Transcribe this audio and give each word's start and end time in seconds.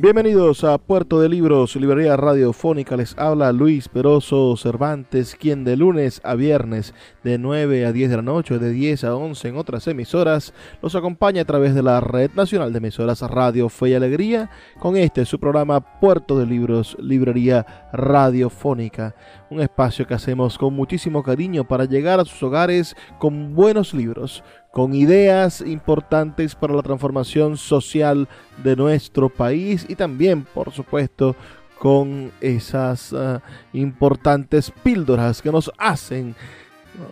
Bienvenidos 0.00 0.62
a 0.62 0.78
Puerto 0.78 1.20
de 1.20 1.28
Libros, 1.28 1.74
librería 1.74 2.16
radiofónica. 2.16 2.96
Les 2.96 3.18
habla 3.18 3.50
Luis 3.50 3.88
Peroso 3.88 4.56
Cervantes, 4.56 5.34
quien 5.34 5.64
de 5.64 5.76
lunes 5.76 6.20
a 6.22 6.36
viernes 6.36 6.94
de 7.24 7.36
9 7.36 7.84
a 7.84 7.90
10 7.90 8.10
de 8.10 8.16
la 8.16 8.22
noche, 8.22 8.60
de 8.60 8.70
10 8.70 9.02
a 9.02 9.16
11 9.16 9.48
en 9.48 9.56
otras 9.56 9.88
emisoras, 9.88 10.54
los 10.82 10.94
acompaña 10.94 11.42
a 11.42 11.46
través 11.46 11.74
de 11.74 11.82
la 11.82 11.98
Red 11.98 12.30
Nacional 12.36 12.72
de 12.72 12.78
Emisoras 12.78 13.22
Radio 13.22 13.68
Fe 13.68 13.88
y 13.88 13.94
Alegría 13.94 14.50
con 14.78 14.96
este 14.96 15.24
su 15.24 15.40
programa 15.40 15.80
Puerto 15.98 16.38
de 16.38 16.46
Libros, 16.46 16.96
librería 17.00 17.66
radiofónica. 17.92 19.16
Un 19.50 19.60
espacio 19.60 20.06
que 20.06 20.14
hacemos 20.14 20.58
con 20.58 20.74
muchísimo 20.74 21.22
cariño 21.22 21.66
para 21.66 21.86
llegar 21.86 22.20
a 22.20 22.24
sus 22.24 22.42
hogares 22.42 22.94
con 23.18 23.54
buenos 23.54 23.94
libros 23.94 24.42
con 24.78 24.94
ideas 24.94 25.60
importantes 25.60 26.54
para 26.54 26.74
la 26.74 26.82
transformación 26.82 27.56
social 27.56 28.28
de 28.62 28.76
nuestro 28.76 29.28
país 29.28 29.84
y 29.88 29.96
también, 29.96 30.44
por 30.44 30.70
supuesto, 30.70 31.34
con 31.80 32.30
esas 32.40 33.12
ah, 33.12 33.40
importantes 33.72 34.70
píldoras 34.84 35.42
que 35.42 35.50
nos 35.50 35.72
hacen 35.78 36.34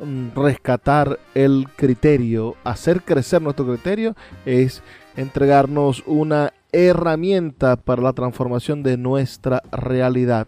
mm, 0.04 0.38
rescatar 0.38 1.18
el 1.34 1.66
criterio, 1.74 2.56
hacer 2.64 3.02
crecer 3.02 3.42
nuestro 3.42 3.66
criterio, 3.66 4.14
es 4.44 4.82
entregarnos 5.16 6.02
una 6.06 6.52
herramienta 6.72 7.76
para 7.76 8.02
la 8.02 8.12
transformación 8.12 8.82
de 8.82 8.96
nuestra 8.96 9.62
realidad. 9.72 10.46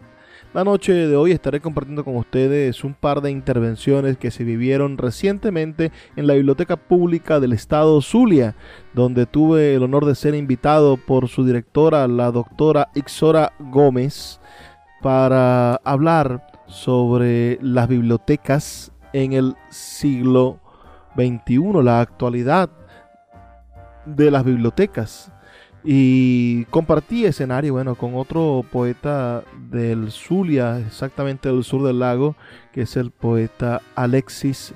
La 0.51 0.63
noche 0.63 0.93
de 0.93 1.15
hoy 1.15 1.31
estaré 1.31 1.59
compartiendo 1.59 2.03
con 2.03 2.15
ustedes 2.15 2.83
un 2.83 2.95
par 2.95 3.21
de 3.21 3.29
intervenciones 3.29 4.17
que 4.17 4.31
se 4.31 4.43
vivieron 4.43 4.97
recientemente 4.97 5.91
en 6.15 6.25
la 6.25 6.33
Biblioteca 6.33 6.75
Pública 6.75 7.39
del 7.39 7.53
Estado 7.53 8.01
Zulia, 8.01 8.55
donde 8.95 9.27
tuve 9.27 9.75
el 9.75 9.83
honor 9.83 10.05
de 10.05 10.15
ser 10.15 10.33
invitado 10.33 10.97
por 10.97 11.27
su 11.27 11.45
directora, 11.45 12.07
la 12.07 12.31
doctora 12.31 12.89
Ixora 12.95 13.53
Gómez, 13.59 14.41
para 15.03 15.75
hablar 15.83 16.47
sobre 16.65 17.59
las 17.61 17.87
bibliotecas 17.87 18.91
en 19.13 19.33
el 19.33 19.55
siglo 19.69 20.59
XXI, 21.15 21.83
la 21.83 22.01
actualidad 22.01 22.71
de 24.07 24.31
las 24.31 24.43
bibliotecas. 24.43 25.31
Y 25.83 26.65
compartí 26.65 27.25
escenario, 27.25 27.73
bueno, 27.73 27.95
con 27.95 28.15
otro 28.15 28.65
poeta 28.69 29.43
del 29.71 30.11
Zulia, 30.11 30.79
exactamente 30.79 31.49
del 31.49 31.63
sur 31.63 31.83
del 31.83 31.99
lago, 31.99 32.35
que 32.73 32.81
es 32.81 32.97
el 32.97 33.11
poeta 33.11 33.81
Alexis 33.95 34.73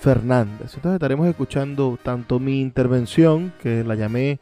Fernández. 0.00 0.74
Entonces 0.74 0.94
estaremos 0.94 1.26
escuchando 1.28 1.98
tanto 2.02 2.38
mi 2.40 2.60
intervención, 2.60 3.52
que 3.62 3.84
la 3.84 3.96
llamé 3.96 4.40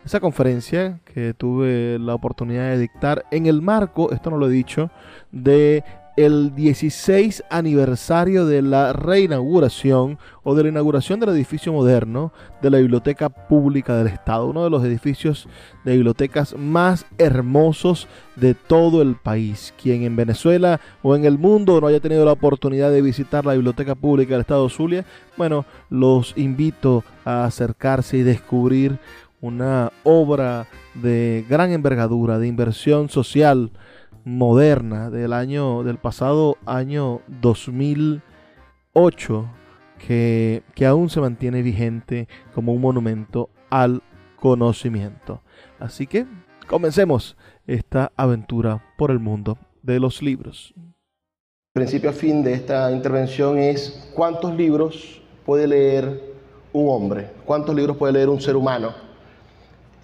esa 0.04 0.20
conferencia 0.20 1.00
que 1.06 1.34
tuve 1.34 1.98
la 2.00 2.16
oportunidad 2.16 2.72
de 2.72 2.80
dictar 2.80 3.24
en 3.32 3.46
el 3.46 3.62
marco, 3.62 4.12
esto 4.12 4.32
no 4.32 4.38
lo 4.38 4.48
he 4.48 4.52
dicho, 4.52 4.92
de 5.32 5.86
el 6.16 6.56
16 6.56 7.44
aniversario 7.50 8.46
de 8.46 8.62
la 8.62 8.94
reinauguración 8.94 10.18
o 10.44 10.56
de 10.56 10.64
la 10.64 10.70
inauguración 10.70 11.20
del 11.20 11.30
edificio 11.30 11.74
moderno 11.74 12.32
de 12.62 12.70
la 12.70 12.78
Biblioteca 12.78 13.30
Pública 13.30 13.98
del 13.98 14.08
Estado, 14.08 14.48
uno 14.48 14.64
de 14.64 14.70
los 14.70 14.84
edificios 14.84 15.48
de 15.84 15.94
bibliotecas 15.94 16.56
más 16.58 17.06
hermosos 17.18 18.08
de 18.36 18.54
todo 18.54 19.02
el 19.02 19.16
país. 19.16 19.74
Quien 19.82 20.04
en 20.04 20.16
Venezuela 20.16 20.80
o 21.02 21.16
en 21.16 21.26
el 21.26 21.38
mundo 21.38 21.82
no 21.82 21.88
haya 21.88 22.00
tenido 22.00 22.24
la 22.24 22.32
oportunidad 22.32 22.92
de 22.92 23.02
visitar 23.02 23.46
la 23.46 23.54
Biblioteca 23.54 23.96
Pública 23.96 24.34
del 24.34 24.42
Estado 24.42 24.70
Zulia, 24.70 25.06
bueno, 25.36 25.66
los 25.90 26.34
invito 26.38 27.04
a 27.26 27.44
acercarse 27.46 28.18
y 28.18 28.24
descubrir 28.24 29.00
una 29.42 29.92
obra 30.04 30.68
de 30.94 31.46
gran 31.50 31.72
envergadura, 31.72 32.40
de 32.40 32.48
inversión 32.48 33.10
social, 33.10 33.72
moderna 34.26 35.10
del 35.10 35.32
año 35.32 35.84
del 35.84 35.98
pasado 35.98 36.58
año 36.66 37.22
2008 37.28 39.46
que, 40.00 40.64
que 40.74 40.86
aún 40.86 41.10
se 41.10 41.22
mantiene 41.22 41.62
vigente 41.62 42.28
como 42.54 42.74
un 42.74 42.82
monumento 42.82 43.50
al 43.70 44.02
conocimiento. 44.36 45.42
Así 45.80 46.08
que 46.08 46.26
comencemos 46.68 47.38
esta 47.68 48.12
aventura 48.16 48.84
por 48.98 49.12
el 49.12 49.20
mundo 49.20 49.58
de 49.82 50.00
los 50.00 50.22
libros. 50.22 50.74
principio 51.74 52.10
a 52.10 52.14
fin 52.14 52.44
de 52.44 52.54
esta 52.54 52.92
intervención 52.92 53.58
es 53.58 54.10
cuántos 54.16 54.56
libros 54.56 55.22
puede 55.46 55.68
leer 55.68 56.34
un 56.74 56.90
hombre, 56.90 57.32
cuántos 57.46 57.76
libros 57.76 57.98
puede 57.98 58.14
leer 58.14 58.30
un 58.30 58.42
ser 58.42 58.56
humano. 58.56 59.05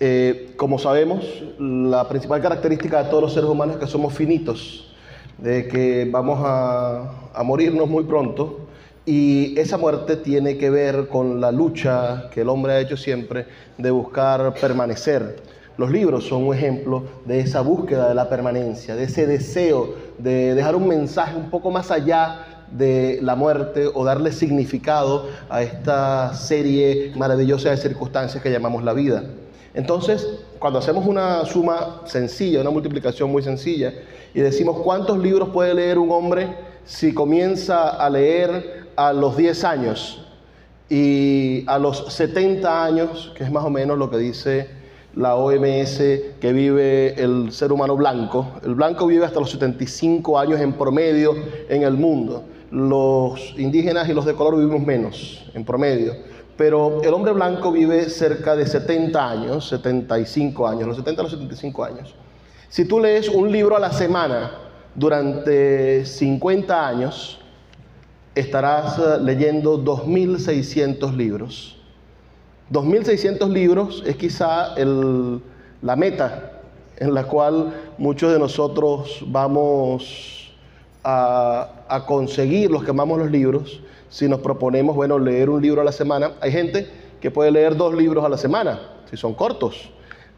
Eh, 0.04 0.54
como 0.58 0.80
sabemos, 0.80 1.24
la 1.60 2.10
principal 2.10 2.42
característica 2.42 3.04
de 3.04 3.10
todos 3.12 3.22
los 3.22 3.34
seres 3.36 3.48
humanos 3.48 3.76
es 3.76 3.82
que 3.82 3.86
somos 3.88 4.16
finitos, 4.16 4.92
de 5.38 5.68
que 5.68 6.10
vamos 6.10 6.40
a, 6.44 7.30
a 7.36 7.44
morirnos 7.44 7.88
muy 7.88 8.04
pronto 8.06 8.62
y 9.06 9.54
esa 9.60 9.78
muerte 9.78 10.16
tiene 10.16 10.58
que 10.58 10.72
ver 10.72 11.08
con 11.08 11.40
la 11.40 11.52
lucha 11.52 12.32
que 12.34 12.42
el 12.42 12.50
hombre 12.50 12.74
ha 12.74 12.80
hecho 12.80 12.98
siempre 12.98 13.46
de 13.78 13.92
buscar 13.92 14.56
permanecer, 14.56 15.36
Los 15.78 15.92
libros 15.92 16.26
son 16.26 16.48
un 16.48 16.56
ejemplo 16.56 17.04
de 17.26 17.40
esa 17.40 17.62
búsqueda 17.62 18.10
de 18.10 18.16
la 18.16 18.28
permanencia, 18.28 18.96
de 18.96 19.04
ese 19.04 19.28
deseo 19.28 19.94
de 20.18 20.56
dejar 20.56 20.76
un 20.76 20.88
mensaje 20.88 21.36
un 21.36 21.52
poco 21.52 21.70
más 21.70 21.92
allá 21.92 22.66
de 22.72 23.20
la 23.22 23.36
muerte 23.36 23.86
o 23.94 24.04
darle 24.04 24.32
significado 24.32 25.28
a 25.48 25.62
esta 25.62 26.34
serie 26.34 27.12
maravillosa 27.16 27.70
de 27.70 27.78
circunstancias 27.78 28.42
que 28.42 28.50
llamamos 28.50 28.84
la 28.84 28.94
vida. 28.94 29.26
Entonces, 29.74 30.28
cuando 30.60 30.80
hacemos 30.80 31.06
una 31.06 31.46
suma 31.46 32.02
sencilla, 32.06 32.62
una 32.62 32.70
multiplicación 32.70 33.32
muy 33.32 33.42
sencilla, 33.42 33.94
y 34.34 34.40
decimos 34.40 34.82
cuántos 34.82 35.18
libros 35.18 35.50
puede 35.50 35.74
leer 35.74 35.98
un 35.98 36.12
hombre 36.12 36.48
si 36.86 37.14
comienza 37.14 37.90
a 37.90 38.10
leer 38.10 38.88
a 38.96 39.14
los 39.14 39.38
10 39.38 39.64
años 39.64 40.26
y 40.90 41.64
a 41.68 41.80
los 41.80 42.14
70 42.14 42.84
años, 42.84 43.32
que 43.36 43.44
es 43.44 43.52
más 43.52 43.64
o 43.64 43.70
menos 43.70 43.98
lo 43.98 44.10
que 44.10 44.18
dice 44.18 44.82
la 45.16 45.36
OMS 45.36 45.98
que 46.40 46.54
vive 46.54 47.22
el 47.22 47.52
ser 47.52 47.72
humano 47.72 47.96
blanco. 47.96 48.48
El 48.64 48.76
blanco 48.76 49.08
vive 49.08 49.26
hasta 49.26 49.40
los 49.40 49.52
75 49.52 50.40
años 50.40 50.60
en 50.60 50.74
promedio 50.74 51.36
en 51.70 51.84
el 51.84 51.94
mundo. 51.94 52.44
Los 52.72 53.54
indígenas 53.58 54.08
y 54.08 54.14
los 54.14 54.26
de 54.26 54.34
color 54.34 54.58
vivimos 54.58 54.86
menos 54.86 55.50
en 55.54 55.66
promedio. 55.66 56.14
Pero 56.58 57.02
el 57.02 57.14
hombre 57.14 57.34
blanco 57.34 57.72
vive 57.72 58.10
cerca 58.10 58.56
de 58.56 58.68
70 58.68 59.30
años, 59.30 59.68
75 59.70 60.68
años, 60.68 60.88
los 60.88 60.98
70 60.98 61.22
a 61.22 61.24
los 61.24 61.32
75 61.32 61.84
años. 61.84 62.16
Si 62.70 62.86
tú 62.86 63.00
lees 63.00 63.30
un 63.30 63.52
libro 63.52 63.76
a 63.76 63.80
la 63.80 63.92
semana 63.92 64.52
durante 64.96 66.06
50 66.06 66.88
años, 66.88 67.40
estarás 68.36 68.98
eh, 68.98 69.18
leyendo 69.22 69.84
2.600 69.84 71.16
libros. 71.16 71.78
2.600 72.72 73.52
libros 73.52 74.04
es 74.06 74.16
quizá 74.16 74.76
la 74.78 75.96
meta 75.96 76.62
en 76.98 77.14
la 77.14 77.26
cual 77.26 77.74
muchos 77.98 78.32
de 78.32 78.40
nosotros 78.40 79.26
vamos 79.28 80.54
a, 81.04 81.70
a, 81.90 82.06
conseguir, 82.06 82.72
los 82.72 82.84
que 82.84 82.92
amamos 82.92 83.20
los 83.20 83.30
libros, 83.30 83.82
si 84.12 84.28
nos 84.28 84.42
proponemos, 84.42 84.96
bueno, 84.96 85.18
leer 85.18 85.50
un 85.50 85.62
libro 85.62 85.82
a 85.82 85.86
la 85.86 85.94
semana. 85.94 86.34
Hay 86.42 86.52
gente 86.52 86.88
que 87.20 87.32
puede 87.32 87.50
leer 87.50 87.78
dos 87.78 87.96
libros 87.96 88.24
a 88.24 88.30
la 88.30 88.38
semana, 88.38 88.80
si 89.10 89.16
son 89.18 89.34
cortos. 89.34 89.90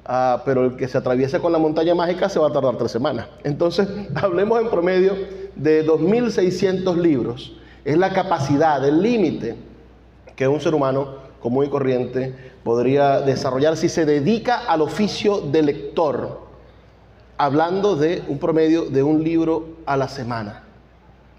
Ah, 0.05 0.43
pero 0.45 0.65
el 0.65 0.75
que 0.75 0.87
se 0.87 0.97
atraviese 0.97 1.39
con 1.39 1.51
la 1.51 1.57
montaña 1.57 1.95
mágica 1.95 2.29
se 2.29 2.37
va 2.37 2.49
a 2.49 2.53
tardar 2.53 2.77
tres 2.77 2.91
semanas. 2.91 3.27
Entonces, 3.43 3.87
hablemos 4.15 4.61
en 4.61 4.69
promedio 4.69 5.15
de 5.55 5.85
2.600 5.85 6.95
libros. 6.97 7.53
Es 7.83 7.97
la 7.97 8.13
capacidad, 8.13 8.85
el 8.87 9.01
límite 9.01 9.55
que 10.35 10.47
un 10.47 10.61
ser 10.61 10.75
humano 10.75 11.23
común 11.41 11.65
y 11.65 11.69
corriente 11.69 12.33
podría 12.63 13.21
desarrollar 13.21 13.75
si 13.75 13.89
se 13.89 14.05
dedica 14.05 14.59
al 14.67 14.81
oficio 14.81 15.41
de 15.41 15.63
lector, 15.63 16.41
hablando 17.37 17.95
de 17.95 18.23
un 18.27 18.37
promedio 18.37 18.85
de 18.85 19.03
un 19.03 19.23
libro 19.23 19.77
a 19.85 19.97
la 19.97 20.07
semana. 20.07 20.62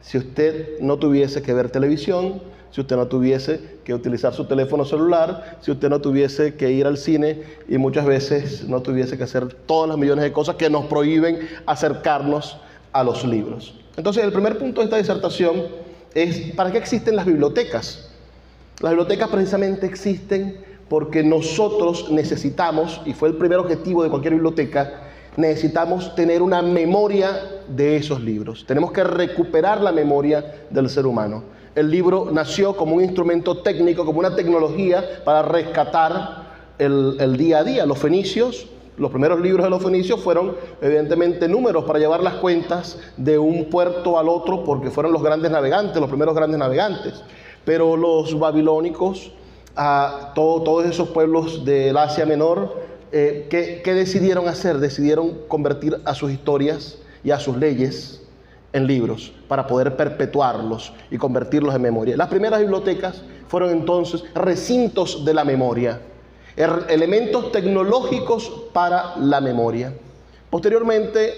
Si 0.05 0.19
usted 0.19 0.81
no 0.81 0.99
tuviese 0.99 1.41
que 1.41 1.55
ver 1.55 1.71
televisión, 1.71 2.43
si 2.71 2.81
usted 2.83 2.97
no 2.97 3.07
tuviese 3.07 3.79
que 3.85 3.95
utilizar 3.95 4.35
su 4.35 4.45
teléfono 4.45 4.85
celular, 4.85 5.59
si 5.63 5.71
usted 5.71 5.89
no 5.89 6.01
tuviese 6.01 6.55
que 6.55 6.71
ir 6.73 6.87
al 6.87 6.99
cine 6.99 7.43
y 7.69 7.79
muchas 7.79 8.05
veces 8.05 8.69
no 8.69 8.83
tuviese 8.83 9.17
que 9.17 9.25
hacer 9.25 9.55
todas 9.67 9.89
las 9.89 9.97
millones 9.97 10.25
de 10.25 10.33
cosas 10.33 10.57
que 10.57 10.69
nos 10.69 10.85
prohíben 10.87 11.39
acercarnos 11.65 12.59
a 12.93 13.03
los 13.03 13.25
libros. 13.25 13.75
Entonces, 13.97 14.25
el 14.25 14.33
primer 14.33 14.59
punto 14.59 14.81
de 14.81 14.87
esta 14.87 14.99
disertación 14.99 15.63
es, 16.15 16.53
¿para 16.55 16.71
qué 16.71 16.79
existen 16.79 17.17
las 17.17 17.25
bibliotecas? 17.25 18.11
Las 18.83 18.91
bibliotecas 18.91 19.29
precisamente 19.31 19.87
existen 19.87 20.59
porque 20.89 21.23
nosotros 21.23 22.11
necesitamos, 22.11 23.01
y 23.07 23.15
fue 23.15 23.29
el 23.31 23.37
primer 23.37 23.59
objetivo 23.59 24.03
de 24.03 24.11
cualquier 24.11 24.35
biblioteca, 24.35 25.04
necesitamos 25.37 26.15
tener 26.15 26.43
una 26.43 26.63
memoria 26.63 27.63
de 27.69 27.97
esos 27.97 28.21
libros. 28.21 28.65
Tenemos 28.67 28.93
que 28.93 29.05
recuperar 29.05 29.81
la 29.81 29.93
memoria 29.93 30.67
del 30.71 30.89
ser 30.89 31.07
humano. 31.07 31.45
El 31.75 31.91
libro 31.91 32.29
nació 32.33 32.77
como 32.77 32.97
un 32.97 33.03
instrumento 33.03 33.59
técnico, 33.59 34.05
como 34.05 34.21
una 34.21 34.37
tecnología 34.37 35.23
para 35.25 35.43
rescatar 35.43 36.45
el, 36.79 37.37
día 37.37 37.59
a 37.59 37.65
día. 37.65 37.87
Los 37.87 37.99
fenicios, 37.99 38.69
los 38.97 39.11
primeros 39.11 39.41
libros 39.41 39.65
de 39.65 39.71
los 39.71 39.83
fenicios 39.83 40.21
fueron 40.21 40.57
evidentemente 40.81 41.49
números 41.49 41.85
para 41.85 41.99
llevar 41.99 42.23
las 42.23 42.35
cuentas 42.35 42.99
de 43.17 43.39
un 43.39 43.65
puerto 43.71 44.19
al 44.19 44.29
otro 44.29 44.63
porque 44.63 44.91
fueron 44.91 45.13
los 45.13 45.23
grandes 45.23 45.51
navegantes, 45.51 46.01
los 46.01 46.09
primeros 46.09 46.35
grandes 46.35 46.59
navegantes. 46.59 47.25
Pero 47.65 47.97
los 47.97 48.39
babilónicos, 48.39 49.33
a 49.75 50.33
todos 50.37 50.85
esos 50.85 51.09
pueblos 51.09 51.65
del 51.65 51.97
Asia 51.97 52.25
Menor, 52.25 52.94
eh, 53.17 53.47
¿qué, 53.49 53.95
decidieron 53.95 54.49
hacer? 54.49 54.79
Decidieron 54.79 55.39
convertir 55.47 56.01
a 56.05 56.17
sus 56.17 56.33
historias 56.33 56.99
y 57.23 57.31
a 57.31 57.39
sus 57.39 57.57
leyes 57.57 58.21
en 58.73 58.89
libros 58.89 59.33
para 59.47 59.69
poder 59.69 59.97
perpetuarlos 59.97 60.93
y 61.13 61.17
convertirlos 61.17 61.73
en 61.77 61.83
memoria. 61.83 62.17
Las 62.17 62.27
primeras 62.27 62.59
bibliotecas 62.59 63.23
fueron 63.47 63.71
entonces 63.71 64.25
recintos 64.35 65.25
de 65.25 65.33
la 65.33 65.45
memoria, 65.45 66.01
er, 66.57 66.87
elementos 66.89 67.53
tecnológicos 67.53 68.53
para 68.73 69.15
la 69.17 69.41
memoria. 69.41 69.95
Posteriormente, 70.51 71.35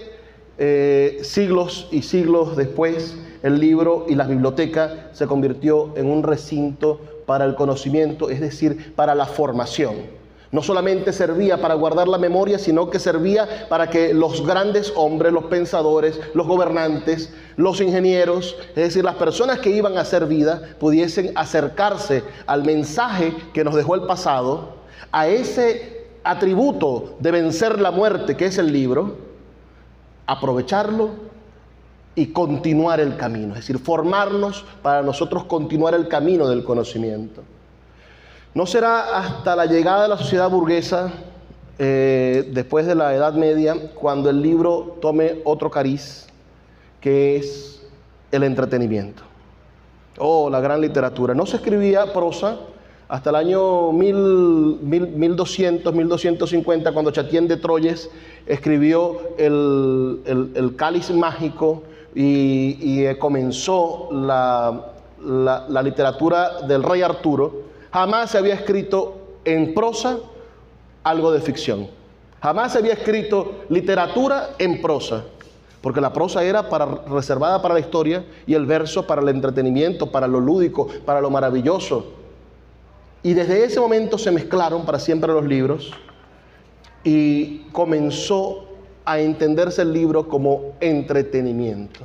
eh, 0.57 1.19
siglos 1.21 1.89
y 1.91 2.01
siglos 2.01 2.57
después, 2.57 3.15
el 3.43 3.59
libro 3.59 4.07
y 4.09 4.15
la 4.15 4.25
biblioteca 4.25 5.11
se 5.13 5.27
convirtió 5.27 5.95
en 5.95 6.09
un 6.09 6.23
recinto 6.23 6.99
para 7.27 7.45
el 7.45 7.53
conocimiento, 7.53 8.31
es 8.31 8.41
decir, 8.41 8.95
para 8.95 9.13
la 9.13 9.27
formación. 9.27 10.16
No 10.51 10.63
solamente 10.63 11.11
servía 11.11 11.59
para 11.59 11.73
guardar 11.73 12.07
la 12.07 12.17
memoria, 12.17 12.57
sino 12.57 12.89
que 12.89 12.99
servía 12.99 13.67
para 13.67 13.89
que 13.89 14.13
los 14.13 14.45
grandes 14.45 14.93
hombres, 14.95 15.33
los 15.33 15.45
pensadores, 15.45 16.19
los 16.33 16.47
gobernantes, 16.47 17.33
los 17.57 17.81
ingenieros, 17.81 18.55
es 18.69 18.75
decir, 18.75 19.03
las 19.03 19.15
personas 19.15 19.59
que 19.59 19.71
iban 19.71 19.97
a 19.97 20.01
hacer 20.01 20.25
vida, 20.25 20.61
pudiesen 20.79 21.31
acercarse 21.35 22.23
al 22.45 22.63
mensaje 22.63 23.33
que 23.53 23.63
nos 23.63 23.75
dejó 23.75 23.95
el 23.95 24.03
pasado, 24.03 24.77
a 25.11 25.27
ese 25.27 26.07
atributo 26.23 27.15
de 27.19 27.31
vencer 27.31 27.81
la 27.81 27.91
muerte 27.91 28.37
que 28.37 28.45
es 28.45 28.57
el 28.57 28.71
libro, 28.71 29.17
aprovecharlo 30.25 31.11
y 32.15 32.27
continuar 32.27 32.99
el 32.99 33.15
camino, 33.15 33.49
es 33.49 33.61
decir, 33.61 33.79
formarnos 33.79 34.65
para 34.81 35.01
nosotros 35.01 35.43
continuar 35.43 35.93
el 35.93 36.07
camino 36.07 36.47
del 36.47 36.63
conocimiento. 36.63 37.43
No 38.57 38.65
será 38.65 39.19
hasta 39.19 39.55
la 39.55 39.67
llegada 39.67 40.01
de 40.01 40.07
la 40.07 40.17
sociedad 40.17 40.49
burguesa, 40.49 41.13
eh, 41.77 42.49
después 42.53 42.87
de 42.87 42.95
la 42.95 43.13
Edad 43.13 43.33
Media, 43.33 43.75
cuando 43.93 44.31
el 44.31 44.41
libro 44.41 44.97
tome 44.99 45.41
otro 45.43 45.69
cariz, 45.69 46.25
que 46.99 47.35
es 47.35 47.83
el 48.31 48.41
entretenimiento. 48.41 49.21
Oh, 50.17 50.49
la 50.49 50.59
gran 50.59 50.81
literatura. 50.81 51.35
No 51.35 51.45
se 51.45 51.57
escribía 51.57 52.11
prosa 52.11 52.57
hasta 53.07 53.29
el 53.29 53.35
año 53.35 53.91
1200, 53.91 55.93
1250, 55.93 56.91
cuando 56.93 57.11
Chatien 57.11 57.47
de 57.47 57.57
Troyes 57.57 58.09
escribió 58.47 59.35
el 59.37 60.73
cáliz 60.75 61.11
mágico, 61.11 61.83
y, 62.15 63.05
eh, 63.05 63.19
comenzó 63.19 64.09
la, 64.11 64.93
la, 65.23 65.83
literatura 65.83 66.61
del 66.61 66.81
rey 66.81 67.03
Arturo, 67.03 67.76
jamás 67.91 68.31
se 68.31 68.37
había 68.37 68.55
escrito 68.55 69.39
en 69.45 69.73
prosa 69.73 70.17
algo 71.03 71.31
de 71.31 71.41
ficción. 71.41 71.87
Jamás 72.41 72.73
se 72.73 72.79
había 72.79 72.93
escrito 72.93 73.63
literatura 73.69 74.51
en 74.59 74.81
prosa, 74.81 75.23
porque 75.81 76.01
la 76.01 76.13
prosa 76.13 76.43
era 76.43 76.67
reservada 77.07 77.61
para 77.61 77.73
la 77.73 77.79
historia 77.79 78.25
y 78.45 78.53
el 78.53 78.65
verso 78.65 79.07
para 79.07 79.21
el 79.21 79.29
entretenimiento, 79.29 80.11
para 80.11 80.27
lo 80.27 80.39
lúdico, 80.39 80.87
para 81.05 81.21
lo 81.21 81.29
maravilloso. 81.29 82.13
Y 83.23 83.33
desde 83.33 83.63
ese 83.63 83.79
momento 83.79 84.17
se 84.17 84.31
mezclaron 84.31 84.85
para 84.85 84.99
siempre 84.99 85.31
los 85.33 85.45
libros 85.45 85.91
y 87.03 87.59
comenzó 87.71 88.65
a 89.05 89.19
entenderse 89.19 89.81
el 89.81 89.93
libro 89.93 90.27
como 90.27 90.73
entretenimiento. 90.79 92.01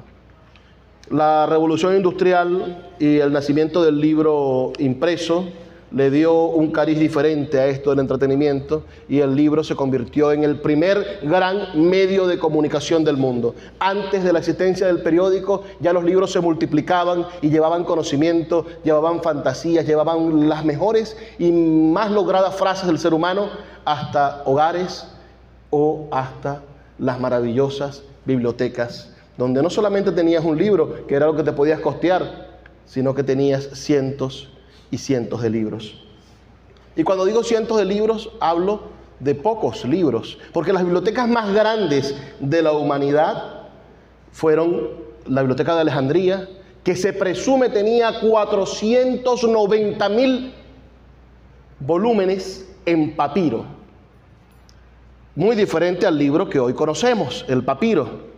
La 1.10 1.46
revolución 1.46 1.96
industrial 1.96 2.92
y 2.98 3.18
el 3.18 3.32
nacimiento 3.32 3.82
del 3.82 4.00
libro 4.00 4.72
impreso 4.78 5.46
le 5.94 6.10
dio 6.10 6.44
un 6.44 6.70
cariz 6.70 6.98
diferente 6.98 7.58
a 7.58 7.66
esto 7.66 7.90
del 7.90 8.00
entretenimiento 8.00 8.84
y 9.08 9.20
el 9.20 9.34
libro 9.34 9.62
se 9.62 9.76
convirtió 9.76 10.32
en 10.32 10.42
el 10.44 10.58
primer 10.60 11.20
gran 11.22 11.88
medio 11.88 12.26
de 12.26 12.38
comunicación 12.38 13.04
del 13.04 13.16
mundo. 13.16 13.54
Antes 13.78 14.24
de 14.24 14.32
la 14.32 14.38
existencia 14.38 14.86
del 14.86 15.02
periódico 15.02 15.64
ya 15.80 15.92
los 15.92 16.04
libros 16.04 16.32
se 16.32 16.40
multiplicaban 16.40 17.26
y 17.42 17.50
llevaban 17.50 17.84
conocimiento, 17.84 18.66
llevaban 18.84 19.22
fantasías, 19.22 19.86
llevaban 19.86 20.48
las 20.48 20.64
mejores 20.64 21.16
y 21.38 21.52
más 21.52 22.10
logradas 22.10 22.54
frases 22.54 22.86
del 22.86 22.98
ser 22.98 23.12
humano 23.12 23.50
hasta 23.84 24.42
hogares 24.46 25.06
o 25.70 26.08
hasta 26.10 26.62
las 26.98 27.20
maravillosas 27.20 28.02
bibliotecas, 28.24 29.10
donde 29.36 29.62
no 29.62 29.68
solamente 29.68 30.12
tenías 30.12 30.44
un 30.44 30.56
libro, 30.56 31.06
que 31.06 31.16
era 31.16 31.26
lo 31.26 31.36
que 31.36 31.42
te 31.42 31.52
podías 31.52 31.80
costear, 31.80 32.52
sino 32.86 33.14
que 33.14 33.22
tenías 33.22 33.68
cientos 33.74 34.52
y 34.92 34.98
cientos 34.98 35.42
de 35.42 35.50
libros. 35.50 35.98
Y 36.94 37.02
cuando 37.02 37.24
digo 37.24 37.42
cientos 37.42 37.78
de 37.78 37.84
libros, 37.84 38.30
hablo 38.38 38.92
de 39.18 39.34
pocos 39.34 39.84
libros, 39.84 40.38
porque 40.52 40.72
las 40.72 40.84
bibliotecas 40.84 41.26
más 41.28 41.52
grandes 41.52 42.14
de 42.38 42.62
la 42.62 42.72
humanidad 42.72 43.62
fueron 44.30 44.90
la 45.26 45.42
Biblioteca 45.42 45.74
de 45.74 45.80
Alejandría, 45.80 46.48
que 46.84 46.94
se 46.94 47.12
presume 47.12 47.68
tenía 47.68 48.20
490 48.20 50.08
mil 50.10 50.52
volúmenes 51.80 52.68
en 52.84 53.16
papiro. 53.16 53.64
Muy 55.34 55.56
diferente 55.56 56.06
al 56.06 56.18
libro 56.18 56.48
que 56.48 56.58
hoy 56.58 56.74
conocemos, 56.74 57.46
el 57.48 57.64
papiro. 57.64 58.32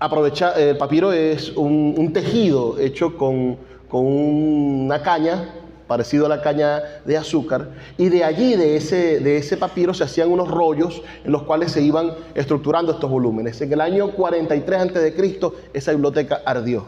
Aprovecha, 0.00 0.54
el 0.54 0.76
papiro 0.76 1.12
es 1.12 1.50
un, 1.54 2.10
tejido 2.12 2.78
hecho 2.80 3.16
con, 3.16 3.56
con 3.92 4.06
una 4.06 5.02
caña 5.02 5.50
parecido 5.86 6.24
a 6.24 6.28
la 6.30 6.40
caña 6.40 6.82
de 7.04 7.18
azúcar, 7.18 7.68
y 7.98 8.08
de 8.08 8.24
allí, 8.24 8.56
de 8.56 8.76
ese, 8.76 9.20
de 9.20 9.36
ese 9.36 9.58
papiro, 9.58 9.92
se 9.92 10.04
hacían 10.04 10.30
unos 10.30 10.50
rollos 10.50 11.02
en 11.22 11.30
los 11.30 11.42
cuales 11.42 11.72
se 11.72 11.82
iban 11.82 12.12
estructurando 12.34 12.92
estos 12.92 13.10
volúmenes. 13.10 13.60
En 13.60 13.70
el 13.70 13.82
año 13.82 14.10
43 14.12 14.80
a.C., 14.80 15.34
esa 15.74 15.90
biblioteca 15.92 16.40
ardió. 16.46 16.86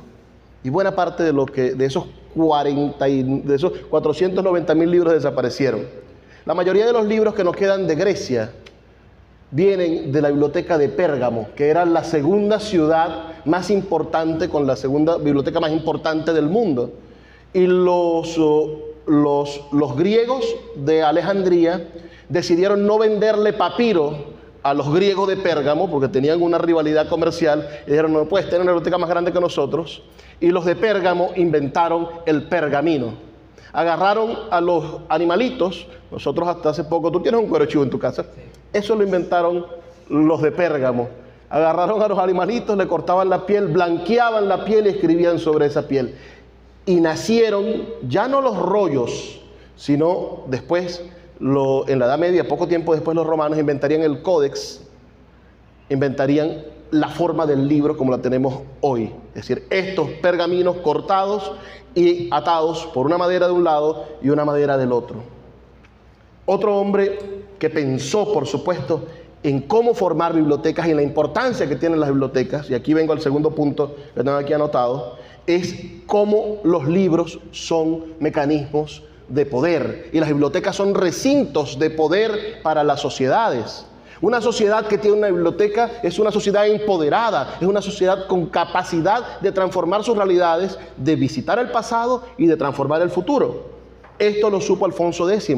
Y 0.62 0.70
buena 0.70 0.96
parte 0.96 1.22
de, 1.22 1.34
lo 1.34 1.44
que, 1.44 1.74
de, 1.74 1.84
esos, 1.84 2.06
40 2.34 3.04
de 3.04 3.54
esos 3.54 3.72
490 3.90 4.74
mil 4.74 4.90
libros 4.90 5.12
desaparecieron. 5.12 5.82
La 6.46 6.54
mayoría 6.54 6.86
de 6.86 6.94
los 6.94 7.04
libros 7.04 7.34
que 7.34 7.44
nos 7.44 7.54
quedan 7.54 7.86
de 7.86 7.96
Grecia 7.96 8.52
vienen 9.50 10.10
de 10.10 10.22
la 10.22 10.30
biblioteca 10.30 10.78
de 10.78 10.88
Pérgamo, 10.88 11.48
que 11.54 11.68
era 11.68 11.84
la 11.84 12.04
segunda 12.04 12.58
ciudad 12.58 13.33
más 13.44 13.70
importante, 13.70 14.48
con 14.48 14.66
la 14.66 14.76
segunda 14.76 15.16
biblioteca 15.18 15.60
más 15.60 15.72
importante 15.72 16.32
del 16.32 16.48
mundo. 16.48 16.92
Y 17.52 17.66
los, 17.66 18.36
los, 19.06 19.60
los 19.72 19.96
griegos 19.96 20.44
de 20.76 21.02
Alejandría 21.02 21.88
decidieron 22.28 22.86
no 22.86 22.98
venderle 22.98 23.52
papiro 23.52 24.34
a 24.62 24.72
los 24.72 24.92
griegos 24.92 25.28
de 25.28 25.36
Pérgamo, 25.36 25.90
porque 25.90 26.08
tenían 26.08 26.42
una 26.42 26.56
rivalidad 26.56 27.08
comercial, 27.08 27.68
y 27.86 27.90
dijeron, 27.90 28.14
no 28.14 28.24
puedes 28.26 28.46
tener 28.46 28.62
una 28.62 28.72
biblioteca 28.72 28.96
más 28.96 29.10
grande 29.10 29.30
que 29.30 29.40
nosotros, 29.40 30.02
y 30.40 30.48
los 30.48 30.64
de 30.64 30.74
Pérgamo 30.74 31.32
inventaron 31.36 32.08
el 32.24 32.48
pergamino. 32.48 33.12
Agarraron 33.74 34.38
a 34.50 34.62
los 34.62 35.00
animalitos, 35.10 35.86
nosotros 36.10 36.48
hasta 36.48 36.70
hace 36.70 36.84
poco, 36.84 37.12
tú 37.12 37.20
tienes 37.20 37.40
un 37.40 37.48
cuero 37.48 37.66
chivo 37.66 37.82
en 37.82 37.90
tu 37.90 37.98
casa, 37.98 38.24
eso 38.72 38.94
lo 38.96 39.04
inventaron 39.04 39.66
los 40.08 40.40
de 40.40 40.50
Pérgamo. 40.50 41.08
Agarraron 41.50 42.02
a 42.02 42.08
los 42.08 42.18
animalitos, 42.18 42.76
le 42.76 42.88
cortaban 42.88 43.28
la 43.28 43.46
piel, 43.46 43.68
blanqueaban 43.68 44.48
la 44.48 44.64
piel 44.64 44.86
y 44.86 44.90
escribían 44.90 45.38
sobre 45.38 45.66
esa 45.66 45.86
piel. 45.86 46.14
Y 46.86 47.00
nacieron 47.00 47.84
ya 48.08 48.28
no 48.28 48.40
los 48.40 48.56
rollos, 48.58 49.40
sino 49.76 50.44
después 50.48 51.02
en 51.40 51.98
la 51.98 52.06
Edad 52.06 52.18
Media, 52.18 52.46
poco 52.46 52.66
tiempo 52.68 52.94
después 52.94 53.14
los 53.14 53.26
romanos 53.26 53.58
inventarían 53.58 54.02
el 54.02 54.22
códex, 54.22 54.82
inventarían 55.88 56.64
la 56.90 57.08
forma 57.08 57.46
del 57.46 57.66
libro 57.66 57.96
como 57.96 58.12
la 58.12 58.18
tenemos 58.18 58.60
hoy. 58.80 59.12
Es 59.34 59.46
decir, 59.46 59.66
estos 59.70 60.08
pergaminos 60.22 60.76
cortados 60.76 61.52
y 61.94 62.28
atados 62.32 62.86
por 62.94 63.06
una 63.06 63.18
madera 63.18 63.46
de 63.46 63.52
un 63.52 63.64
lado 63.64 64.04
y 64.22 64.30
una 64.30 64.44
madera 64.44 64.78
del 64.78 64.92
otro. 64.92 65.16
Otro 66.46 66.76
hombre 66.76 67.18
que 67.58 67.70
pensó, 67.70 68.32
por 68.32 68.46
supuesto, 68.46 69.04
en 69.44 69.60
cómo 69.60 69.94
formar 69.94 70.32
bibliotecas 70.34 70.88
y 70.88 70.90
en 70.90 70.96
la 70.96 71.02
importancia 71.02 71.68
que 71.68 71.76
tienen 71.76 72.00
las 72.00 72.08
bibliotecas, 72.08 72.70
y 72.70 72.74
aquí 72.74 72.94
vengo 72.94 73.12
al 73.12 73.20
segundo 73.20 73.50
punto 73.50 73.94
que 74.14 74.24
tengo 74.24 74.38
aquí 74.38 74.54
anotado, 74.54 75.18
es 75.46 75.76
cómo 76.06 76.60
los 76.64 76.88
libros 76.88 77.38
son 77.52 78.14
mecanismos 78.18 79.02
de 79.28 79.44
poder 79.44 80.08
y 80.12 80.18
las 80.18 80.30
bibliotecas 80.30 80.74
son 80.74 80.94
recintos 80.94 81.78
de 81.78 81.90
poder 81.90 82.62
para 82.62 82.82
las 82.82 83.00
sociedades. 83.00 83.84
Una 84.22 84.40
sociedad 84.40 84.86
que 84.86 84.96
tiene 84.96 85.18
una 85.18 85.26
biblioteca 85.26 85.90
es 86.02 86.18
una 86.18 86.30
sociedad 86.30 86.66
empoderada, 86.66 87.58
es 87.60 87.66
una 87.66 87.82
sociedad 87.82 88.26
con 88.26 88.46
capacidad 88.46 89.40
de 89.40 89.52
transformar 89.52 90.02
sus 90.04 90.16
realidades, 90.16 90.78
de 90.96 91.16
visitar 91.16 91.58
el 91.58 91.70
pasado 91.70 92.22
y 92.38 92.46
de 92.46 92.56
transformar 92.56 93.02
el 93.02 93.10
futuro. 93.10 93.74
Esto 94.18 94.48
lo 94.48 94.62
supo 94.62 94.86
Alfonso 94.86 95.28
X, 95.28 95.54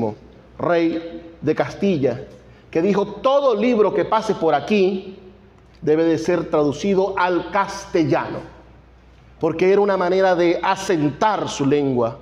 rey 0.58 1.22
de 1.40 1.54
Castilla, 1.54 2.24
que 2.70 2.82
dijo, 2.82 3.06
todo 3.06 3.54
libro 3.54 3.94
que 3.94 4.04
pase 4.04 4.34
por 4.34 4.54
aquí 4.54 5.18
debe 5.80 6.04
de 6.04 6.18
ser 6.18 6.50
traducido 6.50 7.14
al 7.16 7.50
castellano, 7.50 8.40
porque 9.40 9.72
era 9.72 9.80
una 9.80 9.96
manera 9.96 10.34
de 10.34 10.58
asentar 10.62 11.48
su 11.48 11.66
lengua 11.66 12.18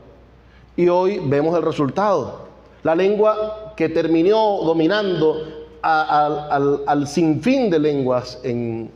y 0.77 0.89
hoy 0.89 1.21
vemos 1.25 1.57
el 1.57 1.63
resultado. 1.63 2.45
La 2.83 2.95
lengua 2.95 3.73
que 3.77 3.89
terminó 3.89 4.61
dominando 4.63 5.37
al, 5.83 7.07
sinfín 7.07 7.71
de 7.71 7.79
lenguas 7.79 8.41
en, 8.43 8.91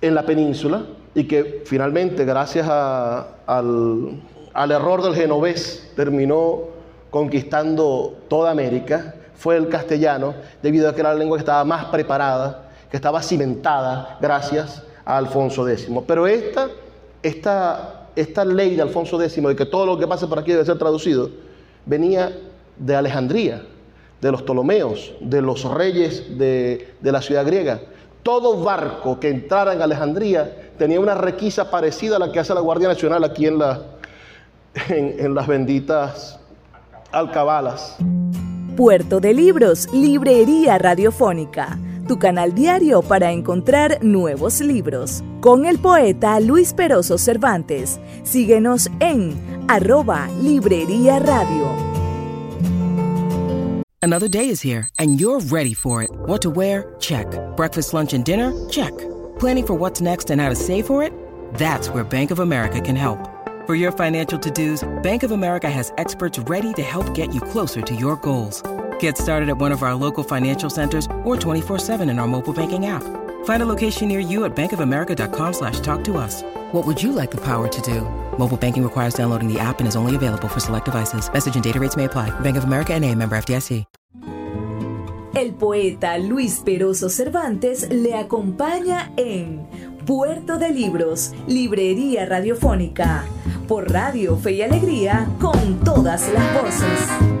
en 0.00 0.14
la 0.14 0.24
península 0.24 0.82
y 1.14 1.24
que 1.24 1.62
finalmente, 1.64 2.24
gracias 2.24 2.68
al, 2.68 4.20
al 4.52 4.70
error 4.70 5.02
del 5.02 5.14
genovés, 5.14 5.92
terminó 5.96 6.74
conquistando 7.10 8.16
toda 8.28 8.50
América, 8.50 9.14
fue 9.36 9.56
el 9.56 9.68
castellano, 9.68 10.34
debido 10.62 10.88
a 10.88 10.94
que 10.94 11.00
era 11.00 11.12
la 11.12 11.18
lengua 11.18 11.36
que 11.36 11.42
estaba 11.42 11.64
más 11.64 11.86
preparada, 11.86 12.68
que 12.90 12.96
estaba 12.96 13.22
cimentada 13.22 14.18
gracias 14.20 14.82
a 15.04 15.16
Alfonso 15.16 15.68
X. 15.68 15.88
Pero 16.06 16.26
esta, 16.26 16.68
esta 17.22 18.04
esta 18.16 18.44
ley 18.44 18.76
de 18.76 18.82
Alfonso 18.82 19.20
X 19.20 19.42
de 19.42 19.56
que 19.56 19.66
todo 19.66 19.86
lo 19.86 19.98
que 19.98 20.06
pase 20.06 20.26
por 20.26 20.38
aquí 20.38 20.52
debe 20.52 20.64
ser 20.64 20.78
traducido, 20.78 21.30
venía 21.84 22.36
de 22.76 22.96
Alejandría, 22.96 23.62
de 24.20 24.32
los 24.32 24.42
Ptolomeos, 24.42 25.14
de 25.20 25.42
los 25.42 25.64
reyes 25.64 26.38
de, 26.38 26.94
la 27.02 27.20
ciudad 27.20 27.44
griega. 27.44 27.80
Todo 28.22 28.62
barco 28.62 29.20
que 29.20 29.28
entrara 29.28 29.74
en 29.74 29.82
Alejandría 29.82 30.70
tenía 30.78 30.98
una 31.00 31.14
requisa 31.14 31.70
parecida 31.70 32.16
a 32.16 32.18
la 32.18 32.32
que 32.32 32.38
hace 32.38 32.54
la 32.54 32.60
Guardia 32.60 32.88
Nacional 32.88 33.22
aquí 33.24 33.46
en, 33.46 33.60
en 34.88 35.34
las 35.34 35.46
benditas 35.46 36.38
alcabalas. 37.12 37.96
Puerto 38.76 39.20
de 39.20 39.34
Libros, 39.34 39.88
Librería 39.92 40.78
Radiofónica 40.78 41.78
tu 42.06 42.18
canal 42.18 42.54
diario 42.54 43.02
para 43.02 43.32
encontrar 43.32 44.02
nuevos 44.02 44.60
libros. 44.60 45.22
Con 45.40 45.66
el 45.66 45.78
poeta 45.78 46.40
Luis 46.40 46.72
Peroso 46.72 47.18
Cervantes. 47.18 48.00
Síguenos 48.22 48.90
en 49.00 49.64
arroba 49.68 50.28
Librería 50.40 51.18
Radio. 51.18 51.72
Another 54.02 54.28
day 54.28 54.50
is 54.50 54.60
here 54.60 54.86
and 54.98 55.18
you're 55.18 55.40
ready 55.50 55.74
for 55.74 56.02
it. 56.02 56.10
What 56.26 56.42
to 56.42 56.50
wear? 56.50 56.94
Check. 57.00 57.26
Breakfast, 57.56 57.94
lunch, 57.94 58.12
and 58.12 58.24
dinner? 58.24 58.52
Check. 58.68 58.92
Planning 59.38 59.66
for 59.66 59.74
what's 59.74 60.00
next 60.00 60.30
and 60.30 60.40
how 60.40 60.50
to 60.50 60.56
save 60.56 60.86
for 60.86 61.02
it? 61.02 61.12
That's 61.54 61.88
where 61.88 62.04
Bank 62.04 62.30
of 62.30 62.40
America 62.40 62.80
can 62.80 62.96
help. 62.96 63.33
For 63.66 63.74
your 63.74 63.92
financial 63.92 64.38
to-dos, 64.38 64.86
Bank 65.02 65.22
of 65.22 65.30
America 65.30 65.70
has 65.70 65.90
experts 65.96 66.38
ready 66.40 66.74
to 66.74 66.82
help 66.82 67.14
get 67.14 67.32
you 67.32 67.40
closer 67.40 67.80
to 67.80 67.94
your 67.94 68.16
goals. 68.16 68.62
Get 69.00 69.16
started 69.16 69.48
at 69.48 69.56
one 69.56 69.72
of 69.72 69.82
our 69.82 69.94
local 69.94 70.22
financial 70.22 70.68
centers 70.68 71.06
or 71.24 71.34
24-7 71.34 72.02
in 72.10 72.18
our 72.18 72.26
mobile 72.26 72.52
banking 72.52 72.84
app. 72.84 73.02
Find 73.46 73.62
a 73.62 73.66
location 73.66 74.08
near 74.08 74.20
you 74.20 74.44
at 74.44 74.54
bankofamerica.com 74.54 75.54
slash 75.54 75.80
talk 75.80 76.04
to 76.04 76.18
us. 76.18 76.42
What 76.72 76.86
would 76.86 77.02
you 77.02 77.10
like 77.12 77.30
the 77.30 77.40
power 77.40 77.66
to 77.68 77.80
do? 77.80 78.02
Mobile 78.38 78.58
banking 78.58 78.84
requires 78.84 79.14
downloading 79.14 79.50
the 79.50 79.58
app 79.58 79.78
and 79.78 79.88
is 79.88 79.96
only 79.96 80.14
available 80.14 80.48
for 80.48 80.60
select 80.60 80.84
devices. 80.84 81.32
Message 81.32 81.54
and 81.54 81.64
data 81.64 81.80
rates 81.80 81.96
may 81.96 82.04
apply. 82.04 82.38
Bank 82.40 82.58
of 82.58 82.64
America 82.64 82.92
NA, 83.00 83.14
member 83.14 83.34
FDIC. 83.34 83.86
El 85.36 85.54
poeta 85.54 86.16
Luis 86.16 86.60
Peroso 86.64 87.08
Cervantes 87.08 87.90
le 87.90 88.14
acompaña 88.14 89.10
en 89.16 89.66
Puerto 90.06 90.58
de 90.58 90.70
Libros, 90.70 91.32
Librería 91.48 92.24
Radiofónica, 92.24 93.24
por 93.66 93.90
Radio 93.90 94.36
Fe 94.36 94.52
y 94.52 94.62
Alegría, 94.62 95.28
con 95.40 95.80
todas 95.80 96.30
las 96.32 96.62
voces. 96.62 97.34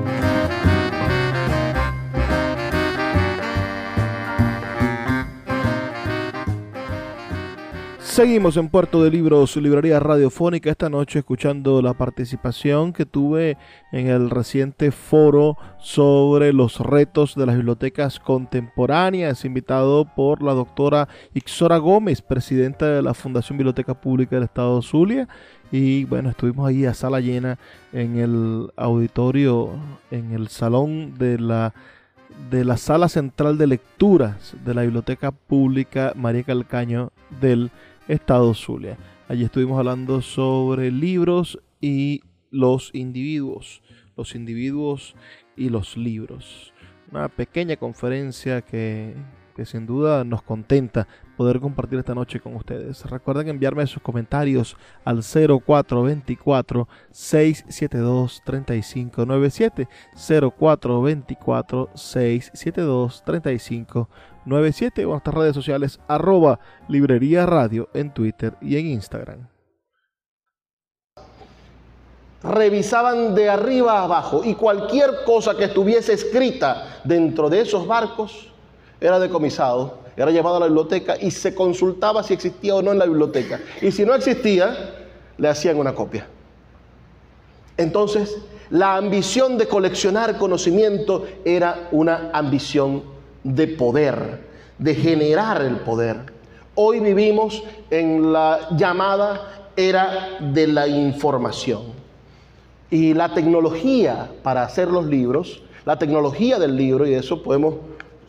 Seguimos 8.14 8.56
en 8.56 8.68
Puerto 8.68 9.02
de 9.02 9.10
Libros, 9.10 9.56
librería 9.56 9.98
radiofónica, 9.98 10.70
esta 10.70 10.88
noche 10.88 11.18
escuchando 11.18 11.82
la 11.82 11.94
participación 11.94 12.92
que 12.92 13.06
tuve 13.06 13.58
en 13.90 14.06
el 14.06 14.30
reciente 14.30 14.92
foro 14.92 15.56
sobre 15.78 16.52
los 16.52 16.78
retos 16.78 17.34
de 17.34 17.44
las 17.44 17.56
bibliotecas 17.56 18.20
contemporáneas, 18.20 19.44
invitado 19.44 20.04
por 20.14 20.44
la 20.44 20.52
doctora 20.52 21.08
Ixora 21.34 21.78
Gómez, 21.78 22.22
presidenta 22.22 22.86
de 22.86 23.02
la 23.02 23.14
Fundación 23.14 23.58
Biblioteca 23.58 24.00
Pública 24.00 24.36
del 24.36 24.44
Estado 24.44 24.80
Zulia. 24.80 25.26
Y 25.76 26.04
bueno, 26.04 26.30
estuvimos 26.30 26.68
ahí 26.68 26.86
a 26.86 26.94
sala 26.94 27.18
llena 27.18 27.58
en 27.92 28.16
el 28.16 28.70
auditorio, 28.76 29.72
en 30.12 30.30
el 30.30 30.46
salón 30.46 31.18
de 31.18 31.36
la 31.40 31.74
de 32.48 32.64
la 32.64 32.76
sala 32.76 33.08
central 33.08 33.58
de 33.58 33.66
lecturas 33.66 34.54
de 34.64 34.72
la 34.72 34.82
Biblioteca 34.82 35.32
Pública 35.32 36.12
María 36.14 36.44
Calcaño 36.44 37.10
del 37.40 37.72
Estado 38.06 38.54
Zulia. 38.54 38.96
Allí 39.28 39.42
estuvimos 39.42 39.76
hablando 39.76 40.22
sobre 40.22 40.92
libros 40.92 41.58
y 41.80 42.22
los 42.52 42.90
individuos. 42.94 43.82
Los 44.16 44.36
individuos 44.36 45.16
y 45.56 45.70
los 45.70 45.96
libros. 45.96 46.72
Una 47.10 47.28
pequeña 47.28 47.74
conferencia 47.74 48.62
que, 48.62 49.12
que 49.56 49.66
sin 49.66 49.86
duda 49.86 50.22
nos 50.22 50.42
contenta 50.42 51.08
poder 51.36 51.60
compartir 51.60 51.98
esta 51.98 52.14
noche 52.14 52.40
con 52.40 52.54
ustedes. 52.56 53.04
Recuerden 53.04 53.48
enviarme 53.48 53.86
sus 53.86 54.02
comentarios 54.02 54.76
al 55.04 55.22
0424 55.22 56.88
672 57.10 58.42
3597 58.44 59.88
0424 60.16 61.90
672 61.94 63.22
3597 63.24 65.04
o 65.04 65.10
nuestras 65.10 65.34
redes 65.34 65.54
sociales 65.54 66.00
arroba 66.08 66.60
librería 66.88 67.46
radio 67.46 67.88
en 67.94 68.12
Twitter 68.12 68.56
y 68.60 68.76
en 68.76 68.86
Instagram. 68.86 69.48
Revisaban 72.42 73.34
de 73.34 73.48
arriba 73.48 74.02
abajo 74.02 74.42
y 74.44 74.54
cualquier 74.54 75.24
cosa 75.24 75.56
que 75.56 75.64
estuviese 75.64 76.12
escrita 76.12 77.00
dentro 77.02 77.48
de 77.48 77.62
esos 77.62 77.86
barcos 77.86 78.50
era 79.00 79.18
decomisado, 79.18 80.03
era 80.16 80.30
llevado 80.30 80.56
a 80.56 80.60
la 80.60 80.66
biblioteca 80.66 81.16
y 81.20 81.30
se 81.30 81.54
consultaba 81.54 82.22
si 82.22 82.34
existía 82.34 82.74
o 82.74 82.82
no 82.82 82.92
en 82.92 82.98
la 82.98 83.06
biblioteca. 83.06 83.60
Y 83.80 83.90
si 83.90 84.04
no 84.04 84.14
existía, 84.14 84.94
le 85.36 85.48
hacían 85.48 85.78
una 85.78 85.94
copia. 85.94 86.26
Entonces, 87.76 88.36
la 88.70 88.96
ambición 88.96 89.58
de 89.58 89.66
coleccionar 89.66 90.38
conocimiento 90.38 91.26
era 91.44 91.88
una 91.92 92.30
ambición 92.32 93.02
de 93.42 93.66
poder, 93.66 94.44
de 94.78 94.94
generar 94.94 95.62
el 95.62 95.76
poder. 95.76 96.32
Hoy 96.74 97.00
vivimos 97.00 97.62
en 97.90 98.32
la 98.32 98.68
llamada 98.76 99.68
era 99.76 100.38
de 100.40 100.66
la 100.66 100.86
información. 100.86 101.82
Y 102.90 103.14
la 103.14 103.34
tecnología 103.34 104.30
para 104.42 104.62
hacer 104.62 104.88
los 104.88 105.04
libros, 105.04 105.62
la 105.84 105.98
tecnología 105.98 106.58
del 106.58 106.76
libro, 106.76 107.06
y 107.06 107.14
eso 107.14 107.42
podemos 107.42 107.74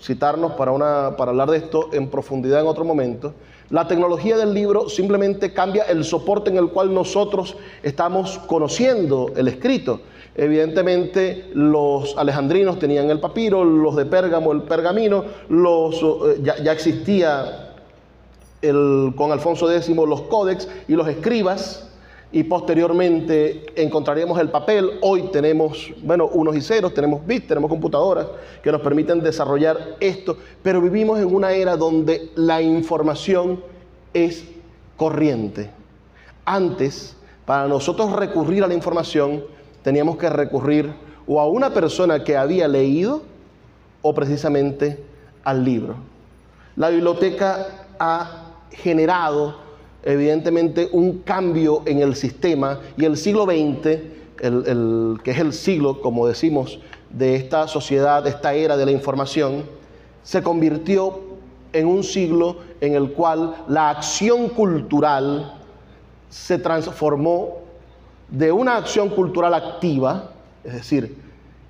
citarnos 0.01 0.53
para, 0.53 0.71
una, 0.71 1.15
para 1.17 1.31
hablar 1.31 1.49
de 1.49 1.57
esto 1.57 1.89
en 1.93 2.09
profundidad 2.09 2.61
en 2.61 2.67
otro 2.67 2.85
momento. 2.85 3.33
La 3.69 3.87
tecnología 3.87 4.37
del 4.37 4.53
libro 4.53 4.89
simplemente 4.89 5.51
cambia 5.53 5.83
el 5.83 6.03
soporte 6.03 6.51
en 6.51 6.57
el 6.57 6.69
cual 6.69 6.93
nosotros 6.93 7.57
estamos 7.81 8.37
conociendo 8.47 9.31
el 9.35 9.47
escrito. 9.47 10.01
Evidentemente 10.35 11.49
los 11.53 12.15
alejandrinos 12.17 12.77
tenían 12.77 13.09
el 13.09 13.19
papiro, 13.19 13.63
los 13.63 13.95
de 13.95 14.05
Pérgamo 14.05 14.51
el 14.51 14.63
pergamino, 14.63 15.23
los, 15.49 15.95
eh, 15.95 16.39
ya, 16.43 16.57
ya, 16.61 16.73
existía 16.73 17.73
el, 18.61 19.13
con 19.15 19.31
Alfonso 19.31 19.71
X 19.71 19.89
los 19.95 20.21
códex 20.23 20.67
y 20.87 20.93
los 20.93 21.07
escribas 21.07 21.89
y 22.35 22.43
posteriormente 22.43 23.65
encontraríamos 23.77 24.37
el 24.41 24.49
papel. 24.49 24.99
Hoy 24.99 25.29
tenemos, 25.31 25.93
bueno, 26.03 26.27
unos 26.27 26.53
y 26.57 26.59
ceros, 26.59 26.93
tenemos 26.93 27.25
bits, 27.25 27.47
tenemos 27.47 27.69
computadoras 27.69 28.27
que 28.61 28.73
nos 28.73 28.81
permiten 28.81 29.21
desarrollar 29.21 29.95
esto, 30.01 30.37
pero 30.61 30.81
vivimos 30.81 31.17
en 31.17 31.33
una 31.33 31.53
era 31.53 31.77
donde 31.77 32.31
la 32.35 32.61
información 32.61 33.63
es 34.13 34.43
corriente. 34.97 35.69
Antes, 36.43 37.15
para 37.45 37.69
nosotros 37.69 38.11
recurrir 38.11 38.65
a 38.65 38.67
la 38.67 38.73
información, 38.73 39.45
teníamos 39.81 40.17
que 40.17 40.29
recurrir 40.29 40.93
o 41.25 41.39
a 41.39 41.47
una 41.47 41.73
persona 41.73 42.25
que 42.25 42.35
había 42.35 42.67
leído 42.67 43.21
o 44.01 44.13
precisamente 44.13 45.01
al 45.45 45.63
libro. 45.63 45.95
La 46.75 46.89
biblioteca 46.89 47.85
ha 47.97 48.55
generado 48.71 49.64
evidentemente 50.05 50.87
un 50.91 51.19
cambio 51.19 51.81
en 51.85 51.99
el 51.99 52.15
sistema 52.15 52.79
y 52.95 53.05
el 53.05 53.17
siglo 53.17 53.45
XX, 53.45 53.99
el, 54.39 55.19
que 55.23 55.31
es 55.31 55.39
el 55.39 55.51
siglo, 55.51 55.99
como 55.99 56.27
decimos, 56.27 56.79
de 57.09 57.35
esta 57.35 57.67
sociedad, 57.67 58.23
de 58.23 58.29
esta 58.29 58.53
era 58.53 58.77
de 58.77 58.85
la 58.85 58.91
información, 58.91 59.63
se 60.23 60.43
convirtió 60.43 61.19
en 61.73 61.87
un 61.87 62.03
siglo 62.03 62.57
en 62.81 62.93
el 62.93 63.11
cual 63.11 63.55
la 63.67 63.89
acción 63.89 64.49
cultural 64.49 65.53
se 66.29 66.59
transformó 66.59 67.57
de 68.29 68.51
una 68.51 68.77
acción 68.77 69.09
cultural 69.09 69.53
activa, 69.53 70.31
es 70.63 70.73
decir, 70.73 71.17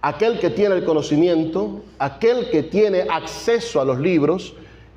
aquel 0.01 0.39
que 0.39 0.49
tiene 0.49 0.75
el 0.75 0.85
conocimiento, 0.85 1.81
aquel 1.99 2.49
que 2.49 2.63
tiene 2.63 3.05
acceso 3.09 3.79
a 3.79 3.85
los 3.85 3.99
libros, 3.99 4.53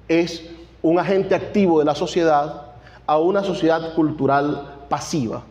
es 0.09 0.44
un 0.83 0.98
agente 0.98 1.35
activo 1.35 1.79
de 1.79 1.85
la 1.85 1.94
sociedad, 1.94 2.67
a 3.09 3.18
una 3.18 3.42
sociedad 3.42 3.94
cultural 3.94 4.85
pasiva. 4.88 5.42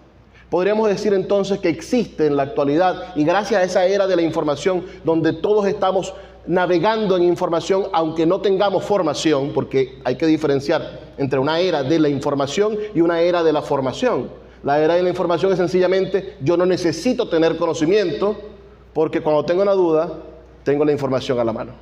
Podríamos 0.50 0.88
decir 0.88 1.14
entonces 1.14 1.60
que 1.60 1.70
existe 1.70 2.28
en 2.28 2.38
la 2.38 2.44
actualidad, 2.44 3.16
y 3.16 3.26
gracias 3.26 3.60
a 3.60 3.64
esa 3.64 3.86
era 3.86 4.06
de 4.08 4.16
la 4.16 4.22
información, 4.22 4.86
donde 5.04 5.34
todos 5.34 5.66
estamos 5.66 6.14
navegando 6.46 7.18
en 7.18 7.24
información, 7.24 7.88
aunque 7.92 8.28
no 8.28 8.42
tengamos 8.42 8.84
formación, 8.84 9.52
porque 9.54 10.00
hay 10.06 10.16
que 10.16 10.28
diferenciar 10.28 11.00
entre 11.18 11.40
una 11.40 11.60
era 11.60 11.84
de 11.84 12.00
la 12.00 12.10
información 12.10 12.78
y 12.94 13.02
una 13.02 13.22
era 13.22 13.44
de 13.44 13.52
la 13.52 13.64
formación. 13.64 14.30
La 14.64 14.80
era 14.80 14.94
de 14.94 15.02
la 15.02 15.10
información 15.10 15.52
es 15.52 15.58
sencillamente, 15.58 16.38
yo 16.42 16.58
no 16.58 16.66
necesito 16.66 17.28
tener 17.28 17.58
conocimiento, 17.58 18.38
porque 18.94 19.22
cuando 19.22 19.44
tengo 19.46 19.64
una 19.64 19.74
duda, 19.74 20.14
tengo 20.64 20.86
la 20.86 20.92
información 20.92 21.40
a 21.40 21.44
la 21.44 21.54
mano. 21.54 21.74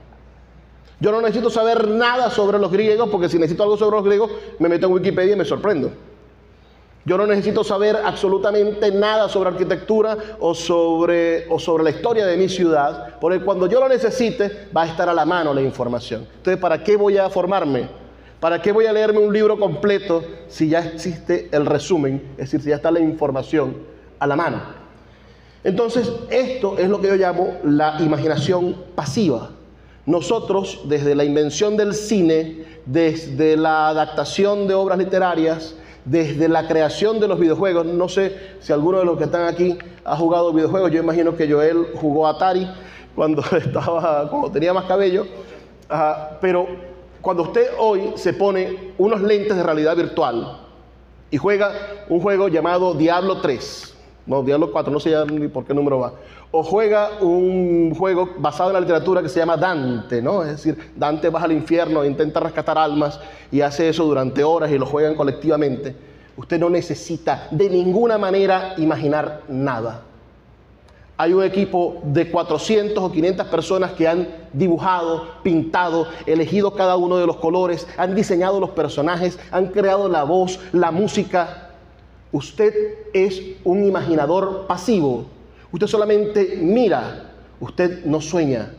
Yo 1.00 1.12
no 1.12 1.22
necesito 1.22 1.50
saber 1.50 1.88
nada 1.88 2.30
sobre 2.30 2.58
los 2.58 2.72
griegos, 2.72 3.10
porque 3.10 3.30
si 3.30 3.38
necesito 3.38 3.64
algo 3.64 3.78
sobre 3.78 3.98
los 3.98 4.06
griegos, 4.06 4.32
me 4.60 4.70
meto 4.70 4.88
en 4.88 4.94
Wikipedia 4.94 5.34
y 5.34 5.38
me 5.38 5.46
sorprendo. 5.46 5.92
Yo 7.08 7.20
no 7.20 7.28
necesito 7.28 7.64
saber 7.64 7.98
absolutamente 8.04 8.92
nada 8.92 9.30
sobre 9.30 9.50
arquitectura 9.50 10.18
o 10.40 10.56
sobre, 10.56 11.46
o 11.50 11.60
sobre 11.60 11.84
la 11.84 11.92
historia 11.92 12.26
de 12.26 12.36
mi 12.36 12.50
ciudad, 12.50 13.20
porque 13.22 13.42
cuando 13.42 13.68
yo 13.68 13.80
lo 13.80 13.88
necesite 13.88 14.70
va 14.76 14.84
a 14.84 14.88
estar 14.88 15.08
a 15.08 15.14
la 15.14 15.24
mano 15.24 15.54
la 15.54 15.62
información. 15.62 16.26
Entonces, 16.38 16.60
¿para 16.60 16.84
qué 16.84 16.96
voy 16.96 17.18
a 17.20 17.30
formarme? 17.30 17.88
¿Para 18.40 18.60
qué 18.60 18.72
voy 18.72 18.88
a 18.88 18.94
leerme 18.94 19.20
un 19.20 19.32
libro 19.32 19.60
completo 19.60 20.24
si 20.48 20.70
ya 20.70 20.80
existe 20.80 21.48
el 21.52 21.68
resumen? 21.68 22.30
Es 22.38 22.46
decir, 22.46 22.62
si 22.62 22.70
ya 22.70 22.78
está 22.78 22.90
la 22.90 23.00
información 23.00 23.78
a 24.18 24.26
la 24.26 24.36
mano. 24.36 24.62
Entonces, 25.64 26.12
esto 26.32 26.76
es 26.80 26.90
lo 26.90 27.00
que 27.02 27.08
yo 27.08 27.16
llamo 27.16 27.58
la 27.64 27.98
imaginación 28.00 28.76
pasiva. 28.96 29.52
Nosotros, 30.06 30.82
desde 30.86 31.16
la 31.16 31.24
invención 31.24 31.78
del 31.78 31.94
cine, 31.96 32.64
desde 32.86 33.58
la 33.58 33.88
adaptación 33.88 34.68
de 34.68 34.76
obras 34.76 35.00
literarias, 35.00 35.76
desde 36.06 36.48
la 36.48 36.68
creación 36.68 37.20
de 37.20 37.28
los 37.28 37.40
videojuegos, 37.40 37.88
no 37.88 38.08
sé 38.08 38.38
si 38.60 38.72
alguno 38.72 39.00
de 39.00 39.06
los 39.06 39.18
que 39.18 39.24
están 39.24 39.48
aquí 39.48 39.78
ha 40.04 40.16
jugado 40.16 40.54
videojuegos, 40.54 40.92
yo 40.92 41.00
imagino 41.00 41.36
que 41.36 41.52
Joel 41.52 41.88
jugó 41.96 42.28
Atari 42.28 42.68
cuando, 43.16 43.42
estaba, 43.58 44.30
cuando 44.30 44.52
tenía 44.52 44.74
más 44.74 44.86
cabello, 44.86 45.26
pero 46.40 46.68
cuando 47.22 47.44
usted 47.44 47.70
hoy 47.80 48.14
se 48.16 48.34
pone 48.34 48.94
unos 49.00 49.22
lentes 49.22 49.58
de 49.58 49.64
realidad 49.64 49.96
virtual 49.96 50.60
y 51.32 51.38
juega 51.38 51.72
un 52.10 52.22
juego 52.22 52.48
llamado 52.48 52.94
Diablo 52.94 53.42
3, 53.42 53.95
no, 54.26 54.42
Diablo 54.42 54.72
4, 54.72 54.92
no 54.92 55.00
sé 55.00 55.14
ni 55.32 55.48
por 55.48 55.66
qué 55.66 55.74
número 55.74 56.00
va, 56.00 56.14
o 56.52 56.64
juega 56.64 57.20
un 57.22 57.94
juego 57.96 58.30
basado 58.38 58.70
en 58.70 58.76
la 58.76 58.80
literatura 58.80 59.22
que 59.22 59.30
se 59.30 59.40
llama 59.40 59.58
Dante, 59.58 60.22
¿no? 60.22 60.44
Es 60.44 60.52
decir, 60.52 60.94
Dante 60.96 61.30
baja 61.30 61.46
al 61.46 61.52
infierno 61.52 62.04
intenta 62.04 62.40
rescatar 62.40 62.78
almas 62.78 63.20
y 63.52 63.62
hace 63.62 63.90
eso 63.90 64.06
durante 64.06 64.44
horas 64.44 64.72
y 64.72 64.78
lo 64.78 64.86
juegan 64.86 65.16
colectivamente. 65.16 65.96
Usted 66.38 66.60
no 66.60 66.70
necesita 66.70 67.48
de 67.52 67.70
ninguna 67.70 68.18
manera 68.18 68.74
imaginar 68.78 69.42
nada. 69.48 70.02
Hay 71.18 71.32
un 71.32 71.44
equipo 71.44 72.02
de 72.04 72.30
400 72.30 73.02
o 73.02 73.12
500 73.12 73.48
personas 73.48 73.92
que 73.92 74.06
han 74.06 74.28
dibujado, 74.52 75.28
pintado, 75.44 76.08
elegido 76.26 76.74
cada 76.74 76.98
uno 76.98 77.16
de 77.18 77.26
los 77.26 77.38
colores, 77.38 77.88
han 77.98 78.16
diseñado 78.16 78.60
los 78.60 78.72
personajes, 78.72 79.40
han 79.52 79.68
creado 79.68 80.10
la 80.10 80.24
voz, 80.24 80.60
la 80.74 80.92
música. 80.92 81.65
Usted 82.36 82.74
es 83.14 83.42
un 83.64 83.86
imaginador 83.86 84.68
pasivo 84.68 85.26
Usted 85.76 85.88
solamente 85.88 86.58
mira, 86.62 87.34
usted 87.60 88.06
no 88.06 88.22
sueña. 88.22 88.72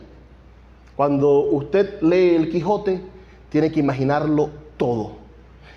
Cuando 0.95 1.41
usted 1.41 2.01
lee 2.01 2.35
el 2.35 2.49
Quijote, 2.49 2.99
tiene 3.49 3.71
que 3.71 3.79
imaginarlo 3.79 4.49
todo. 4.77 5.11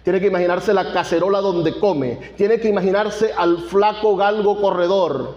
Tiene 0.03 0.19
que 0.19 0.29
imaginarse 0.29 0.73
la 0.73 0.95
cacerola 0.95 1.43
donde 1.43 1.79
come. 1.79 2.19
Tiene 2.39 2.59
que 2.59 2.69
imaginarse 2.69 3.35
al 3.37 3.59
flaco 3.59 4.17
galgo 4.17 4.63
corredor. 4.63 5.37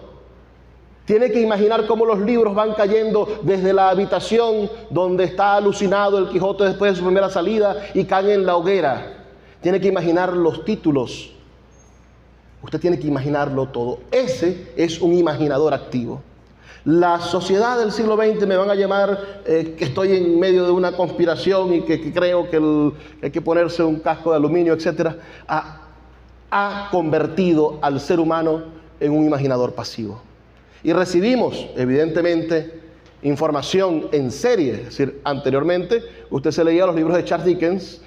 Tiene 1.04 1.32
que 1.32 1.42
imaginar 1.42 1.86
cómo 1.86 2.06
los 2.06 2.20
libros 2.20 2.56
van 2.56 2.76
cayendo 2.76 3.42
desde 3.42 3.74
la 3.74 3.90
habitación 3.90 4.70
donde 4.90 5.26
está 5.26 5.58
alucinado 5.58 6.18
el 6.18 6.30
Quijote 6.30 6.64
después 6.64 6.94
de 6.94 7.00
su 7.00 7.04
primera 7.04 7.30
salida 7.30 7.76
y 7.94 8.06
caen 8.06 8.30
en 8.30 8.46
la 8.46 8.56
hoguera. 8.56 9.26
Tiene 9.60 9.82
que 9.82 9.90
imaginar 9.90 10.32
los 10.32 10.64
títulos 10.64 11.34
Usted 12.64 12.80
tiene 12.80 12.98
que 12.98 13.08
imaginarlo 13.08 13.68
todo. 13.68 14.00
Ese 14.12 14.72
es 14.76 15.02
un 15.02 15.14
imaginador 15.14 15.74
activo. 15.74 16.22
La 16.86 17.20
sociedad 17.20 17.78
del 17.78 17.92
siglo 17.92 18.18
XX 18.18 18.48
me 18.48 18.58
van 18.58 18.70
a 18.70 18.76
llamar 18.76 19.42
eh, 19.46 19.76
que 19.78 19.86
estoy 19.86 20.16
en 20.16 20.40
medio 20.40 20.66
de 20.66 20.72
una 20.72 20.94
conspiración 20.94 21.74
y 21.74 21.82
que, 21.82 22.12
creo 22.12 22.50
que, 22.50 22.92
hay 23.22 23.32
que 23.32 23.42
ponerse 23.42 23.84
un 23.84 24.00
casco 24.00 24.32
de 24.32 24.38
aluminio, 24.38 24.74
etc. 24.74 25.16
Ha, 25.48 25.82
ha 26.52 26.90
convertido 26.92 27.80
al 27.82 28.00
ser 28.00 28.20
humano 28.20 28.64
en 29.00 29.12
un 29.12 29.26
imaginador 29.26 29.74
pasivo. 29.74 30.22
Y 30.84 30.92
recibimos, 30.92 31.68
evidentemente, 31.76 32.82
información 33.24 34.08
en 34.12 34.32
serie. 34.32 34.74
Es 34.74 34.86
decir, 34.86 35.22
anteriormente 35.24 36.02
usted 36.30 36.52
se 36.52 36.64
leía 36.64 36.86
los 36.86 36.96
libros 36.96 37.16
de 37.16 37.24
Charles 37.24 37.46
Dickens 37.46 38.02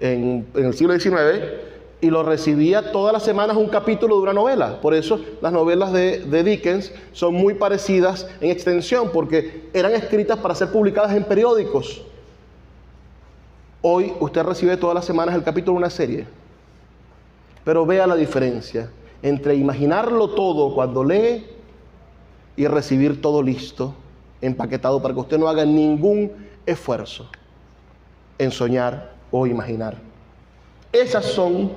en, 0.00 0.46
el 0.54 0.74
siglo 0.74 0.98
XIX 0.98 1.71
y 2.02 2.10
lo 2.10 2.24
recibía 2.24 2.90
todas 2.90 3.12
las 3.12 3.22
semanas 3.22 3.56
un 3.56 3.68
capítulo 3.68 4.16
de 4.16 4.22
una 4.22 4.32
novela. 4.32 4.80
Por 4.80 4.92
eso 4.92 5.20
las 5.40 5.52
novelas 5.52 5.92
de, 5.92 6.42
Dickens 6.42 6.92
son 7.12 7.32
muy 7.32 7.54
parecidas 7.54 8.28
en 8.40 8.50
extensión, 8.50 9.10
porque 9.12 9.70
eran 9.72 9.92
escritas 9.92 10.36
para 10.40 10.56
ser 10.56 10.72
publicadas 10.72 11.14
en 11.14 11.22
periódicos. 11.22 12.02
Hoy 13.82 14.12
usted 14.18 14.42
recibe 14.42 14.76
todas 14.76 14.96
las 14.96 15.04
semanas 15.04 15.36
el 15.36 15.44
capítulo 15.44 15.74
de 15.74 15.78
una 15.78 15.90
serie. 15.90 16.26
Pero 17.64 17.86
vea 17.86 18.08
la 18.08 18.16
diferencia 18.16 18.90
entre 19.22 19.54
imaginarlo 19.54 20.30
todo 20.30 20.74
cuando 20.74 21.04
lee 21.04 21.46
y 22.56 22.66
recibir 22.66 23.22
todo 23.22 23.44
listo, 23.44 23.94
empaquetado, 24.40 25.00
para 25.00 25.14
que 25.14 25.20
usted 25.20 25.38
no 25.38 25.46
haga 25.46 25.64
ningún 25.64 26.32
esfuerzo 26.66 27.28
en 28.38 28.50
soñar 28.50 29.12
o 29.30 29.46
imaginar. 29.46 29.96
Esas 30.92 31.24
son, 31.24 31.72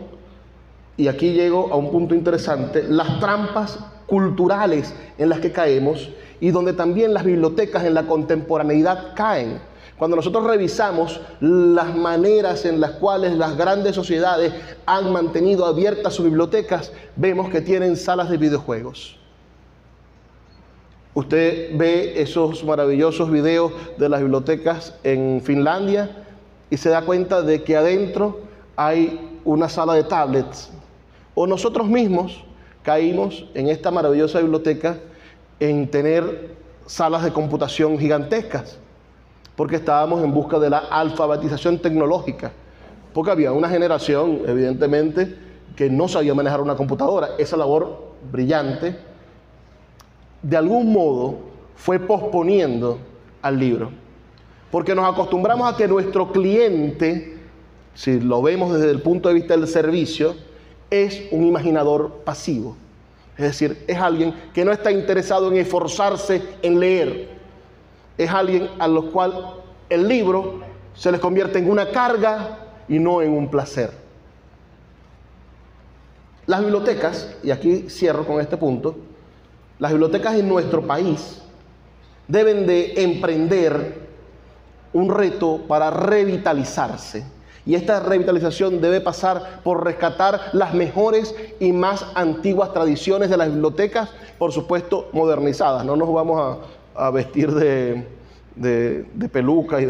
y 0.97 1.07
aquí 1.07 1.33
llego 1.33 1.71
a 1.71 1.75
un 1.75 1.91
punto 1.91 2.15
interesante, 2.15 2.83
las 2.83 3.19
trampas 3.19 3.79
culturales 4.05 4.93
en 5.17 5.29
las 5.29 5.39
que 5.39 5.51
caemos 5.51 6.09
y 6.39 6.51
donde 6.51 6.73
también 6.73 7.13
las 7.13 7.23
bibliotecas 7.23 7.83
en 7.83 7.93
la 7.93 8.03
contemporaneidad 8.03 9.13
caen. 9.15 9.59
Cuando 9.97 10.17
nosotros 10.17 10.45
revisamos 10.45 11.21
las 11.39 11.95
maneras 11.95 12.65
en 12.65 12.81
las 12.81 12.91
cuales 12.91 13.37
las 13.37 13.55
grandes 13.55 13.95
sociedades 13.95 14.53
han 14.85 15.11
mantenido 15.11 15.65
abiertas 15.65 16.13
sus 16.13 16.25
bibliotecas, 16.25 16.91
vemos 17.15 17.49
que 17.49 17.61
tienen 17.61 17.95
salas 17.95 18.29
de 18.29 18.37
videojuegos. 18.37 19.17
Usted 21.13 21.77
ve 21.77 22.21
esos 22.21 22.61
maravillosos 22.65 23.31
videos 23.31 23.71
de 23.97 24.09
las 24.09 24.19
bibliotecas 24.19 24.93
en 25.03 25.41
Finlandia 25.41 26.25
y 26.69 26.75
se 26.75 26.89
da 26.89 27.03
cuenta 27.03 27.41
de 27.41 27.63
que 27.63 27.77
adentro 27.77 28.41
hay 28.75 29.39
una 29.45 29.69
sala 29.69 29.93
de 29.93 30.03
tablets. 30.03 30.71
O 31.35 31.45
nosotros 31.45 31.87
mismos 31.87 32.43
caímos 32.81 33.45
en 33.53 33.67
esta 33.67 33.91
maravillosa 33.91 34.39
biblioteca 34.39 34.97
en 35.59 35.89
tener 35.89 36.55
salas 36.85 37.23
de 37.23 37.31
computación 37.31 37.97
gigantescas 37.99 38.79
porque 39.55 39.77
estábamos 39.77 40.23
en 40.23 40.33
busca 40.33 40.59
de 40.59 40.69
la 40.69 40.79
alfabetización 40.79 41.79
tecnológica, 41.79 42.51
porque 43.13 43.31
había 43.31 43.53
una 43.53 43.69
generación, 43.69 44.41
evidentemente, 44.45 45.35
que 45.75 45.89
no 45.89 46.07
sabía 46.07 46.33
manejar 46.33 46.61
una 46.61 46.75
computadora. 46.75 47.29
Esa 47.37 47.57
labor 47.57 48.13
brillante, 48.31 48.97
de 50.41 50.57
algún 50.57 50.91
modo, 50.91 51.35
fue 51.75 51.99
posponiendo 51.99 52.99
al 53.41 53.59
libro, 53.59 53.91
porque 54.71 54.93
nos 54.93 55.11
acostumbramos 55.11 55.73
a 55.73 55.77
que 55.77 55.87
nuestro 55.87 56.31
cliente, 56.31 57.37
si 57.93 58.19
lo 58.19 58.41
vemos 58.41 58.73
desde 58.73 58.91
el 58.91 59.01
punto 59.01 59.29
de 59.29 59.35
vista 59.35 59.55
del 59.55 59.67
servicio, 59.67 60.35
es 60.89 61.23
un 61.31 61.45
imaginador 61.45 62.23
pasivo. 62.23 62.75
Es 63.37 63.43
decir, 63.43 63.83
es 63.87 63.97
alguien 63.97 64.33
que 64.53 64.63
no 64.63 64.71
está 64.71 64.91
interesado 64.91 65.51
en 65.51 65.57
esforzarse 65.57 66.41
en 66.61 66.79
leer, 66.79 67.29
es 68.17 68.29
alguien 68.29 68.69
a 68.79 68.87
lo 68.87 69.11
cual 69.11 69.55
el 69.89 70.07
libro 70.07 70.61
se 70.93 71.11
les 71.11 71.19
convierte 71.19 71.59
en 71.59 71.69
una 71.69 71.91
carga 71.91 72.59
y 72.87 72.97
no 72.97 73.21
en 73.21 73.31
un 73.31 73.49
placer. 73.49 73.91
Las 76.45 76.61
bibliotecas, 76.61 77.35
y 77.43 77.51
aquí 77.51 77.89
cierro 77.89 78.25
con 78.25 78.39
este 78.39 78.55
punto, 78.55 78.95
las 79.79 79.91
bibliotecas 79.91 80.35
en 80.35 80.47
nuestro 80.47 80.85
país 80.85 81.41
deben 82.27 82.65
de 82.65 82.93
emprender 83.03 84.05
un 84.93 85.13
reto 85.13 85.61
para 85.67 85.89
revitalizarse. 85.91 87.25
Y 87.65 87.73
esta 87.73 87.99
revitalización 87.99 88.79
debe 88.79 89.01
pasar 89.01 89.61
por 89.63 89.83
rescatar 89.83 90.49
las 90.53 90.73
mejores 90.73 91.33
y 91.59 91.71
más 91.71 92.05
antiguas 92.13 92.71
tradiciones 92.73 93.29
de 93.29 93.37
las 93.37 93.49
bibliotecas, 93.49 94.09
por 94.37 94.51
supuesto 94.51 95.09
modernizadas. 95.13 95.83
No 95.83 95.95
nos 95.95 96.13
vamos 96.13 96.59
a, 96.95 97.09
vestir 97.09 97.51
de, 97.51 98.05
peluca 99.31 99.81
y, 99.81 99.87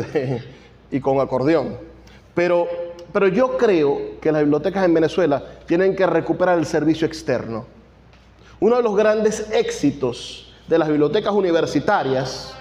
y 0.92 1.00
con 1.02 1.20
acordeón. 1.20 1.78
Pero 2.34 2.68
yo 3.34 3.58
creo 3.58 4.20
que 4.22 4.32
las 4.32 4.42
bibliotecas 4.42 4.86
en 4.86 4.94
Venezuela 4.94 5.44
tienen 5.66 5.96
que 5.96 6.06
recuperar 6.06 6.58
el 6.58 6.66
servicio 6.66 7.06
externo. 7.06 7.66
Uno 8.62 8.78
de 8.78 8.84
los 8.84 8.96
grandes 8.96 9.52
éxitos 9.52 10.54
de 10.68 10.80
las 10.80 10.88
bibliotecas 10.88 11.34
universitarias 11.34 12.56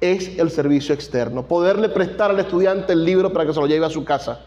es 0.00 0.38
el 0.38 0.50
servicio 0.50 0.94
externo. 0.94 1.42
Poderle 1.46 1.88
prestar 1.88 2.30
al 2.30 2.40
estudiante 2.40 2.92
el 2.92 3.04
libro 3.04 3.32
para 3.32 3.46
que 3.46 3.52
se 3.52 3.60
lo 3.60 3.66
lleve 3.66 3.86
a 3.86 3.90
su 3.90 4.04
casa 4.04 4.40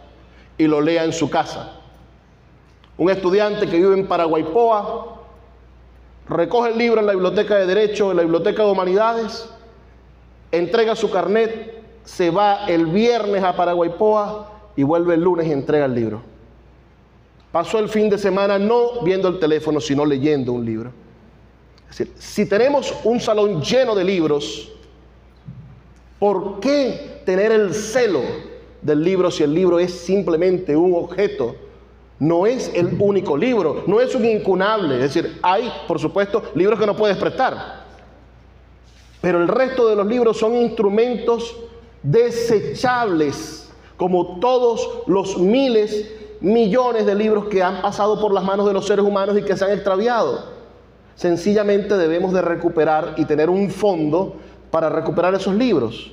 y 0.57 0.67
lo 0.67 0.81
lea 0.81 1.03
en 1.03 1.13
su 1.13 1.29
casa. 1.29 1.73
Un 2.97 3.09
estudiante 3.09 3.67
que 3.67 3.77
vive 3.77 3.97
en 3.97 4.07
Paraguaypoa 4.07 5.17
recoge 6.29 6.69
el 6.69 6.77
libro 6.77 6.99
en 6.99 7.07
la 7.07 7.13
biblioteca 7.13 7.55
de 7.55 7.65
Derecho, 7.65 8.11
en 8.11 8.17
la 8.17 8.23
biblioteca 8.23 8.63
de 8.63 8.71
Humanidades, 8.71 9.49
entrega 10.51 10.95
su 10.95 11.09
carnet, 11.09 11.81
se 12.03 12.29
va 12.29 12.65
el 12.67 12.85
viernes 12.87 13.43
a 13.43 13.55
Paraguaypoa 13.55 14.51
y 14.75 14.83
vuelve 14.83 15.15
el 15.15 15.21
lunes 15.21 15.47
y 15.47 15.51
entrega 15.51 15.85
el 15.85 15.95
libro. 15.95 16.21
Pasó 17.51 17.79
el 17.79 17.89
fin 17.89 18.09
de 18.09 18.17
semana 18.17 18.57
no 18.57 19.01
viendo 19.03 19.27
el 19.27 19.39
teléfono, 19.39 19.81
sino 19.81 20.05
leyendo 20.05 20.53
un 20.53 20.65
libro. 20.65 20.91
Es 21.89 21.97
decir, 21.97 22.13
si 22.17 22.45
tenemos 22.45 22.93
un 23.03 23.19
salón 23.19 23.61
lleno 23.61 23.93
de 23.93 24.03
libros, 24.05 24.71
¿por 26.21 26.59
qué 26.59 27.23
tener 27.25 27.51
el 27.51 27.73
celo 27.73 28.21
del 28.79 29.03
libro 29.03 29.31
si 29.31 29.41
el 29.41 29.55
libro 29.55 29.79
es 29.79 29.91
simplemente 29.91 30.77
un 30.77 30.93
objeto 30.93 31.55
no 32.19 32.45
es 32.45 32.71
el 32.75 32.97
único 32.99 33.35
libro, 33.35 33.83
no 33.87 33.99
es 33.99 34.13
un 34.13 34.23
incunable. 34.25 35.03
Es 35.03 35.15
decir, 35.15 35.39
hay, 35.41 35.73
por 35.87 35.97
supuesto, 35.97 36.43
libros 36.53 36.79
que 36.79 36.85
no 36.85 36.95
puedes 36.95 37.17
prestar. 37.17 37.81
Pero 39.19 39.41
el 39.41 39.47
resto 39.47 39.87
de 39.87 39.95
los 39.95 40.05
libros 40.05 40.37
son 40.37 40.55
instrumentos 40.55 41.57
desechables, 42.03 43.71
como 43.97 44.39
todos 44.39 45.01
los 45.07 45.39
miles, 45.39 46.11
millones 46.41 47.07
de 47.07 47.15
libros 47.15 47.45
que 47.45 47.63
han 47.63 47.81
pasado 47.81 48.21
por 48.21 48.31
las 48.31 48.43
manos 48.43 48.67
de 48.67 48.73
los 48.73 48.85
seres 48.85 49.03
humanos 49.03 49.35
y 49.39 49.41
que 49.41 49.57
se 49.57 49.65
han 49.65 49.71
extraviado. 49.71 50.43
Sencillamente 51.15 51.97
debemos 51.97 52.33
de 52.33 52.43
recuperar 52.43 53.15
y 53.17 53.25
tener 53.25 53.49
un 53.49 53.71
fondo 53.71 54.35
para 54.71 54.89
recuperar 54.89 55.35
esos 55.35 55.53
libros. 55.53 56.11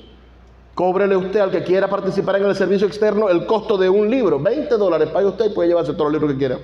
Cóbrele 0.75 1.15
usted 1.15 1.39
al 1.39 1.51
que 1.51 1.63
quiera 1.63 1.89
participar 1.89 2.37
en 2.37 2.45
el 2.45 2.55
servicio 2.55 2.87
externo 2.87 3.29
el 3.29 3.45
costo 3.45 3.77
de 3.77 3.89
un 3.89 4.09
libro. 4.09 4.39
20 4.39 4.77
dólares, 4.77 5.09
pague 5.09 5.25
usted 5.25 5.51
y 5.51 5.53
puede 5.53 5.69
llevarse 5.69 5.93
todos 5.93 6.11
los 6.11 6.13
libros 6.13 6.31
que 6.33 6.37
quiera. 6.37 6.59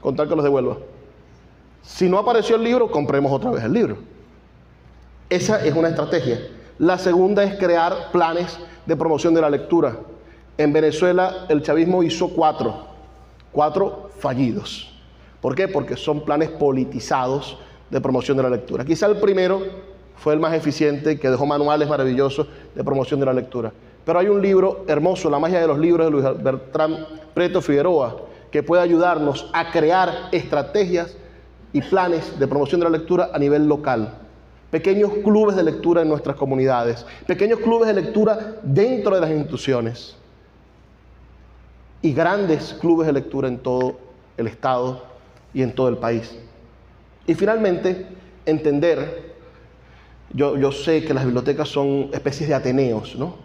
Con 0.00 0.16
tal 0.16 0.28
que 0.28 0.34
los 0.34 0.44
devuelva. 0.44 0.76
Si 1.82 2.08
no 2.08 2.18
apareció 2.18 2.56
el 2.56 2.64
libro, 2.64 2.90
compremos 2.90 3.30
otra 3.32 3.50
vez 3.50 3.62
el 3.62 3.72
libro. 3.72 3.96
Esa 5.30 5.64
es 5.64 5.74
una 5.74 5.88
estrategia. 5.88 6.40
La 6.78 6.98
segunda 6.98 7.44
es 7.44 7.56
crear 7.58 8.10
planes 8.10 8.58
de 8.84 8.96
promoción 8.96 9.34
de 9.34 9.40
la 9.40 9.50
lectura. 9.50 9.96
En 10.58 10.72
Venezuela 10.72 11.46
el 11.48 11.62
chavismo 11.62 12.02
hizo 12.02 12.28
cuatro, 12.28 12.86
cuatro 13.52 14.10
fallidos. 14.18 14.92
¿Por 15.40 15.54
qué? 15.54 15.68
Porque 15.68 15.96
son 15.96 16.24
planes 16.24 16.50
politizados 16.50 17.58
de 17.90 18.00
promoción 18.00 18.36
de 18.36 18.42
la 18.42 18.50
lectura. 18.50 18.84
Quizá 18.84 19.06
el 19.06 19.16
primero 19.16 19.62
fue 20.16 20.34
el 20.34 20.40
más 20.40 20.54
eficiente, 20.54 21.18
que 21.18 21.30
dejó 21.30 21.46
manuales 21.46 21.88
maravillosos 21.88 22.46
de 22.74 22.84
promoción 22.84 23.20
de 23.20 23.26
la 23.26 23.32
lectura. 23.32 23.72
Pero 24.04 24.18
hay 24.18 24.28
un 24.28 24.42
libro 24.42 24.84
hermoso, 24.86 25.30
La 25.30 25.38
magia 25.38 25.60
de 25.60 25.66
los 25.66 25.78
libros 25.78 26.06
de 26.06 26.10
Luis 26.10 26.42
Bertrand 26.42 27.06
Preto 27.32 27.60
Figueroa, 27.60 28.16
que 28.50 28.62
puede 28.62 28.82
ayudarnos 28.82 29.50
a 29.52 29.70
crear 29.70 30.28
estrategias 30.30 31.16
y 31.72 31.80
planes 31.80 32.38
de 32.38 32.46
promoción 32.46 32.80
de 32.80 32.84
la 32.84 32.96
lectura 32.96 33.30
a 33.32 33.38
nivel 33.38 33.66
local. 33.66 34.14
Pequeños 34.70 35.12
clubes 35.24 35.56
de 35.56 35.64
lectura 35.64 36.02
en 36.02 36.08
nuestras 36.08 36.36
comunidades, 36.36 37.04
pequeños 37.26 37.60
clubes 37.60 37.88
de 37.88 38.00
lectura 38.00 38.56
dentro 38.62 39.14
de 39.14 39.20
las 39.20 39.30
instituciones 39.30 40.16
y 42.02 42.12
grandes 42.12 42.74
clubes 42.74 43.06
de 43.06 43.12
lectura 43.12 43.48
en 43.48 43.58
todo 43.58 43.96
el 44.36 44.46
Estado 44.46 45.02
y 45.52 45.62
en 45.62 45.74
todo 45.74 45.88
el 45.88 45.96
país. 45.96 46.36
Y 47.26 47.34
finalmente, 47.34 48.06
entender 48.44 49.33
yo, 50.32 50.72
sé 50.72 51.04
que 51.04 51.14
las 51.14 51.24
bibliotecas 51.24 51.68
son 51.68 52.10
especies 52.12 52.48
de 52.48 52.54
ateneos, 52.54 53.14
¿no? 53.16 53.36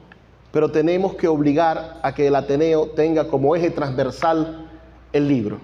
Pero 0.51 0.71
tenemos 0.71 1.15
que 1.15 1.27
obligar 1.27 1.99
a 2.01 2.15
que 2.15 2.27
el 2.27 2.35
ateneo 2.35 2.87
tenga 2.87 3.27
como 3.27 3.55
eje 3.55 3.69
transversal 3.69 4.67
el 5.13 5.27
libro. 5.27 5.59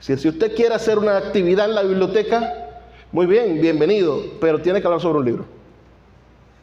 Si, 0.00 0.16
si 0.16 0.28
usted 0.28 0.54
quiere 0.56 0.74
hacer 0.74 0.98
una 0.98 1.16
actividad 1.16 1.66
en 1.68 1.74
la 1.76 1.82
biblioteca, 1.82 2.52
muy 3.12 3.26
bien, 3.26 3.60
bienvenido, 3.60 4.20
pero 4.40 4.60
tiene 4.60 4.80
que 4.80 4.86
hablar 4.86 5.00
sobre 5.00 5.20
un 5.20 5.24
libro. 5.24 5.44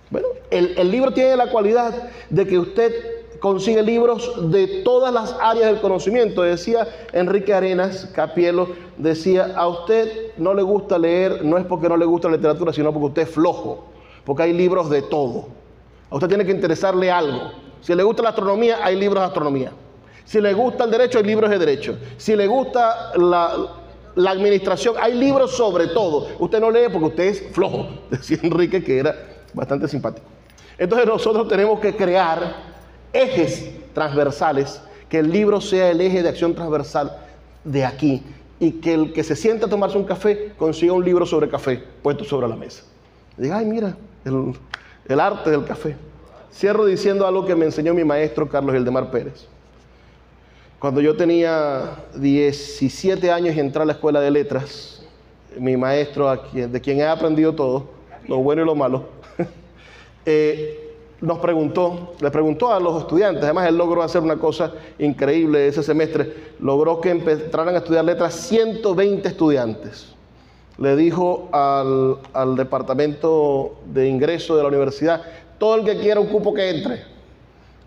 Bueno, 0.10 0.28
el, 0.52 0.78
el 0.78 0.92
libro 0.92 1.12
tiene 1.12 1.38
la 1.38 1.48
cualidad 1.48 2.10
de 2.30 2.46
que 2.46 2.60
usted 2.60 3.23
consigue 3.44 3.84
libros 3.84 4.50
de 4.52 4.84
todas 4.86 5.14
las 5.14 5.36
áreas 5.42 5.66
del 5.66 5.82
conocimiento. 5.82 6.44
Decía 6.44 6.88
Enrique 7.12 7.54
Arenas 7.54 8.10
Capielo, 8.16 8.70
decía, 8.98 9.52
a 9.58 9.68
usted 9.68 10.32
no 10.38 10.54
le 10.54 10.62
gusta 10.62 10.98
leer, 10.98 11.44
no 11.44 11.58
es 11.58 11.66
porque 11.66 11.90
no 11.90 11.98
le 11.98 12.06
gusta 12.06 12.30
la 12.30 12.38
literatura, 12.38 12.72
sino 12.72 12.94
porque 12.94 13.08
usted 13.08 13.22
es 13.24 13.30
flojo. 13.30 13.84
porque 14.24 14.44
hay 14.44 14.54
libros 14.54 14.90
de 14.90 15.02
todo. 15.02 15.48
A 16.10 16.16
usted 16.16 16.30
tiene 16.30 16.46
que 16.46 16.52
interesarle 16.52 17.12
algo. 17.12 17.52
Si 17.82 17.94
le 17.94 18.02
gusta 18.04 18.24
la 18.24 18.30
astronomía, 18.30 18.78
hay 18.82 18.96
libros 18.96 19.22
de 19.22 19.28
astronomía. 19.28 19.74
Si 20.24 20.40
le 20.40 20.54
gusta 20.54 20.86
el 20.86 20.92
derecho, 20.92 21.18
hay 21.18 21.26
libros 21.26 21.50
de 21.50 21.60
derecho. 21.60 21.98
Si 22.16 22.38
le 22.38 22.48
gusta 22.48 23.12
la, 23.18 23.58
la 24.16 24.32
administración, 24.32 24.96
hay 24.98 25.16
libros 25.16 25.52
sobre 25.52 25.88
todo. 25.88 26.30
Usted 26.40 26.62
no 26.62 26.72
lee 26.72 26.88
porque 26.90 27.08
usted 27.08 27.24
es 27.26 27.44
flojo, 27.52 27.90
decía 28.10 28.38
Enrique, 28.42 28.82
que 28.82 29.00
era 29.00 29.14
bastante 29.54 29.90
simpático. 29.90 30.26
Entonces 30.78 31.06
nosotros 31.06 31.46
tenemos 31.50 31.82
que 31.82 31.94
crear 31.94 32.73
ejes 33.14 33.72
transversales, 33.94 34.82
que 35.08 35.20
el 35.20 35.32
libro 35.32 35.62
sea 35.62 35.92
el 35.92 36.02
eje 36.02 36.24
de 36.24 36.30
acción 36.30 36.56
transversal 36.56 37.16
de 37.64 37.86
aquí 37.86 38.24
y 38.60 38.72
que 38.74 38.94
el 38.94 39.14
que 39.14 39.24
se 39.24 39.36
sienta 39.36 39.68
a 39.68 39.70
tomarse 39.70 39.98
un 39.98 40.06
café 40.06 40.52
consiga 40.58 40.94
un 40.94 41.06
libro 41.06 41.26
sobre 41.26 41.48
café 41.48 41.84
puesto 42.02 42.24
sobre 42.24 42.48
la 42.48 42.56
mesa. 42.56 42.84
diga, 43.38 43.58
ay, 43.58 43.66
mira, 43.66 43.96
el, 44.26 44.54
el 45.08 45.20
arte 45.20 45.52
del 45.52 45.64
café. 45.64 45.96
Cierro 46.52 46.86
diciendo 46.86 47.26
algo 47.26 47.46
que 47.46 47.56
me 47.56 47.66
enseñó 47.66 47.94
mi 47.94 48.04
maestro 48.04 48.48
Carlos 48.48 48.76
Eldemar 48.76 49.10
Pérez. 49.10 49.48
Cuando 50.80 51.00
yo 51.00 51.16
tenía 51.16 51.96
17 52.16 53.32
años 53.32 53.56
y 53.56 53.60
entré 53.60 53.82
a 53.82 53.86
la 53.86 53.94
escuela 53.94 54.20
de 54.20 54.30
letras, 54.30 55.04
mi 55.58 55.78
maestro, 55.78 56.36
de 56.54 56.82
quien 56.82 57.00
he 57.00 57.08
aprendido 57.08 57.54
todo, 57.54 57.90
lo 58.28 58.38
bueno 58.38 58.64
y 58.64 58.66
lo 58.66 58.76
malo, 58.76 59.06
eh, 60.26 60.83
nos 61.24 61.40
preguntó, 61.40 62.16
le 62.20 62.30
preguntó 62.32 62.74
a 62.74 62.82
los 62.82 63.02
estudiantes, 63.02 63.46
además 63.46 63.70
él 63.70 63.78
logró 63.78 64.04
hacer 64.04 64.22
una 64.22 64.36
cosa 64.36 64.74
increíble 65.00 65.70
ese 65.70 65.82
semestre, 65.82 66.52
logró 66.60 67.00
que 67.00 67.12
entraran 67.12 67.74
a 67.76 67.78
estudiar 67.78 68.04
letras 68.04 68.36
120 68.36 69.26
estudiantes. 69.30 70.14
Le 70.78 70.98
dijo 70.98 71.48
al, 71.54 72.58
departamento 72.58 73.76
de 73.86 74.10
ingreso 74.10 74.58
de 74.58 74.64
la 74.64 74.68
universidad, 74.68 75.22
todo 75.58 75.76
el 75.76 75.86
que 75.86 75.98
quiera 75.98 76.20
un 76.20 76.28
cupo 76.28 76.54
que 76.54 76.70
entre, 76.70 77.04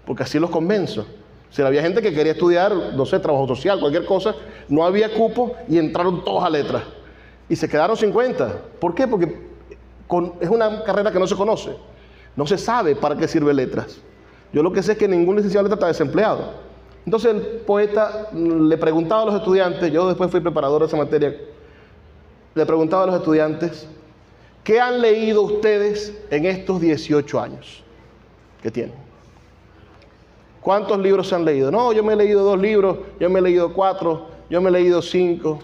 porque 0.07 0.23
así 0.23 0.39
los 0.39 0.49
convenzo. 0.49 1.05
Si 1.51 1.61
había 1.61 1.83
gente 1.83 2.01
que 2.01 2.15
quería 2.15 2.33
estudiar, 2.33 2.75
no 2.95 3.05
sé, 3.05 3.19
trabajo 3.19 3.47
social, 3.49 3.79
cualquier 3.81 4.07
cosa, 4.07 4.35
no 4.71 4.83
había 4.83 5.13
cupo 5.13 5.55
y 5.69 5.77
entraron 5.77 6.25
todos 6.25 6.43
a 6.43 6.49
letras. 6.49 6.85
Y 7.51 7.57
se 7.57 7.69
quedaron 7.69 7.99
50. 7.99 8.63
¿Por 8.81 8.95
qué? 8.95 9.07
Porque 9.07 9.27
es 10.41 10.49
una 10.49 10.83
carrera 10.85 11.13
que 11.13 11.19
no 11.19 11.27
se 11.27 11.37
conoce. 11.37 11.77
No 12.37 12.47
se 12.47 12.59
sabe 12.59 12.95
para 12.95 13.17
qué 13.17 13.27
sirve 13.27 13.53
letras. 13.55 13.99
Yo 14.53 14.63
lo 14.63 14.73
que 14.73 14.83
sé 14.83 14.93
es 14.93 14.99
que 14.99 15.09
ningún 15.09 15.37
licenciado 15.37 15.65
de 15.65 15.71
letras 15.71 15.91
está 15.91 16.05
desempleado. 16.05 16.67
Entonces 17.05 17.35
el 17.35 17.41
poeta 17.61 18.29
le 18.33 18.77
preguntaba 18.79 19.23
a 19.23 19.27
los 19.27 19.35
estudiantes, 19.37 19.93
yo 19.93 20.07
después 20.09 20.31
fui 20.31 20.41
preparador 20.41 20.81
de 20.81 20.89
esa 20.89 20.97
materia, 20.97 21.37
le 22.55 22.67
preguntaba 22.67 23.05
a 23.05 23.07
los 23.07 23.17
estudiantes, 23.17 23.89
¿qué 24.65 24.81
han 24.81 25.01
leído 25.01 25.43
ustedes 25.43 26.13
en 26.31 26.47
estos 26.47 26.81
18 26.81 27.41
años 27.41 27.85
que 28.61 28.71
tienen? 28.71 28.95
¿Cuántos 30.61 30.99
libros 30.99 31.29
se 31.29 31.37
han 31.37 31.45
leído? 31.45 31.71
No, 31.71 31.93
yo 31.93 32.03
me 32.03 32.15
he 32.15 32.17
leído 32.17 32.43
dos 32.43 32.59
libros, 32.59 32.99
yo 33.21 33.31
me 33.31 33.39
he 33.39 33.43
leído 33.43 33.73
cuatro, 33.73 34.27
yo 34.51 34.61
me 34.61 34.69
he 34.71 34.73
leído 34.73 35.01
cinco. 35.01 35.61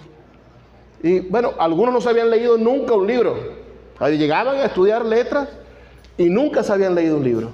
Y 1.03 1.19
bueno, 1.21 1.55
algunos 1.59 1.93
no 1.93 2.01
se 2.01 2.09
habían 2.09 2.31
leído 2.31 2.57
nunca 2.57 2.95
un 2.95 3.09
libro. 3.09 3.35
Llegaban 4.01 4.57
a 4.57 4.67
estudiar 4.67 5.05
letras 5.05 5.49
y 6.23 6.31
nunca 6.31 6.63
se 6.63 6.73
habían 6.73 6.95
leído 6.95 7.17
un 7.17 7.25
libro. 7.25 7.51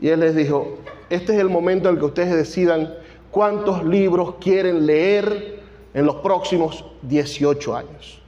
Y 0.00 0.08
él 0.08 0.20
les 0.20 0.34
dijo, 0.34 0.78
este 1.10 1.34
es 1.34 1.38
el 1.38 1.50
momento 1.50 1.88
en 1.88 1.94
el 1.94 2.00
que 2.00 2.06
ustedes 2.06 2.34
decidan 2.34 2.94
cuántos 3.30 3.84
libros 3.84 4.36
quieren 4.40 4.86
leer 4.86 5.60
en 5.92 6.06
los 6.06 6.16
próximos 6.16 6.84
18 7.02 7.76
años. 7.76 8.22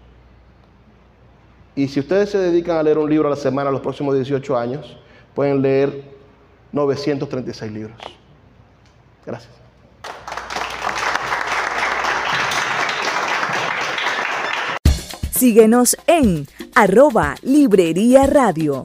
Y 1.75 1.89
si 1.89 2.01
ustedes 2.01 2.31
se 2.31 2.39
dedican 2.39 2.77
a 2.77 2.83
leer 2.83 2.99
un 2.99 3.09
libro 3.09 3.29
a 3.29 3.31
la 3.31 3.37
semana 3.37 3.71
los 3.71 3.81
próximos 3.81 4.15
18 4.15 4.57
años, 4.57 4.97
pueden 5.35 5.63
leer 5.63 6.03
936 6.73 7.73
libros. 7.73 7.97
Gracias. 9.25 9.53
Síguenos 15.31 15.97
en 16.07 16.47
arroba 16.75 17.35
Librería 17.43 18.27
Radio. 18.27 18.85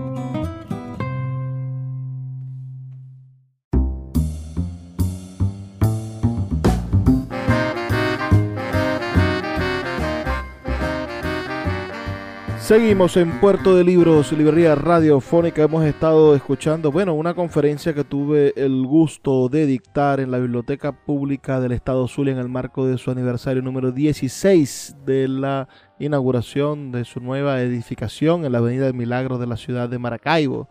Seguimos 12.71 13.17
en 13.17 13.41
Puerto 13.41 13.75
de 13.75 13.83
Libros, 13.83 14.31
Librería 14.31 14.75
Radiofónica. 14.75 15.63
Hemos 15.63 15.83
estado 15.83 16.33
escuchando, 16.35 16.89
bueno, 16.89 17.13
una 17.13 17.33
conferencia 17.33 17.93
que 17.93 18.05
tuve 18.05 18.53
el 18.55 18.85
gusto 18.87 19.49
de 19.49 19.65
dictar 19.65 20.21
en 20.21 20.31
la 20.31 20.37
Biblioteca 20.37 20.93
Pública 20.93 21.59
del 21.59 21.73
Estado 21.73 22.07
Zulia 22.07 22.31
en 22.31 22.39
el 22.39 22.47
marco 22.47 22.87
de 22.87 22.97
su 22.97 23.11
aniversario 23.11 23.61
número 23.61 23.91
16 23.91 24.95
de 25.05 25.27
la 25.27 25.67
inauguración 25.99 26.93
de 26.93 27.03
su 27.03 27.19
nueva 27.19 27.59
edificación 27.59 28.45
en 28.45 28.53
la 28.53 28.59
Avenida 28.59 28.85
del 28.85 28.93
Milagro 28.93 29.37
de 29.37 29.47
la 29.47 29.57
ciudad 29.57 29.89
de 29.89 29.99
Maracaibo. 29.99 30.69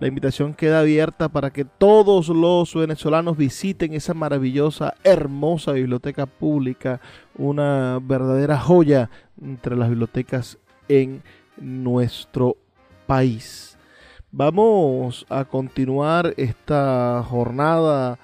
La 0.00 0.08
invitación 0.08 0.52
queda 0.52 0.80
abierta 0.80 1.28
para 1.28 1.50
que 1.50 1.64
todos 1.64 2.28
los 2.28 2.74
venezolanos 2.74 3.36
visiten 3.36 3.94
esa 3.94 4.14
maravillosa, 4.14 4.94
hermosa 5.04 5.70
biblioteca 5.70 6.26
pública, 6.26 7.00
una 7.38 8.00
verdadera 8.02 8.58
joya 8.58 9.10
entre 9.40 9.76
las 9.76 9.88
bibliotecas 9.88 10.58
en 10.88 11.22
nuestro 11.56 12.56
país. 13.06 13.78
Vamos 14.30 15.24
a 15.28 15.44
continuar 15.44 16.34
esta 16.36 17.24
jornada 17.28 18.18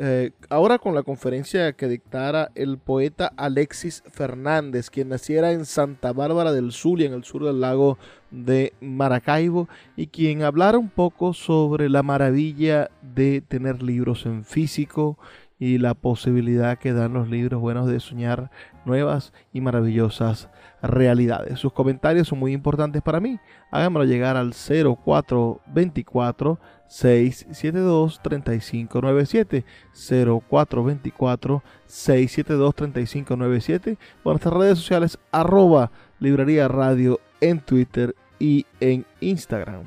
eh, 0.00 0.30
ahora 0.48 0.78
con 0.78 0.94
la 0.94 1.02
conferencia 1.02 1.72
que 1.72 1.88
dictara 1.88 2.52
el 2.54 2.78
poeta 2.78 3.32
Alexis 3.36 4.04
Fernández, 4.12 4.90
quien 4.90 5.08
naciera 5.08 5.50
en 5.50 5.64
Santa 5.64 6.12
Bárbara 6.12 6.52
del 6.52 6.70
Zulia, 6.70 7.08
en 7.08 7.14
el 7.14 7.24
sur 7.24 7.44
del 7.44 7.60
lago 7.60 7.98
de 8.30 8.74
Maracaibo, 8.80 9.68
y 9.96 10.06
quien 10.06 10.44
hablara 10.44 10.78
un 10.78 10.88
poco 10.88 11.34
sobre 11.34 11.88
la 11.88 12.04
maravilla 12.04 12.92
de 13.02 13.40
tener 13.40 13.82
libros 13.82 14.24
en 14.24 14.44
físico 14.44 15.18
y 15.58 15.78
la 15.78 15.94
posibilidad 15.94 16.78
que 16.78 16.92
dan 16.92 17.14
los 17.14 17.28
libros 17.28 17.60
buenos 17.60 17.88
de 17.88 17.98
soñar 17.98 18.52
nuevas 18.84 19.32
y 19.52 19.60
maravillosas 19.60 20.48
realidades. 20.82 21.58
Sus 21.58 21.72
comentarios 21.72 22.28
son 22.28 22.38
muy 22.38 22.52
importantes 22.52 23.02
para 23.02 23.18
mí. 23.20 23.40
Háganmelo 23.70 24.04
llegar 24.04 24.36
al 24.36 24.52
0424 24.52 26.58
672 26.86 28.20
3597 28.22 29.64
0424 29.92 31.62
672 31.86 32.74
3597 32.74 33.98
o 34.22 34.30
nuestras 34.30 34.54
redes 34.54 34.78
sociales 34.78 35.18
arroba 35.30 35.90
librería 36.18 36.68
radio 36.68 37.20
en 37.40 37.60
Twitter 37.60 38.14
y 38.38 38.66
en 38.80 39.04
Instagram. 39.20 39.82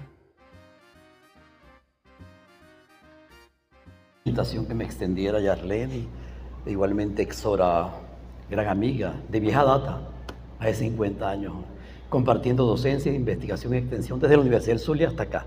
Invitación 4.24 4.68
que 4.68 4.76
me 4.76 4.84
extendiera 4.84 5.40
Yarlene, 5.40 6.06
igualmente 6.68 7.24
Exora, 7.24 7.90
gran 8.50 8.68
amiga 8.68 9.16
de 9.30 9.40
vieja 9.40 9.64
data, 9.64 10.02
hace 10.62 10.74
50 10.76 11.30
años, 11.30 11.54
compartiendo 12.10 12.66
docencia, 12.66 13.12
investigación 13.12 13.74
y 13.74 13.78
extensión 13.78 14.20
desde 14.20 14.36
la 14.36 14.42
Universidad 14.42 14.76
del 14.76 14.80
Zulia 14.80 15.08
hasta 15.10 15.24
acá. 15.24 15.46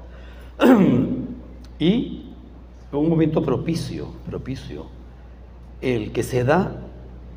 y 1.78 2.26
un 2.92 3.08
momento 3.08 3.42
propicio, 3.42 4.08
propicio, 4.26 4.86
el 5.80 6.12
que 6.12 6.22
se 6.22 6.44
da 6.44 6.76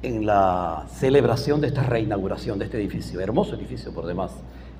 en 0.03 0.25
la 0.25 0.85
celebración 0.91 1.61
de 1.61 1.67
esta 1.67 1.83
reinauguración 1.83 2.59
de 2.59 2.65
este 2.65 2.77
edificio, 2.77 3.19
hermoso 3.19 3.55
edificio 3.55 3.91
por 3.91 4.05
demás, 4.05 4.31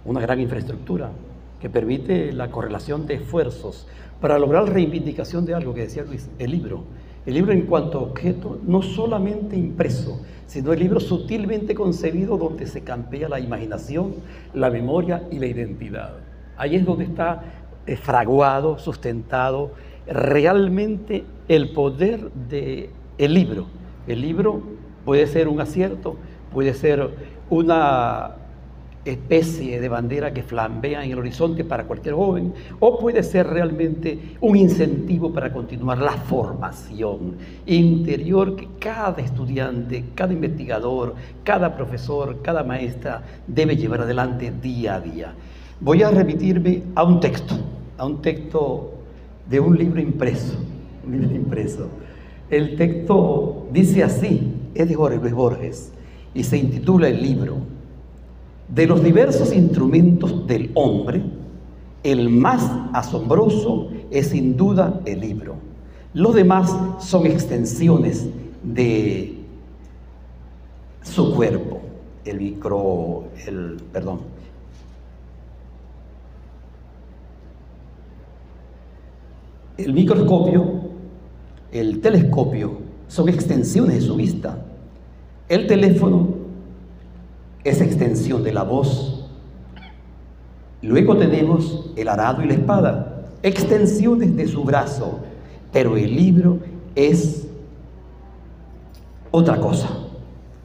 una 0.06 0.22
gran 0.22 0.40
infraestructura 0.40 1.12
que 1.60 1.70
permite 1.70 2.32
la 2.34 2.52
correlación 2.52 3.08
de 3.08 3.16
esfuerzos 3.16 3.88
para 4.22 4.38
lograr 4.38 4.64
la 4.64 4.72
reivindicación 4.72 5.46
de 5.46 5.56
algo 5.56 5.74
que 5.74 5.82
decía 5.82 6.04
Luis, 6.04 6.30
el 6.40 6.52
libro. 6.52 6.84
El 7.28 7.34
libro 7.34 7.52
en 7.52 7.64
cuanto 7.64 8.00
a 8.00 8.04
objeto, 8.04 8.58
no 8.66 8.82
solamente 8.82 9.58
impreso, 9.58 10.22
sino 10.46 10.72
el 10.72 10.80
libro 10.80 11.02
sutilmente 11.02 11.76
concebido 11.76 12.38
donde 12.38 12.66
se 12.68 12.86
campea 12.86 13.28
la 13.28 13.42
imaginación, 13.42 14.16
la 14.54 14.70
memoria 14.70 15.24
y 15.30 15.38
la 15.38 15.48
identidad. 15.48 16.14
Ahí 16.56 16.78
es 16.78 16.86
donde 16.86 17.04
está 17.04 17.44
eh, 17.86 17.98
fraguado, 17.98 18.80
sustentado 18.80 19.72
realmente 20.08 21.26
el 21.50 21.74
poder 21.74 22.32
del 22.32 22.92
el 23.18 23.34
libro. 23.34 23.66
El 24.08 24.22
libro 24.22 24.62
puede 25.04 25.28
ser 25.28 25.50
un 25.50 25.60
acierto, 25.60 26.16
puede 26.54 26.74
ser 26.74 27.10
una 27.50 28.36
especie 29.12 29.80
de 29.80 29.90
bandera 29.90 30.34
que 30.34 30.44
flambea 30.44 31.04
en 31.04 31.12
el 31.12 31.20
horizonte 31.20 31.64
para 31.64 31.86
cualquier 31.86 32.16
joven, 32.16 32.54
o 32.80 33.00
puede 33.00 33.24
ser 33.24 33.48
realmente 33.48 34.36
un 34.42 34.56
incentivo 34.56 35.32
para 35.32 35.52
continuar 35.52 36.00
la 36.00 36.14
formación 36.14 37.36
interior 37.66 38.56
que 38.56 38.68
cada 38.80 39.22
estudiante, 39.22 40.06
cada 40.16 40.34
investigador, 40.34 41.16
cada 41.44 41.76
profesor, 41.76 42.42
cada 42.42 42.64
maestra 42.64 43.24
debe 43.48 43.76
llevar 43.76 44.02
adelante 44.02 44.52
día 44.62 44.96
a 44.96 45.02
día. 45.02 45.34
Voy 45.80 46.04
a 46.04 46.10
remitirme 46.10 46.84
a 46.96 47.04
un 47.04 47.20
texto, 47.20 47.56
a 47.98 48.06
un 48.06 48.22
texto 48.22 48.94
de 49.50 49.60
un 49.60 49.78
libro 49.78 50.02
impreso, 50.02 50.58
un 51.06 51.20
libro 51.20 51.36
impreso. 51.36 51.88
El 52.50 52.76
texto 52.76 53.68
dice 53.72 54.04
así, 54.04 54.54
es 54.74 54.88
de 54.88 54.96
Jorge 54.96 55.18
Luis 55.18 55.34
Borges, 55.34 55.92
y 56.34 56.44
se 56.44 56.58
intitula 56.58 57.10
el 57.10 57.22
libro 57.22 57.58
de 58.68 58.86
los 58.86 59.04
diversos 59.04 59.54
instrumentos 59.54 60.46
del 60.48 60.72
hombre, 60.74 61.24
el 62.04 62.30
más 62.30 62.70
asombroso 62.94 63.90
es 64.12 64.28
sin 64.28 64.56
duda 64.56 65.02
el 65.06 65.22
libro. 65.22 65.56
Los 66.14 66.36
demás 66.36 66.76
son 67.00 67.26
extensiones 67.26 68.28
de 68.64 69.38
su 71.04 71.34
cuerpo. 71.36 71.82
El 72.26 72.40
micro, 72.40 73.26
el, 73.46 73.78
perdón. 73.92 74.20
El 79.78 79.94
microscopio, 79.94 80.64
el 81.72 82.02
telescopio 82.02 82.80
son 83.08 83.30
extensiones 83.30 83.96
de 83.96 84.02
su 84.02 84.16
vista. 84.16 84.66
El 85.48 85.68
teléfono 85.68 86.37
esa 87.70 87.84
extensión 87.84 88.44
de 88.44 88.54
la 88.54 88.64
voz. 88.64 89.30
Luego 90.82 91.18
tenemos 91.18 91.92
el 91.96 92.08
arado 92.08 92.42
y 92.42 92.48
la 92.48 92.54
espada, 92.54 93.26
extensiones 93.44 94.36
de 94.36 94.48
su 94.48 94.64
brazo, 94.64 95.20
pero 95.74 95.98
el 95.98 96.16
libro 96.16 96.60
es 96.96 97.48
otra 99.32 99.60
cosa. 99.60 99.90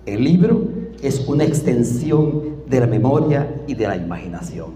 El 0.06 0.22
libro 0.22 0.68
es 1.02 1.26
una 1.26 1.44
extensión 1.44 2.62
de 2.66 2.80
la 2.80 2.86
memoria 2.86 3.62
y 3.66 3.74
de 3.74 3.88
la 3.88 3.96
imaginación. 3.96 4.70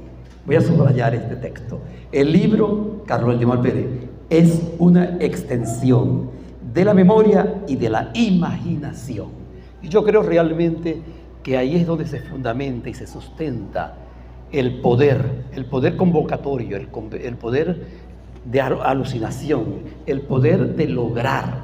Voy 0.45 0.57
a 0.57 0.61
subrayar 0.61 1.15
este 1.15 1.37
texto. 1.37 1.81
El 2.11 2.33
libro, 2.33 3.03
Carlos 3.07 3.39
de 3.39 3.47
Pérez, 3.59 3.87
es 4.31 4.63
una 4.79 5.17
extensión 5.21 6.31
de 6.75 6.85
la 6.85 6.95
memoria 6.95 7.63
y 7.69 7.77
de 7.77 7.89
la 7.89 8.11
imaginación. 8.15 9.29
Y 9.83 9.89
yo 9.89 10.05
creo 10.05 10.23
realmente 10.23 11.03
que 11.47 11.57
ahí 11.57 11.77
es 11.77 11.87
donde 11.87 12.09
se 12.09 12.19
fundamenta 12.19 12.89
y 12.89 12.95
se 12.95 13.07
sustenta 13.07 13.95
el 14.51 14.81
poder, 14.81 15.45
el 15.53 15.67
poder 15.67 15.97
convocatorio, 15.97 16.77
el, 16.77 16.89
poder 17.37 17.87
de 18.45 18.61
alucinación, 18.61 19.77
el 20.07 20.23
poder 20.23 20.75
de 20.75 20.89
lograr 20.89 21.61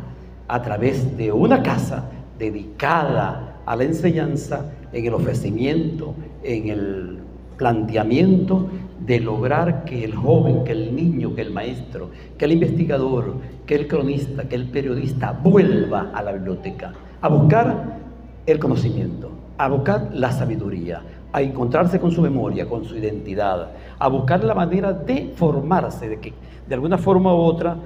a 0.46 0.62
través 0.62 1.16
de 1.16 1.32
una 1.32 1.64
casa 1.64 2.08
dedicada 2.38 3.56
a 3.66 3.74
la 3.74 3.82
enseñanza, 3.82 4.70
en 4.92 5.04
el 5.04 5.14
ofrecimiento, 5.14 6.14
en 6.44 6.68
el 6.68 7.18
planteamiento 7.56 8.68
de 9.04 9.18
lograr 9.18 9.84
que 9.84 10.04
el 10.04 10.14
joven, 10.14 10.62
que 10.62 10.70
el 10.70 10.94
niño, 10.94 11.34
que 11.34 11.40
el 11.40 11.50
maestro, 11.50 12.10
que 12.38 12.44
el 12.44 12.52
investigador, 12.52 13.34
que 13.66 13.74
el 13.74 13.88
cronista, 13.88 14.44
que 14.44 14.54
el 14.54 14.68
periodista 14.68 15.32
vuelva 15.32 16.12
a 16.14 16.22
la 16.22 16.30
biblioteca 16.30 16.92
a 17.20 17.28
buscar 17.28 17.98
el 18.46 18.60
conocimiento, 18.60 19.31
a 19.58 19.68
buscar 19.68 20.10
la 20.12 20.32
sabiduría, 20.32 21.02
a 21.32 21.42
encontrarse 21.42 21.98
con 22.00 22.10
su 22.10 22.22
memoria, 22.22 22.68
con 22.68 22.84
su 22.84 22.96
identidad, 22.96 23.70
a 23.98 24.08
buscar 24.08 24.44
la 24.44 24.54
manera 24.54 24.92
de 24.92 25.32
formarse, 25.36 26.08
de 26.08 26.20
que 26.20 26.32
de 26.68 26.74
alguna 26.74 26.98
forma 26.98 27.34
u 27.34 27.38
otra, 27.38 27.76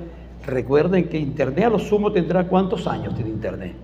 recuerden 0.46 1.08
que 1.08 1.18
Internet 1.18 1.64
a 1.64 1.70
lo 1.70 1.78
sumo 1.78 2.12
tendrá 2.12 2.46
cuántos 2.46 2.86
años 2.86 3.14
tiene 3.14 3.30
Internet. 3.30 3.74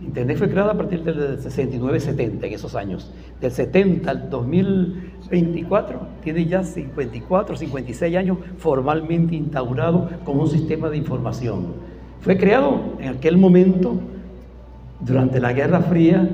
Internet 0.00 0.38
fue 0.38 0.48
creada 0.48 0.72
a 0.72 0.76
partir 0.76 1.02
del 1.02 1.38
69-70, 1.40 2.44
en 2.44 2.52
esos 2.52 2.76
años. 2.76 3.10
Del 3.40 3.50
70 3.50 4.08
al 4.08 4.30
2024 4.30 6.00
tiene 6.22 6.46
ya 6.46 6.62
54, 6.62 7.56
56 7.56 8.16
años 8.16 8.38
formalmente 8.58 9.34
instaurado 9.34 10.08
como 10.24 10.42
un 10.42 10.48
sistema 10.48 10.88
de 10.88 10.98
información. 10.98 11.74
Fue 12.20 12.36
creado 12.36 12.80
en 13.00 13.08
aquel 13.08 13.38
momento 13.38 13.96
durante 15.00 15.40
la 15.40 15.52
Guerra 15.52 15.80
Fría, 15.80 16.28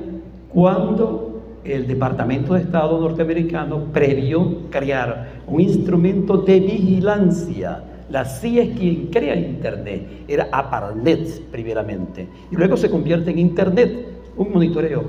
cuando 0.55 1.59
el 1.65 1.85
Departamento 1.85 2.53
de 2.53 2.61
Estado 2.61 2.97
norteamericano 2.97 3.91
previó 3.91 4.69
crear 4.69 5.41
un 5.47 5.59
instrumento 5.59 6.37
de 6.37 6.61
vigilancia. 6.61 7.83
La 8.09 8.23
CIA 8.23 8.63
es 8.63 8.79
quien 8.79 9.07
crea 9.07 9.35
Internet, 9.35 10.23
era 10.29 10.47
APARNET 10.53 11.41
primeramente, 11.51 12.29
y 12.49 12.55
luego 12.55 12.77
se 12.77 12.89
convierte 12.89 13.31
en 13.31 13.39
Internet, 13.39 14.07
un 14.37 14.53
monitoreo 14.53 15.03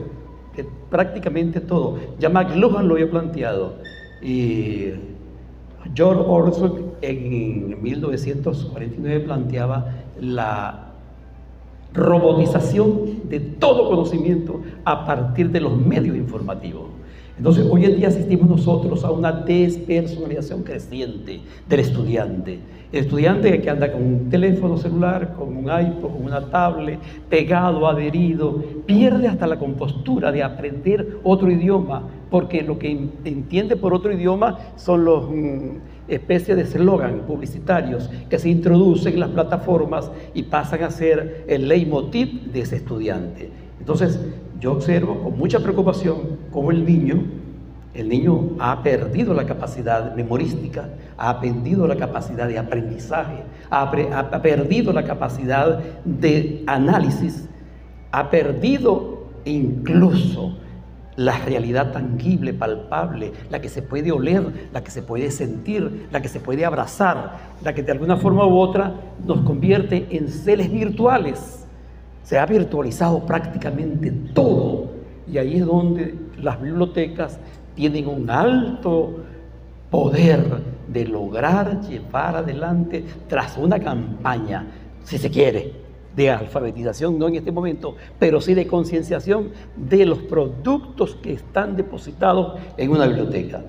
de 0.57 0.66
prácticamente 0.90 1.61
todo. 1.61 1.97
Ya 2.18 2.28
McLuhan 2.28 2.88
lo 2.88 2.94
había 2.94 3.09
planteado, 3.09 3.76
y 4.20 4.94
George 5.94 6.24
Orwell 6.26 6.86
en 7.03 7.80
1949 7.80 9.20
planteaba 9.20 9.92
la 10.20 10.86
robotización 11.97 13.28
de 13.28 13.40
todo 13.40 13.88
conocimiento 13.88 14.61
a 14.84 15.07
partir 15.07 15.51
de 15.51 15.61
los 15.61 15.76
medios 15.76 16.16
informativos. 16.16 16.86
Entonces, 17.38 17.66
hoy 17.70 17.84
en 17.84 17.97
día 17.97 18.09
asistimos 18.09 18.49
nosotros 18.49 19.05
a 19.05 19.11
una 19.11 19.30
despersonalización 19.30 20.62
creciente 20.62 21.40
del 21.68 21.80
estudiante. 21.80 22.59
El 22.92 23.01
estudiante 23.01 23.61
que 23.61 23.68
anda 23.68 23.92
con 23.92 24.03
un 24.03 24.30
teléfono 24.30 24.78
celular, 24.78 25.34
con 25.34 25.55
un 25.55 25.64
iPod, 25.64 26.12
con 26.12 26.24
una 26.24 26.40
tablet, 26.49 26.99
pegado, 27.28 27.86
adherido, 27.88 28.62
pierde 28.86 29.28
hasta 29.28 29.47
la 29.47 29.59
compostura 29.59 30.32
de 30.32 30.42
aprender 30.42 31.18
otro 31.24 31.51
idioma, 31.51 32.05
porque 32.30 32.62
lo 32.62 32.78
que 32.78 32.90
entiende 33.24 33.76
por 33.76 33.94
otro 33.94 34.12
idioma 34.12 34.58
son 34.76 35.04
los... 35.04 35.30
Mm, 35.30 35.78
especie 36.08 36.54
de 36.54 36.62
eslogan 36.62 37.20
publicitarios 37.26 38.10
que 38.30 38.38
se 38.38 38.48
introducen 38.48 39.14
en 39.14 39.20
las 39.20 39.30
plataformas 39.30 40.10
y 40.34 40.44
pasan 40.44 40.84
a 40.84 40.90
ser 40.90 41.44
el 41.48 41.68
leitmotiv 41.68 42.52
de 42.52 42.60
ese 42.60 42.76
estudiante. 42.76 43.50
Entonces, 43.80 44.20
yo 44.60 44.72
observo 44.72 45.22
con 45.22 45.36
mucha 45.36 45.60
preocupación 45.60 46.38
cómo 46.50 46.70
el 46.70 46.84
niño, 46.84 47.24
el 47.94 48.08
niño 48.08 48.50
ha 48.58 48.82
perdido 48.82 49.34
la 49.34 49.46
capacidad 49.46 50.14
memorística, 50.14 50.90
ha 51.16 51.40
perdido 51.40 51.86
la 51.86 51.96
capacidad 51.96 52.46
de 52.46 52.58
aprendizaje, 52.58 53.42
ha 53.70 53.90
perdido 54.42 54.92
la 54.92 55.04
capacidad 55.04 55.80
de 56.04 56.62
análisis, 56.66 57.48
ha 58.12 58.30
perdido 58.30 59.26
incluso 59.44 60.58
la 61.16 61.38
realidad 61.38 61.92
tangible, 61.92 62.52
palpable, 62.52 63.32
la 63.50 63.60
que 63.60 63.68
se 63.68 63.82
puede 63.82 64.12
oler, 64.12 64.68
la 64.72 64.84
que 64.84 64.90
se 64.90 65.02
puede 65.02 65.30
sentir, 65.30 66.08
la 66.12 66.20
que 66.20 66.28
se 66.28 66.40
puede 66.40 66.64
abrazar, 66.64 67.38
la 67.64 67.74
que 67.74 67.82
de 67.82 67.92
alguna 67.92 68.16
forma 68.18 68.46
u 68.46 68.58
otra 68.58 68.94
nos 69.24 69.40
convierte 69.40 70.06
en 70.10 70.28
seres 70.28 70.70
virtuales. 70.70 71.66
Se 72.22 72.38
ha 72.38 72.44
virtualizado 72.44 73.24
prácticamente 73.24 74.10
todo 74.34 74.90
y 75.30 75.38
ahí 75.38 75.56
es 75.56 75.66
donde 75.66 76.14
las 76.38 76.60
bibliotecas 76.60 77.38
tienen 77.74 78.06
un 78.08 78.28
alto 78.28 79.20
poder 79.90 80.44
de 80.88 81.06
lograr 81.06 81.80
llevar 81.82 82.36
adelante 82.36 83.04
tras 83.28 83.56
una 83.56 83.78
campaña, 83.78 84.66
si 85.04 85.18
se 85.18 85.30
quiere, 85.30 85.86
de 86.16 86.30
alfabetización, 86.30 87.18
no 87.18 87.28
en 87.28 87.36
este 87.36 87.52
momento, 87.52 87.94
pero 88.18 88.40
sí 88.40 88.54
de 88.54 88.66
concienciación 88.66 89.50
de 89.76 90.06
los 90.06 90.18
productos 90.20 91.14
que 91.16 91.34
están 91.34 91.76
depositados 91.76 92.58
en 92.76 92.90
una 92.90 93.06
biblioteca. 93.06 93.62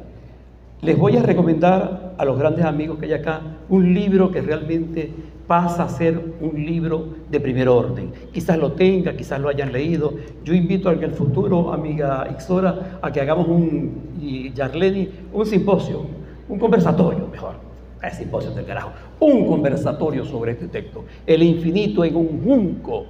Les 0.82 0.98
voy 0.98 1.18
a 1.18 1.24
recomendar 1.24 2.16
a 2.18 2.26
los 2.26 2.38
grandes 2.38 2.64
amigos 2.64 3.00
que 3.00 3.06
hay 3.06 3.14
acá 3.14 3.42
un 3.68 3.94
libro 3.94 4.32
que 4.32 4.42
realmente 4.42 5.12
pasa 5.48 5.84
a 5.84 5.90
ser 5.90 6.36
un 6.42 6.66
libro 6.66 7.08
de 7.32 7.40
primer 7.40 7.68
orden. 7.68 8.12
Quizás 8.32 8.58
lo 8.58 8.74
tenga, 8.74 9.16
quizás 9.16 9.40
lo 9.40 9.50
hayan 9.50 9.72
leído. 9.72 10.14
Yo 10.44 10.54
invito 10.54 10.90
a 10.90 11.00
que 11.00 11.06
el 11.06 11.14
futuro, 11.14 11.74
amiga 11.74 12.28
Ixora, 12.32 13.00
a 13.02 13.12
que 13.12 13.22
hagamos 13.22 13.48
un, 13.48 14.12
y 14.22 14.54
Yarleni, 14.54 15.10
un 15.34 15.46
simposio, 15.46 16.06
un 16.48 16.60
conversatorio 16.60 17.28
mejor, 17.32 17.56
es 18.04 18.18
simposio 18.18 18.52
del 18.52 18.66
carajo, 18.66 18.92
un 19.20 19.48
conversatorio 19.48 20.24
sobre 20.26 20.52
este 20.52 20.68
texto, 20.68 21.06
El 21.26 21.44
infinito 21.44 22.04
en 22.04 22.16
un 22.16 22.44
junco, 22.44 23.06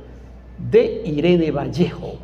de 0.57 1.03
Irene 1.05 1.51
Vallejo. 1.51 2.15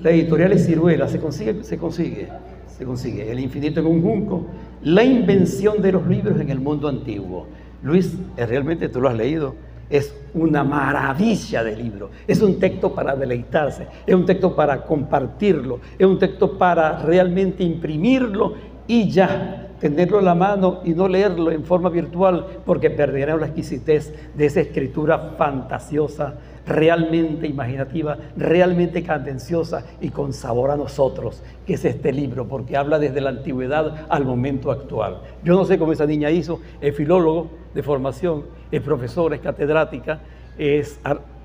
La 0.00 0.10
editorial 0.10 0.52
es 0.52 0.66
Ciruela, 0.66 1.08
se 1.08 1.18
consigue, 1.18 1.64
se 1.64 1.78
consigue, 1.78 2.28
se 2.66 2.84
consigue. 2.84 3.30
El 3.30 3.40
infinito 3.40 3.80
en 3.80 3.86
un 3.86 4.02
junco, 4.02 4.46
la 4.82 5.04
invención 5.04 5.80
de 5.82 5.92
los 5.92 6.06
libros 6.06 6.40
en 6.40 6.50
el 6.50 6.60
mundo 6.60 6.88
antiguo. 6.88 7.46
Luis, 7.82 8.16
realmente 8.36 8.88
tú 8.88 9.00
lo 9.00 9.08
has 9.08 9.16
leído, 9.16 9.54
es 9.90 10.14
una 10.34 10.64
maravilla 10.64 11.62
de 11.62 11.76
libro. 11.76 12.10
Es 12.26 12.40
un 12.42 12.58
texto 12.58 12.94
para 12.94 13.14
deleitarse, 13.14 13.86
es 14.06 14.14
un 14.14 14.26
texto 14.26 14.54
para 14.54 14.82
compartirlo, 14.82 15.80
es 15.98 16.06
un 16.06 16.18
texto 16.18 16.58
para 16.58 17.02
realmente 17.02 17.62
imprimirlo 17.62 18.54
y 18.86 19.08
ya 19.10 19.63
tenerlo 19.84 20.18
en 20.18 20.24
la 20.24 20.34
mano 20.34 20.80
y 20.82 20.94
no 20.94 21.08
leerlo 21.08 21.50
en 21.50 21.62
forma 21.62 21.90
virtual 21.90 22.46
porque 22.64 22.88
perderán 22.88 23.40
la 23.40 23.48
exquisitez 23.48 24.14
de 24.34 24.46
esa 24.46 24.62
escritura 24.62 25.34
fantasiosa, 25.36 26.36
realmente 26.66 27.46
imaginativa, 27.46 28.16
realmente 28.34 29.02
candenciosa 29.02 29.84
y 30.00 30.08
con 30.08 30.32
sabor 30.32 30.70
a 30.70 30.76
nosotros, 30.78 31.42
que 31.66 31.74
es 31.74 31.84
este 31.84 32.14
libro, 32.14 32.48
porque 32.48 32.78
habla 32.78 32.98
desde 32.98 33.20
la 33.20 33.28
antigüedad 33.28 34.06
al 34.08 34.24
momento 34.24 34.70
actual. 34.70 35.20
Yo 35.44 35.52
no 35.52 35.66
sé 35.66 35.78
cómo 35.78 35.92
esa 35.92 36.06
niña 36.06 36.30
hizo, 36.30 36.60
es 36.80 36.96
filólogo 36.96 37.50
de 37.74 37.82
formación, 37.82 38.44
es 38.72 38.80
profesora, 38.80 39.36
es 39.36 39.42
catedrática, 39.42 40.20
es, 40.56 40.98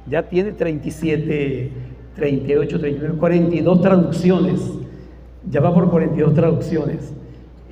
ya 0.08 0.24
tiene 0.30 0.54
37, 0.54 1.72
38, 2.16 2.80
39, 2.80 3.18
42 3.20 3.82
traducciones, 3.82 4.62
ya 5.52 5.60
va 5.60 5.74
por 5.74 5.90
42 5.90 6.34
traducciones 6.34 7.14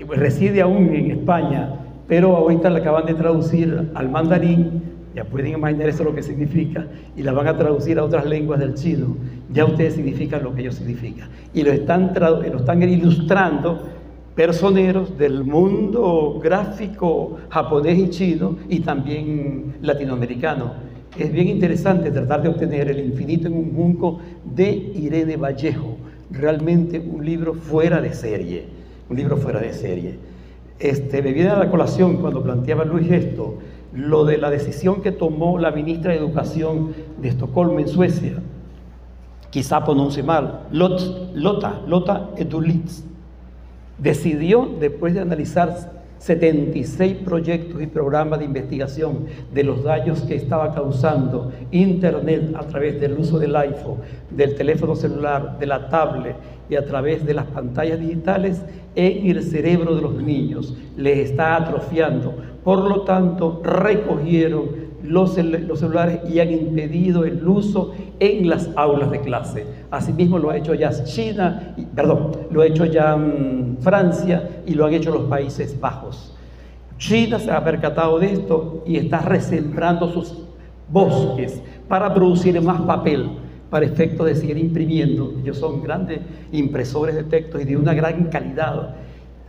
reside 0.05 0.61
aún 0.61 0.93
en 0.93 1.11
España, 1.11 1.73
pero 2.07 2.35
ahorita 2.35 2.69
la 2.69 2.79
acaban 2.79 3.05
de 3.05 3.13
traducir 3.13 3.89
al 3.93 4.09
mandarín, 4.09 4.83
ya 5.15 5.25
pueden 5.25 5.53
imaginar 5.53 5.89
eso 5.89 6.03
lo 6.03 6.13
que 6.13 6.21
significa, 6.21 6.85
y 7.15 7.23
la 7.23 7.33
van 7.33 7.47
a 7.47 7.57
traducir 7.57 7.97
a 7.99 8.03
otras 8.03 8.25
lenguas 8.25 8.59
del 8.59 8.75
chino. 8.75 9.17
Ya 9.51 9.65
ustedes 9.65 9.95
significan 9.95 10.43
lo 10.43 10.53
que 10.53 10.61
ellos 10.61 10.75
significan. 10.75 11.29
Y 11.53 11.63
lo 11.63 11.71
están, 11.71 12.13
lo 12.15 12.57
están 12.57 12.83
ilustrando 12.83 13.81
personeros 14.35 15.17
del 15.17 15.43
mundo 15.43 16.39
gráfico 16.41 17.37
japonés 17.49 17.97
y 17.97 18.09
chino 18.09 18.57
y 18.69 18.81
también 18.81 19.77
latinoamericano. 19.81 20.73
Es 21.17 21.31
bien 21.31 21.47
interesante 21.47 22.11
tratar 22.11 22.43
de 22.43 22.49
obtener 22.49 22.91
El 22.91 22.99
infinito 22.99 23.47
en 23.47 23.53
un 23.53 23.73
junco 23.73 24.19
de 24.45 24.69
Irene 24.69 25.35
Vallejo, 25.35 25.97
realmente 26.29 26.99
un 26.99 27.25
libro 27.25 27.55
fuera 27.55 27.99
de 27.99 28.13
serie 28.13 28.76
un 29.09 29.17
libro 29.17 29.37
fuera 29.37 29.59
de 29.59 29.73
serie. 29.73 30.19
Este, 30.79 31.21
me 31.21 31.31
viene 31.31 31.49
a 31.49 31.57
la 31.57 31.71
colación 31.71 32.17
cuando 32.17 32.43
planteaba 32.43 32.85
Luis 32.85 33.09
esto, 33.11 33.57
lo 33.93 34.25
de 34.25 34.37
la 34.37 34.49
decisión 34.49 35.01
que 35.01 35.11
tomó 35.11 35.57
la 35.57 35.71
ministra 35.71 36.11
de 36.11 36.19
Educación 36.19 36.93
de 37.19 37.29
Estocolmo 37.29 37.79
en 37.79 37.87
Suecia, 37.87 38.33
quizá 39.49 39.83
pronuncie 39.83 40.23
mal, 40.23 40.67
Lot, 40.71 41.33
Lota, 41.33 41.81
Lota 41.87 42.29
Edulitz, 42.37 43.03
decidió, 43.97 44.69
después 44.79 45.13
de 45.15 45.21
analizar 45.21 45.97
76 46.19 47.17
proyectos 47.23 47.81
y 47.81 47.87
programas 47.87 48.39
de 48.39 48.45
investigación 48.45 49.25
de 49.53 49.63
los 49.63 49.83
daños 49.83 50.21
que 50.21 50.35
estaba 50.35 50.73
causando 50.73 51.51
Internet 51.71 52.53
a 52.55 52.65
través 52.65 52.99
del 52.99 53.13
uso 53.17 53.39
del 53.39 53.55
iPhone, 53.55 53.97
del 54.29 54.55
teléfono 54.55 54.95
celular, 54.95 55.57
de 55.59 55.65
la 55.65 55.89
tablet 55.89 56.35
y 56.69 56.75
a 56.75 56.85
través 56.85 57.25
de 57.25 57.33
las 57.33 57.45
pantallas 57.45 57.99
digitales 57.99 58.61
en 58.95 59.29
el 59.29 59.43
cerebro 59.43 59.95
de 59.95 60.01
los 60.01 60.15
niños. 60.15 60.75
Les 60.95 61.29
está 61.29 61.55
atrofiando. 61.55 62.33
Por 62.63 62.89
lo 62.89 63.01
tanto, 63.01 63.61
recogieron 63.63 64.87
los, 65.03 65.35
celulares 65.35 66.19
y 66.29 66.39
han 66.39 66.51
impedido 66.51 67.23
el 67.23 67.47
uso 67.47 67.93
en 68.19 68.49
las 68.49 68.69
aulas 68.75 69.11
de 69.11 69.21
clase. 69.21 69.65
Asimismo 69.91 70.39
lo 70.39 70.49
ha 70.49 70.57
hecho 70.57 70.73
ya 70.73 70.91
China, 71.03 71.75
perdón, 71.95 72.31
lo 72.51 72.61
ha 72.61 72.65
hecho 72.65 72.85
ya 72.85 73.15
mm, 73.15 73.77
Francia 73.79 74.61
y 74.65 74.73
lo 74.73 74.85
han 74.85 74.93
hecho 74.93 75.11
los 75.11 75.23
Países 75.23 75.79
Bajos. 75.79 76.33
China 76.97 77.39
se 77.39 77.51
ha 77.51 77.63
percatado 77.63 78.19
de 78.19 78.33
esto 78.33 78.83
y 78.85 78.97
está 78.97 79.19
resembrando 79.19 80.09
sus 80.09 80.35
bosques 80.89 81.61
para 81.87 82.13
producir 82.13 82.59
más 82.61 82.81
papel 82.81 83.29
para 83.69 83.85
efecto 83.85 84.23
de 84.25 84.35
seguir 84.35 84.57
imprimiendo. 84.57 85.33
Ellos 85.41 85.57
son 85.57 85.81
grandes 85.81 86.19
impresores 86.51 87.15
de 87.15 87.23
textos 87.23 87.61
y 87.61 87.65
de 87.65 87.77
una 87.77 87.93
gran 87.93 88.25
calidad 88.25 88.95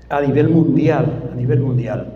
a 0.09 0.21
nivel 0.21 0.49
mundial, 0.49 1.31
a 1.33 1.35
nivel 1.35 1.61
mundial. 1.61 2.07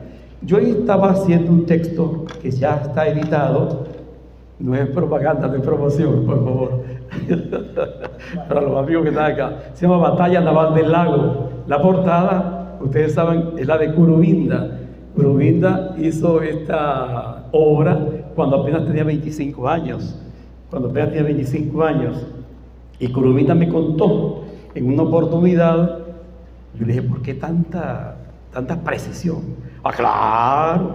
Yo 0.42 0.58
estaba 0.58 1.10
haciendo 1.10 1.52
un 1.52 1.66
texto 1.66 2.24
que 2.40 2.50
ya 2.50 2.82
está 2.84 3.06
editado, 3.06 3.84
no 4.58 4.74
es 4.74 4.88
propaganda, 4.88 5.46
no 5.46 5.54
es 5.54 5.62
promoción, 5.62 6.26
por 6.26 6.44
favor, 6.44 6.82
para 8.48 8.60
los 8.60 8.76
amigos 8.76 9.04
que 9.04 9.08
están 9.10 9.32
acá. 9.32 9.52
Se 9.74 9.86
llama 9.86 9.98
Batalla 10.10 10.40
Naval 10.40 10.74
del 10.74 10.90
Lago. 10.90 11.50
La 11.68 11.80
portada, 11.80 12.78
ustedes 12.80 13.14
saben, 13.14 13.50
es 13.56 13.66
la 13.66 13.78
de 13.78 13.94
Curubinda. 13.94 14.78
Curubinda 15.14 15.94
hizo 15.98 16.42
esta 16.42 17.44
obra 17.52 17.98
cuando 18.34 18.62
apenas 18.62 18.84
tenía 18.86 19.04
25 19.04 19.68
años 19.68 20.18
cuando 20.72 20.88
apenas 20.88 21.10
tenía 21.10 21.24
25 21.24 21.82
años, 21.82 22.26
Y 22.98 23.12
Curumita 23.12 23.54
me 23.54 23.68
contó 23.68 24.44
en 24.74 24.90
una 24.90 25.02
oportunidad, 25.02 25.98
yo 26.78 26.86
le 26.86 26.94
dije, 26.94 27.02
¿por 27.02 27.20
qué 27.20 27.34
tanta, 27.34 28.16
tanta 28.50 28.80
precisión? 28.80 29.42
Ah, 29.84 29.92
claro, 29.92 30.90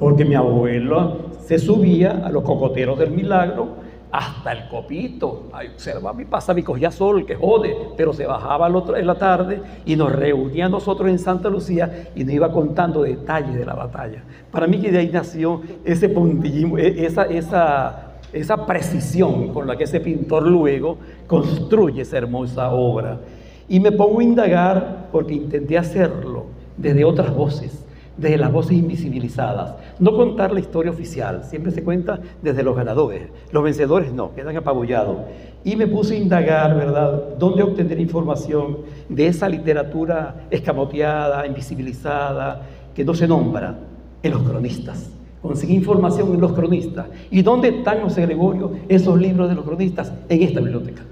porque 0.00 0.24
mi 0.24 0.34
abuelo 0.34 1.30
se 1.46 1.60
subía 1.60 2.22
a 2.24 2.30
los 2.30 2.42
cocoteros 2.42 2.98
del 2.98 3.12
milagro 3.12 3.76
hasta 4.10 4.50
el 4.50 4.68
copito. 4.68 5.44
Ay, 5.52 5.68
observa 5.74 6.12
mi 6.12 6.24
pasa, 6.24 6.52
mi 6.52 6.64
cogía 6.64 6.90
sol, 6.90 7.24
que 7.24 7.36
jode, 7.36 7.76
pero 7.96 8.12
se 8.12 8.26
bajaba 8.26 8.66
en 8.66 9.06
la 9.06 9.14
tarde 9.14 9.62
y 9.86 9.94
nos 9.94 10.10
reunía 10.10 10.68
nosotros 10.68 11.08
en 11.08 11.20
Santa 11.20 11.48
Lucía 11.48 12.08
y 12.16 12.24
nos 12.24 12.34
iba 12.34 12.50
contando 12.50 13.02
detalles 13.02 13.54
de 13.54 13.64
la 13.64 13.74
batalla. 13.74 14.24
Para 14.50 14.66
mí 14.66 14.80
que 14.80 14.90
de 14.90 14.98
ahí 14.98 15.10
nació 15.12 15.60
ese 15.84 16.08
puntillismo, 16.08 16.78
e, 16.78 17.06
esa, 17.06 17.26
esa, 17.26 18.09
esa 18.32 18.66
precisión 18.66 19.52
con 19.52 19.66
la 19.66 19.76
que 19.76 19.84
ese 19.84 20.00
pintor 20.00 20.46
luego 20.46 20.98
construye 21.26 22.02
esa 22.02 22.18
hermosa 22.18 22.70
obra. 22.70 23.20
Y 23.68 23.80
me 23.80 23.92
pongo 23.92 24.20
a 24.20 24.24
indagar 24.24 25.08
porque 25.12 25.34
intenté 25.34 25.78
hacerlo 25.78 26.46
desde 26.76 27.04
otras 27.04 27.34
voces 27.34 27.84
desde 28.20 28.36
las 28.36 28.52
voces 28.52 28.72
invisibilizadas. 28.72 29.74
No 29.98 30.14
contar 30.14 30.52
la 30.52 30.60
historia 30.60 30.92
oficial, 30.92 31.42
siempre 31.44 31.72
se 31.72 31.82
cuenta 31.82 32.20
desde 32.42 32.62
los 32.62 32.76
ganadores. 32.76 33.28
Los 33.50 33.64
vencedores 33.64 34.12
no, 34.12 34.34
quedan 34.34 34.56
apabullados. 34.56 35.16
Y 35.64 35.74
me 35.76 35.86
puse 35.86 36.14
a 36.14 36.18
indagar, 36.18 36.76
¿verdad?, 36.76 37.36
dónde 37.38 37.62
obtener 37.62 37.98
información 37.98 38.78
de 39.08 39.26
esa 39.26 39.48
literatura 39.48 40.46
escamoteada, 40.50 41.46
invisibilizada, 41.46 42.62
que 42.94 43.04
no 43.04 43.14
se 43.14 43.26
nombra 43.26 43.78
en 44.22 44.32
los 44.32 44.42
cronistas. 44.42 45.10
Conseguí 45.42 45.74
información 45.74 46.34
en 46.34 46.40
los 46.40 46.52
cronistas. 46.52 47.06
¿Y 47.30 47.42
dónde 47.42 47.68
están, 47.68 48.02
José 48.02 48.22
Gregorio, 48.22 48.72
esos 48.88 49.18
libros 49.18 49.48
de 49.48 49.54
los 49.54 49.64
cronistas? 49.64 50.12
En 50.28 50.42
esta 50.42 50.60
biblioteca. 50.60 51.02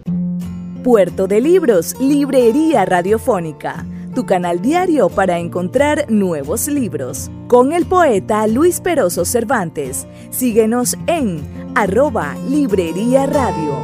Puerto 0.83 1.27
de 1.27 1.41
Libros, 1.41 1.95
Librería 2.01 2.85
Radiofónica 2.85 3.85
tu 4.19 4.27
canal 4.27 4.61
diario 4.61 5.09
para 5.09 5.39
encontrar 5.39 6.07
nuevos 6.11 6.67
libros. 6.67 7.31
Con 7.47 7.73
el 7.73 7.87
poeta 7.87 8.49
Luis 8.49 8.81
Peroso 8.81 9.25
Cervantes. 9.25 10.09
Síguenos 10.31 10.97
en 11.07 11.73
arroba 11.77 12.35
Librería 12.49 13.27
Radio. 13.27 13.81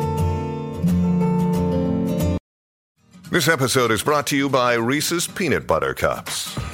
This 3.30 3.46
episode 3.46 3.92
is 3.92 4.02
brought 4.02 4.26
to 4.26 4.36
you 4.36 4.48
by 4.48 4.74
Reese's 4.74 5.28
Peanut 5.28 5.68
Butter 5.68 5.94
Cups. 5.94 6.58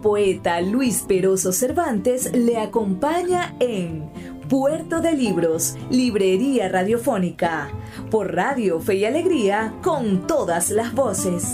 poeta 0.00 0.60
Luis 0.60 1.04
Peroso 1.06 1.52
Cervantes 1.52 2.32
le 2.32 2.58
acompaña 2.58 3.54
en 3.60 4.10
Puerto 4.48 5.00
de 5.00 5.12
Libros, 5.12 5.76
Librería 5.90 6.68
Radiofónica, 6.68 7.70
por 8.10 8.34
Radio 8.34 8.80
Fe 8.80 8.96
y 8.96 9.04
Alegría, 9.04 9.74
con 9.82 10.26
todas 10.26 10.70
las 10.70 10.94
voces. 10.94 11.44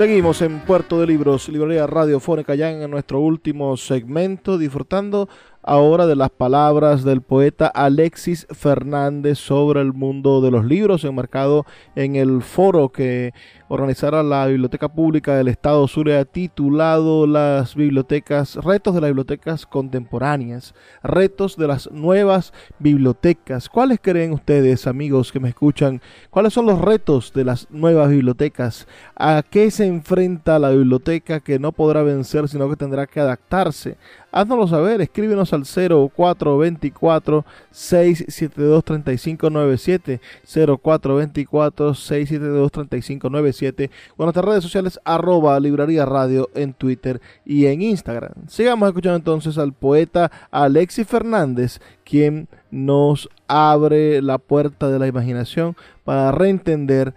Seguimos 0.00 0.40
en 0.40 0.60
Puerto 0.60 0.98
de 0.98 1.06
Libros, 1.06 1.50
librería 1.50 1.86
radiofónica, 1.86 2.54
ya 2.54 2.70
en 2.70 2.90
nuestro 2.90 3.20
último 3.20 3.76
segmento, 3.76 4.56
disfrutando 4.56 5.28
ahora 5.62 6.06
de 6.06 6.16
las 6.16 6.30
palabras 6.30 7.04
del 7.04 7.22
poeta 7.22 7.66
Alexis 7.66 8.46
Fernández 8.50 9.38
sobre 9.38 9.80
el 9.80 9.92
mundo 9.92 10.40
de 10.40 10.50
los 10.50 10.64
libros 10.64 11.04
enmarcado 11.04 11.66
en 11.94 12.16
el 12.16 12.42
foro 12.42 12.90
que 12.90 13.32
organizará 13.72 14.24
la 14.24 14.48
Biblioteca 14.48 14.88
Pública 14.88 15.36
del 15.36 15.46
Estado 15.46 15.86
Zulia 15.86 16.24
titulado 16.24 17.24
Las 17.28 17.76
bibliotecas, 17.76 18.56
retos 18.56 18.96
de 18.96 19.00
las 19.00 19.10
bibliotecas 19.10 19.64
contemporáneas, 19.64 20.74
retos 21.04 21.56
de 21.56 21.68
las 21.68 21.88
nuevas 21.92 22.52
bibliotecas. 22.80 23.68
¿Cuáles 23.68 24.00
creen 24.02 24.32
ustedes, 24.32 24.88
amigos 24.88 25.30
que 25.30 25.38
me 25.38 25.50
escuchan? 25.50 26.02
¿Cuáles 26.30 26.52
son 26.52 26.66
los 26.66 26.80
retos 26.80 27.32
de 27.32 27.44
las 27.44 27.70
nuevas 27.70 28.10
bibliotecas? 28.10 28.88
¿A 29.14 29.44
qué 29.48 29.70
se 29.70 29.86
enfrenta 29.86 30.58
la 30.58 30.70
biblioteca 30.70 31.38
que 31.38 31.60
no 31.60 31.70
podrá 31.70 32.02
vencer, 32.02 32.48
sino 32.48 32.68
que 32.68 32.74
tendrá 32.74 33.06
que 33.06 33.20
adaptarse 33.20 33.96
Haznoslo 34.32 34.68
saber, 34.68 35.00
escríbenos 35.00 35.52
al 35.52 35.64
0424 35.64 37.44
672 37.72 38.84
3597 38.84 40.20
0424 40.46 41.94
672 41.94 42.72
3597 42.72 43.59
o 43.68 43.72
en 43.72 43.90
nuestras 44.18 44.44
redes 44.44 44.62
sociales 44.62 45.00
arroba 45.04 45.58
librería 45.60 46.06
radio 46.06 46.48
en 46.54 46.72
Twitter 46.72 47.20
y 47.44 47.66
en 47.66 47.82
Instagram. 47.82 48.48
Sigamos 48.48 48.88
escuchando 48.88 49.16
entonces 49.16 49.58
al 49.58 49.72
poeta 49.72 50.30
Alexis 50.50 51.06
Fernández, 51.06 51.80
quien 52.04 52.48
nos 52.70 53.28
abre 53.48 54.22
la 54.22 54.38
puerta 54.38 54.88
de 54.88 54.98
la 54.98 55.06
imaginación 55.06 55.76
para 56.04 56.32
reentender 56.32 57.14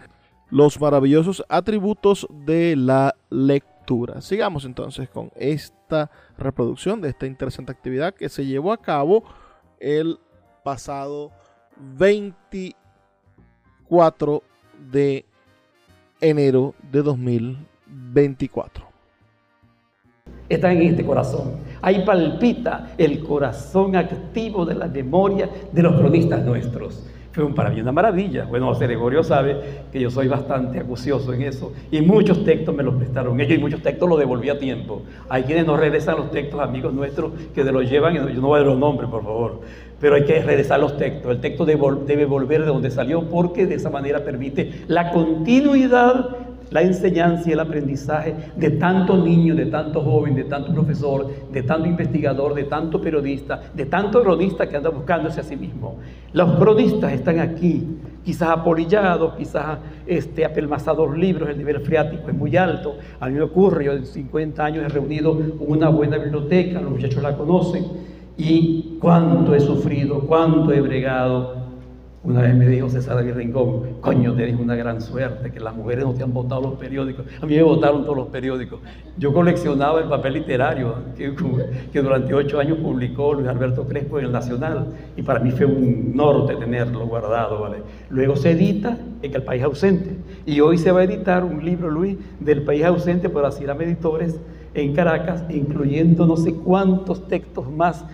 los 0.49 0.79
maravillosos 0.79 1.43
atributos 1.49 2.27
de 2.45 2.75
la 2.75 3.15
lectura. 3.29 4.21
Sigamos 4.21 4.65
entonces 4.65 5.09
con 5.09 5.31
esta 5.35 6.11
reproducción 6.37 7.01
de 7.01 7.09
esta 7.09 7.25
interesante 7.25 7.71
actividad 7.71 8.13
que 8.13 8.29
se 8.29 8.45
llevó 8.45 8.71
a 8.71 8.81
cabo 8.81 9.23
el 9.79 10.19
pasado 10.63 11.31
24 11.97 14.43
de 14.91 15.25
enero 16.23 16.73
de 16.91 17.01
2024. 17.01 18.85
Está 20.47 20.71
en 20.71 20.81
este 20.81 21.05
corazón. 21.05 21.57
Ahí 21.81 22.03
palpita 22.05 22.93
el 22.97 23.23
corazón 23.23 23.95
activo 23.95 24.65
de 24.65 24.75
la 24.75 24.87
memoria 24.87 25.49
de 25.71 25.81
los 25.81 25.95
cronistas 25.99 26.43
nuestros 26.43 27.03
fue 27.33 27.53
para 27.55 27.69
mí 27.71 27.81
una 27.81 27.91
maravilla. 27.91 28.45
Bueno, 28.45 28.67
José 28.67 28.85
Gregorio 28.85 29.23
sabe 29.23 29.57
que 29.91 29.99
yo 29.99 30.11
soy 30.11 30.27
bastante 30.27 30.79
acucioso 30.79 31.33
en 31.33 31.41
eso. 31.41 31.73
Y 31.91 32.01
muchos 32.01 32.43
textos 32.45 32.75
me 32.75 32.83
los 32.83 32.95
prestaron 32.95 33.39
ellos 33.39 33.57
y 33.57 33.61
muchos 33.61 33.81
textos 33.81 34.07
los 34.07 34.19
devolví 34.19 34.49
a 34.49 34.59
tiempo. 34.59 35.01
Hay 35.29 35.43
quienes 35.43 35.65
no 35.65 35.75
regresan 35.75 36.17
los 36.17 36.29
textos, 36.29 36.59
amigos 36.61 36.93
nuestros, 36.93 37.31
que 37.53 37.63
de 37.63 37.71
los 37.71 37.89
llevan, 37.89 38.13
yo 38.13 38.41
no 38.41 38.47
voy 38.47 38.57
a 38.57 38.59
dar 38.59 38.67
los 38.67 38.77
nombres, 38.77 39.09
por 39.09 39.23
favor. 39.23 39.61
Pero 40.03 40.15
hay 40.15 40.25
que 40.25 40.41
regresar 40.41 40.81
los 40.81 40.97
textos. 40.97 41.31
El 41.31 41.39
texto 41.39 41.65
debe 41.65 42.25
volver 42.25 42.59
de 42.59 42.67
donde 42.67 42.91
salió 42.91 43.23
porque 43.23 43.65
de 43.65 43.75
esa 43.75 43.89
manera 43.89 44.19
permite 44.25 44.83
la 44.89 45.11
continuidad 45.11 46.35
la 46.71 46.81
enseñanza 46.81 47.49
y 47.49 47.53
el 47.53 47.59
aprendizaje 47.59 48.35
de 48.57 48.71
tanto 48.71 49.15
niño, 49.15 49.55
de 49.55 49.67
tanto 49.67 50.01
joven, 50.01 50.35
de 50.35 50.43
tanto 50.43 50.73
profesor, 50.73 51.29
de 51.51 51.63
tanto 51.63 51.87
investigador, 51.87 52.53
de 52.53 52.63
tanto 52.63 52.99
periodista, 52.99 53.61
de 53.73 53.85
tanto 53.85 54.21
cronista 54.21 54.67
que 54.67 54.75
anda 54.75 54.89
buscándose 54.89 55.39
a 55.39 55.43
sí 55.43 55.55
mismo. 55.55 55.99
Los 56.33 56.57
cronistas 56.57 57.13
están 57.13 57.39
aquí, 57.39 57.87
quizás 58.25 58.49
apolillados, 58.49 59.35
quizás 59.35 59.77
este, 60.05 60.43
apelmazados 60.43 61.15
libros, 61.17 61.47
el 61.49 61.59
nivel 61.59 61.79
freático 61.79 62.27
es 62.27 62.35
muy 62.35 62.57
alto. 62.57 62.97
A 63.21 63.29
mí 63.29 63.35
me 63.35 63.43
ocurre, 63.43 63.85
yo 63.85 63.93
en 63.93 64.05
50 64.05 64.65
años 64.65 64.83
he 64.83 64.89
reunido 64.89 65.39
una 65.59 65.87
buena 65.87 66.17
biblioteca, 66.17 66.81
los 66.81 66.91
muchachos 66.91 67.21
la 67.23 67.37
conocen, 67.37 67.85
y 68.37 68.97
cuánto 68.99 69.53
he 69.55 69.59
sufrido, 69.59 70.21
cuánto 70.21 70.71
he 70.71 70.81
bregado 70.81 71.63
una 72.23 72.41
vez 72.41 72.55
me 72.55 72.65
dijo 72.67 72.87
César 72.87 73.17
David 73.17 73.33
Rincón, 73.33 73.97
coño, 73.99 74.33
tenés 74.33 74.57
una 74.57 74.77
gran 74.77 75.01
suerte, 75.01 75.51
que 75.51 75.59
las 75.59 75.75
mujeres 75.75 76.05
no 76.05 76.13
te 76.13 76.23
han 76.23 76.33
votado 76.33 76.61
los 76.61 76.73
periódicos. 76.75 77.25
A 77.41 77.45
mí 77.45 77.57
me 77.57 77.63
votaron 77.63 78.03
todos 78.03 78.15
los 78.15 78.27
periódicos. 78.29 78.79
Yo 79.17 79.33
coleccionaba 79.33 79.99
el 79.99 80.07
papel 80.07 80.35
literario 80.35 80.95
que, 81.17 82.01
durante 82.01 82.33
ocho 82.33 82.61
años 82.61 82.77
publicó 82.77 83.33
Luis 83.33 83.49
Alberto 83.49 83.85
Crespo 83.85 84.19
en 84.19 84.27
el 84.27 84.31
Nacional 84.31 84.87
y 85.17 85.21
para 85.21 85.41
mí 85.41 85.51
fue 85.51 85.65
un 85.65 86.15
norte 86.15 86.55
tenerlo 86.55 87.05
guardado. 87.05 87.59
¿vale? 87.59 87.79
Luego 88.09 88.37
se 88.37 88.51
edita 88.51 88.97
en 89.21 89.35
El 89.35 89.43
País 89.43 89.61
Ausente 89.63 90.15
y 90.45 90.61
hoy 90.61 90.77
se 90.77 90.93
va 90.93 91.01
a 91.01 91.03
editar 91.03 91.43
un 91.43 91.65
libro, 91.65 91.89
Luis, 91.89 92.17
del 92.39 92.61
País 92.63 92.85
Ausente 92.85 93.27
por 93.27 93.45
Asiram 93.45 93.81
Editores 93.81 94.39
en 94.73 94.93
Caracas, 94.93 95.43
incluyendo 95.49 96.25
no 96.25 96.37
sé 96.37 96.53
cuántos 96.53 97.27
textos 97.27 97.71
más. 97.71 98.05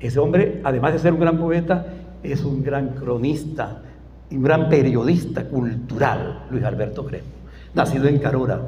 Ese 0.00 0.18
hombre, 0.18 0.60
además 0.64 0.92
de 0.92 0.98
ser 0.98 1.12
un 1.12 1.20
gran 1.20 1.38
poeta, 1.38 1.86
es 2.22 2.44
un 2.44 2.62
gran 2.62 2.90
cronista 2.90 3.82
y 4.30 4.36
un 4.36 4.42
gran 4.42 4.68
periodista 4.68 5.44
cultural, 5.44 6.44
Luis 6.50 6.64
Alberto 6.64 7.04
Crespo, 7.04 7.28
nacido 7.74 8.06
en 8.06 8.18
Carora, 8.18 8.60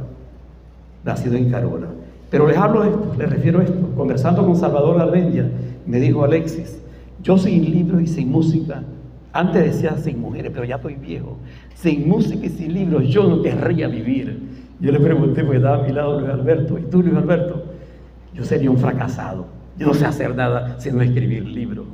nacido 1.05 1.36
en 1.36 1.51
Carora. 1.51 1.88
Pero 2.30 2.47
les 2.47 2.57
hablo 2.57 2.84
esto, 2.84 3.14
les 3.18 3.30
refiero 3.30 3.61
a 3.61 3.64
esto. 3.64 3.90
Conversando 3.97 4.44
con 4.44 4.57
Salvador 4.57 4.99
Gardendia, 4.99 5.49
me 5.86 6.01
dijo 6.01 6.24
Alexis, 6.24 6.80
yo 7.22 7.38
sin 7.38 7.64
libros 7.64 8.03
y 8.03 8.07
sin 8.07 8.30
música, 8.30 8.82
antes 9.32 9.64
decía 9.64 9.97
sin 9.99 10.20
mujeres, 10.20 10.51
pero 10.53 10.64
ya 10.64 10.76
estoy 10.76 10.94
viejo, 10.94 11.36
sin 11.74 12.09
música 12.09 12.47
y 12.47 12.49
sin 12.49 12.72
libros 12.72 13.07
yo 13.09 13.28
no 13.28 13.42
querría 13.42 13.88
vivir. 13.88 14.55
Yo 14.81 14.93
le 14.93 15.01
pregunté, 15.01 15.43
porque 15.43 15.57
estaba 15.57 15.79
a 15.79 15.83
mi 15.83 15.93
lado 15.93 16.20
Luis 16.20 16.33
Alberto, 16.33 16.79
¿y 16.79 16.83
tú 16.83 17.03
Luis 17.03 17.14
Alberto? 17.14 17.62
Yo 18.35 18.45
sería 18.45 18.70
un 18.70 18.77
fracasado, 18.77 19.47
yo 19.79 19.87
no 19.87 19.95
sé 19.95 20.05
hacer 20.05 20.35
nada 20.35 20.79
sino 20.79 21.01
escribir 21.01 21.45
libros. 21.47 21.87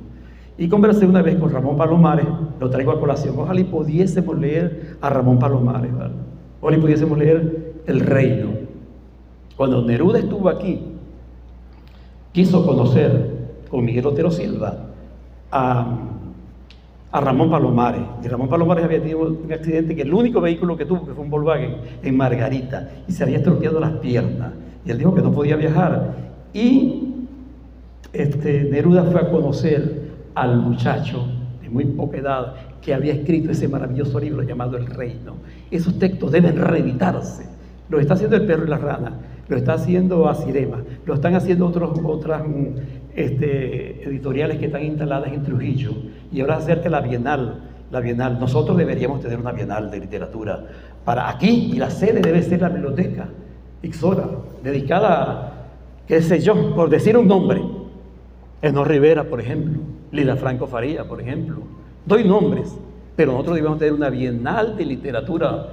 Y 0.59 0.69
conversé 0.69 1.07
una 1.07 1.23
vez 1.23 1.37
con 1.37 1.51
Ramón 1.51 1.77
Palomares, 1.77 2.27
lo 2.61 2.71
traigo 2.71 2.93
a 2.93 3.01
colación. 3.01 3.35
Ojalá 3.39 3.61
y 3.61 3.65
pudiésemos 3.65 4.39
leer 4.39 4.97
a 5.01 5.09
Ramón 5.09 5.39
Palomares, 5.39 5.97
¿vale? 5.97 6.15
Ojalá 6.61 6.77
y 6.77 6.81
pudiésemos 6.81 7.19
leer 7.19 7.75
El 7.87 8.01
Reino. 8.01 8.51
Cuando 9.57 9.83
Neruda 9.83 10.19
estuvo 10.19 10.49
aquí, 10.49 10.81
quiso 12.33 12.67
conocer 12.67 13.31
con 13.71 13.85
Miguel 13.85 14.07
Otero 14.07 14.31
Silva 14.31 14.77
a, 15.51 16.12
a 17.13 17.21
Ramón 17.21 17.51
Palomares. 17.51 18.03
Y 18.25 18.29
Ramón 18.29 18.49
Palomares 18.49 18.85
había 18.85 19.01
tenido 19.01 19.21
un 19.21 19.53
accidente 19.53 19.95
que 19.95 20.03
el 20.03 20.13
único 20.13 20.41
vehículo 20.41 20.77
que 20.77 20.87
tuvo, 20.87 21.07
que 21.07 21.13
fue 21.13 21.23
un 21.23 21.31
Volkswagen, 21.31 21.77
en 22.03 22.17
Margarita, 22.17 22.89
y 23.07 23.13
se 23.13 23.23
había 23.23 23.37
estropeado 23.37 23.79
las 23.79 23.93
piernas. 23.93 24.53
Y 24.85 24.91
él 24.91 24.99
dijo 24.99 25.15
que 25.15 25.23
no 25.23 25.31
podía 25.31 25.57
viajar. 25.57 26.17
Y 26.55 27.15
este, 28.13 28.65
Neruda 28.65 29.05
fue 29.05 29.21
a 29.21 29.31
conocer 29.31 30.11
al 30.35 30.57
muchacho 30.57 31.27
de 31.61 31.69
muy 31.69 31.85
poca 31.85 32.17
edad 32.17 32.55
que 32.81 32.95
había 32.95 33.13
escrito 33.13 33.51
ese 33.51 33.69
maravilloso 33.69 34.19
libro 34.19 34.43
llamado 34.43 34.77
El 34.77 34.87
Reino. 34.87 35.35
Esos 35.71 35.99
textos 35.99 36.33
deben 36.33 36.57
reeditarse. 36.57 37.47
Lo 37.89 38.01
está 38.01 38.15
haciendo 38.15 38.37
El 38.37 38.47
Perro 38.47 38.65
y 38.65 38.71
la 38.71 38.79
Rana, 38.79 39.21
lo 39.49 39.57
está 39.57 39.75
haciendo 39.75 40.29
Asirema, 40.29 40.83
lo 41.05 41.15
están 41.15 41.35
haciendo 41.35 41.67
otros, 41.67 42.01
otras 42.03 42.43
mm, 42.47 42.67
este, 43.15 44.03
editoriales 44.09 44.59
que 44.59 44.67
están 44.67 44.83
instaladas 44.83 45.33
en 45.33 45.43
Trujillo. 45.43 45.93
Y 46.33 46.41
ahora 46.41 46.57
acerca 46.57 46.89
la 46.89 47.01
Bienal, 47.01 47.63
la 47.91 48.01
Bienal. 48.01 48.41
Nosotros 48.41 48.77
deberíamos 48.77 49.21
tener 49.21 49.39
una 49.39 49.53
Bienal 49.53 49.91
de 49.91 50.01
literatura 50.01 50.65
para 51.05 51.29
aquí 51.29 51.71
y 51.75 51.77
la 51.79 51.91
sede 51.91 52.21
debe 52.21 52.43
ser 52.43 52.63
la 52.63 52.69
biblioteca 52.69 53.29
Ixora, 53.83 54.29
dedicada, 54.63 55.53
qué 56.07 56.23
sé 56.23 56.41
yo, 56.41 56.75
por 56.75 56.89
decir 56.89 57.19
un 57.19 57.27
nombre, 57.27 57.61
Eno 58.63 58.85
Rivera, 58.85 59.25
por 59.25 59.41
ejemplo, 59.41 59.81
Lila 60.13 60.37
Franco 60.37 60.69
Faría, 60.69 61.05
por 61.05 61.21
ejemplo. 61.21 61.57
Doy 62.07 62.23
nombres, 62.23 62.79
pero 63.17 63.33
nosotros 63.33 63.57
debemos 63.57 63.79
tener 63.79 63.93
una 63.93 64.09
bienal 64.09 64.77
de 64.77 64.87
literatura. 64.87 65.67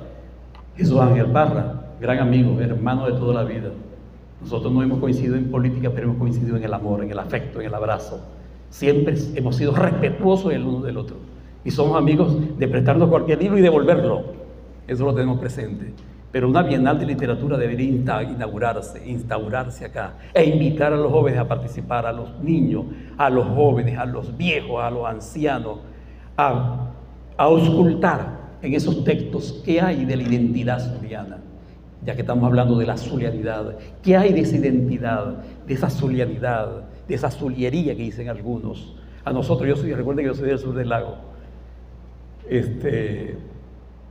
Jesús 0.75 0.99
Ángel 0.99 1.27
Parra, 1.27 1.91
gran 2.01 2.17
amigo, 2.17 2.59
hermano 2.59 3.05
de 3.05 3.11
toda 3.13 3.35
la 3.35 3.43
vida. 3.43 3.69
Nosotros 4.41 4.73
no 4.73 4.81
hemos 4.81 4.99
coincidido 4.99 5.35
en 5.35 5.51
política, 5.51 5.91
pero 5.93 6.07
hemos 6.07 6.17
coincidido 6.17 6.57
en 6.57 6.63
el 6.63 6.73
amor, 6.73 7.03
en 7.03 7.11
el 7.11 7.19
afecto, 7.19 7.59
en 7.59 7.67
el 7.67 7.73
abrazo. 7.75 8.19
Siempre 8.69 9.15
hemos 9.35 9.55
sido 9.55 9.75
respetuosos 9.75 10.53
el 10.53 10.63
uno 10.63 10.81
del 10.81 10.97
otro. 10.97 11.17
Y 11.63 11.71
somos 11.71 11.97
amigos 11.97 12.35
de 12.57 12.67
prestarnos 12.67 13.09
cualquier 13.09 13.41
libro 13.41 13.57
y 13.57 13.61
devolverlo. 13.61 14.23
Eso 14.87 15.05
lo 15.05 15.13
tenemos 15.13 15.39
presente. 15.39 15.93
Pero 16.31 16.47
una 16.47 16.61
Bienal 16.61 16.99
de 16.99 17.07
Literatura 17.07 17.57
debería 17.57 17.89
inaugurarse, 18.21 19.09
instaurarse 19.09 19.85
acá 19.85 20.13
e 20.33 20.45
invitar 20.45 20.93
a 20.93 20.95
los 20.95 21.11
jóvenes 21.11 21.39
a 21.39 21.47
participar, 21.47 22.05
a 22.05 22.13
los 22.13 22.39
niños, 22.39 22.85
a 23.17 23.29
los 23.31 23.47
jóvenes, 23.47 23.97
a 23.97 24.05
los 24.05 24.37
viejos, 24.37 24.81
a 24.81 24.91
los 24.91 25.07
ancianos, 25.07 25.79
a, 26.37 26.91
a 27.35 27.43
auscultar 27.43 28.39
en 28.61 28.73
esos 28.73 29.03
textos 29.03 29.61
qué 29.65 29.81
hay 29.81 30.05
de 30.05 30.17
la 30.17 30.23
identidad 30.23 30.79
zuliana, 30.79 31.37
ya 32.05 32.13
que 32.13 32.21
estamos 32.21 32.45
hablando 32.45 32.77
de 32.77 32.85
la 32.85 32.97
zulianidad, 32.97 33.77
qué 34.03 34.15
hay 34.15 34.31
de 34.31 34.41
esa 34.41 34.57
identidad, 34.57 35.43
de 35.65 35.73
esa 35.73 35.89
zulianidad, 35.89 36.83
de 37.09 37.15
esa 37.15 37.29
zuliería 37.29 37.95
que 37.95 38.03
dicen 38.03 38.29
algunos. 38.29 38.95
A 39.25 39.33
nosotros, 39.33 39.67
yo 39.67 39.75
soy, 39.75 39.93
recuerden 39.93 40.23
que 40.23 40.31
yo 40.31 40.35
soy 40.35 40.47
del 40.47 40.59
sur 40.59 40.73
del 40.73 40.87
lago, 40.87 41.15
este, 42.47 43.35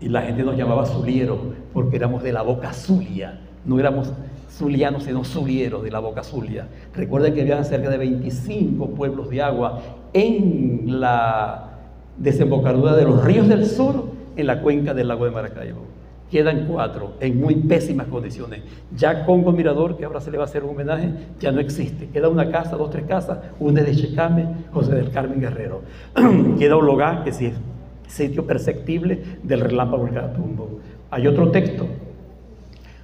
y 0.01 0.09
la 0.09 0.23
gente 0.23 0.43
nos 0.43 0.57
llamaba 0.57 0.85
Zuliero 0.85 1.39
porque 1.73 1.97
éramos 1.97 2.23
de 2.23 2.33
la 2.33 2.43
boca 2.43 2.73
Zulia. 2.73 3.41
No 3.65 3.81
éramos 3.81 4.13
zulianos, 4.51 5.05
sino 5.05 5.25
zulieros 5.25 5.83
de 5.83 5.91
la 5.91 5.99
boca 5.99 6.23
Zulia. 6.23 6.69
Recuerden 6.95 7.35
que 7.35 7.43
había 7.43 7.63
cerca 7.65 7.91
de 7.91 7.99
25 7.99 8.91
pueblos 8.91 9.31
de 9.31 9.43
agua 9.43 9.81
en 10.13 11.01
la 11.01 11.71
desembocadura 12.17 12.95
de 12.97 13.05
los 13.05 13.25
ríos 13.25 13.49
del 13.49 13.67
sur 13.67 14.07
en 14.37 14.47
la 14.47 14.63
cuenca 14.63 14.95
del 14.95 15.09
lago 15.09 15.25
de 15.25 15.31
Maracaibo. 15.31 15.98
Quedan 16.31 16.67
cuatro 16.67 17.15
en 17.21 17.41
muy 17.41 17.55
pésimas 17.55 18.07
condiciones. 18.09 18.63
Ya 18.95 19.25
Congo 19.25 19.53
Mirador, 19.53 19.97
que 19.97 20.05
ahora 20.05 20.21
se 20.21 20.31
le 20.31 20.39
va 20.39 20.45
a 20.45 20.47
hacer 20.47 20.63
un 20.63 20.71
homenaje, 20.71 21.11
ya 21.41 21.53
no 21.53 21.61
existe. 21.61 22.09
Queda 22.09 22.29
una 22.29 22.51
casa, 22.51 22.77
dos, 22.77 22.91
tres 22.91 23.07
casas, 23.07 23.39
una 23.59 23.83
de 23.83 23.97
Checame, 23.97 24.47
José 24.73 24.95
del 24.95 25.11
Carmen 25.11 25.41
Guerrero. 25.41 25.83
Queda 26.59 26.77
Ologá, 26.77 27.25
que 27.25 27.33
sí 27.33 27.47
es 27.47 27.55
sitio 28.09 28.47
perceptible 28.47 29.23
del 29.43 29.61
relámpago 29.61 30.05
del 30.05 30.15
Catatumbo. 30.15 30.81
Hay 31.11 31.27
otro 31.27 31.51
texto. 31.51 31.87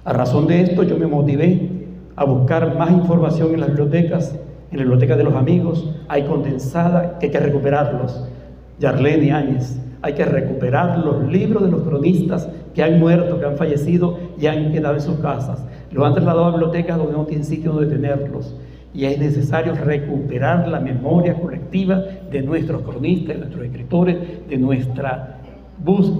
A 0.03 0.13
razón 0.13 0.47
de 0.47 0.61
esto 0.61 0.83
yo 0.83 0.97
me 0.97 1.07
motivé 1.07 1.69
a 2.15 2.25
buscar 2.25 2.77
más 2.77 2.91
información 2.91 3.53
en 3.53 3.61
las 3.61 3.69
bibliotecas, 3.69 4.35
en 4.71 4.77
la 4.77 4.83
biblioteca 4.83 5.15
de 5.15 5.23
los 5.23 5.33
amigos, 5.33 5.89
hay 6.07 6.23
condensada 6.23 7.17
que 7.19 7.27
hay 7.27 7.31
que 7.31 7.39
recuperarlos. 7.39 8.27
Yarlene 8.79 9.31
Áñez, 9.31 9.79
hay 10.01 10.13
que 10.13 10.25
recuperar 10.25 10.99
los 10.99 11.31
libros 11.31 11.63
de 11.63 11.71
los 11.71 11.81
cronistas 11.81 12.49
que 12.73 12.83
han 12.83 12.99
muerto, 12.99 13.39
que 13.39 13.45
han 13.45 13.57
fallecido 13.57 14.17
y 14.39 14.47
han 14.47 14.71
quedado 14.71 14.95
en 14.95 15.01
sus 15.01 15.17
casas. 15.19 15.65
Los 15.91 16.05
han 16.05 16.13
trasladado 16.13 16.45
a 16.45 16.51
bibliotecas 16.51 16.97
donde 16.97 17.13
no 17.13 17.25
tienen 17.25 17.45
sitio 17.45 17.71
donde 17.71 17.95
tenerlos 17.95 18.55
y 18.95 19.05
es 19.05 19.19
necesario 19.19 19.75
recuperar 19.75 20.67
la 20.69 20.79
memoria 20.79 21.35
colectiva 21.35 22.01
de 22.31 22.41
nuestros 22.41 22.81
cronistas, 22.83 23.35
de 23.35 23.39
nuestros 23.41 23.65
escritores, 23.65 24.17
de 24.47 24.57
nuestra, 24.57 25.41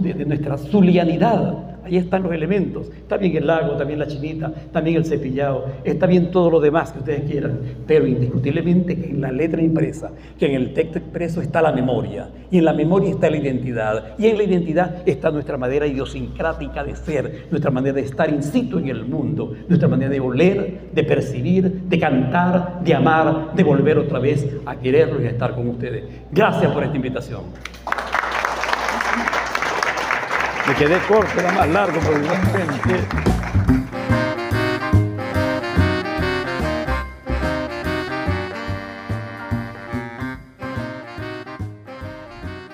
de, 0.02 0.26
nuestra 0.26 0.58
zulianidad 0.58 1.65
Ahí 1.86 1.98
están 1.98 2.24
los 2.24 2.34
elementos. 2.34 2.88
Está 2.90 3.18
bien 3.18 3.38
el 3.38 3.46
lago, 3.46 3.74
también 3.74 4.00
la 4.00 4.08
chinita, 4.08 4.52
también 4.72 4.98
el 4.98 5.06
cepillado, 5.06 5.68
está 5.84 6.08
bien 6.08 6.32
todo 6.32 6.50
lo 6.50 6.60
demás 6.60 6.92
que 6.92 7.00
ustedes 7.00 7.30
quieran, 7.30 7.60
pero 7.86 8.08
indiscutiblemente 8.08 9.00
que 9.00 9.10
en 9.12 9.22
la 9.22 9.32
letra 9.32 9.62
impresa, 9.62 10.10
que 10.40 10.48
en 10.48 10.56
el 10.56 10.74
texto 10.74 10.98
expreso 10.98 11.42
está 11.42 11.62
la 11.62 11.72
memoria, 11.72 12.30
y 12.50 12.58
en 12.58 12.66
la 12.66 12.74
memoria 12.74 13.12
está 13.12 13.30
la 13.30 13.38
identidad, 13.38 14.16
y 14.18 14.26
en 14.26 14.38
la 14.38 14.44
identidad 14.44 15.04
está 15.06 15.30
nuestra 15.30 15.58
manera 15.58 15.86
idiosincrática 15.86 16.84
de 16.84 16.96
ser, 16.96 17.48
nuestra 17.52 17.70
manera 17.70 17.94
de 17.94 18.02
estar 18.02 18.30
in 18.30 18.42
situ 18.42 18.80
en 18.80 18.88
el 18.88 19.06
mundo, 19.06 19.54
nuestra 19.68 19.88
manera 19.88 20.10
de 20.10 20.20
oler, 20.20 20.90
de 20.92 21.04
percibir, 21.04 21.72
de 21.88 22.00
cantar, 22.00 22.82
de 22.84 22.96
amar, 22.96 23.54
de 23.54 23.64
volver 23.64 24.00
otra 24.00 24.18
vez 24.18 24.48
a 24.66 24.76
quererlo 24.76 25.22
y 25.22 25.28
a 25.28 25.30
estar 25.30 25.54
con 25.54 25.68
ustedes. 25.68 26.04
Gracias 26.32 26.72
por 26.72 26.84
esta 26.84 26.96
invitación. 26.96 27.42
Me 30.68 30.74
quedé 30.74 30.98
corto, 31.08 31.40
era 31.40 31.52
más 31.52 31.70
largo, 31.70 32.00
pero 32.02 32.24
igualmente. 32.24 33.08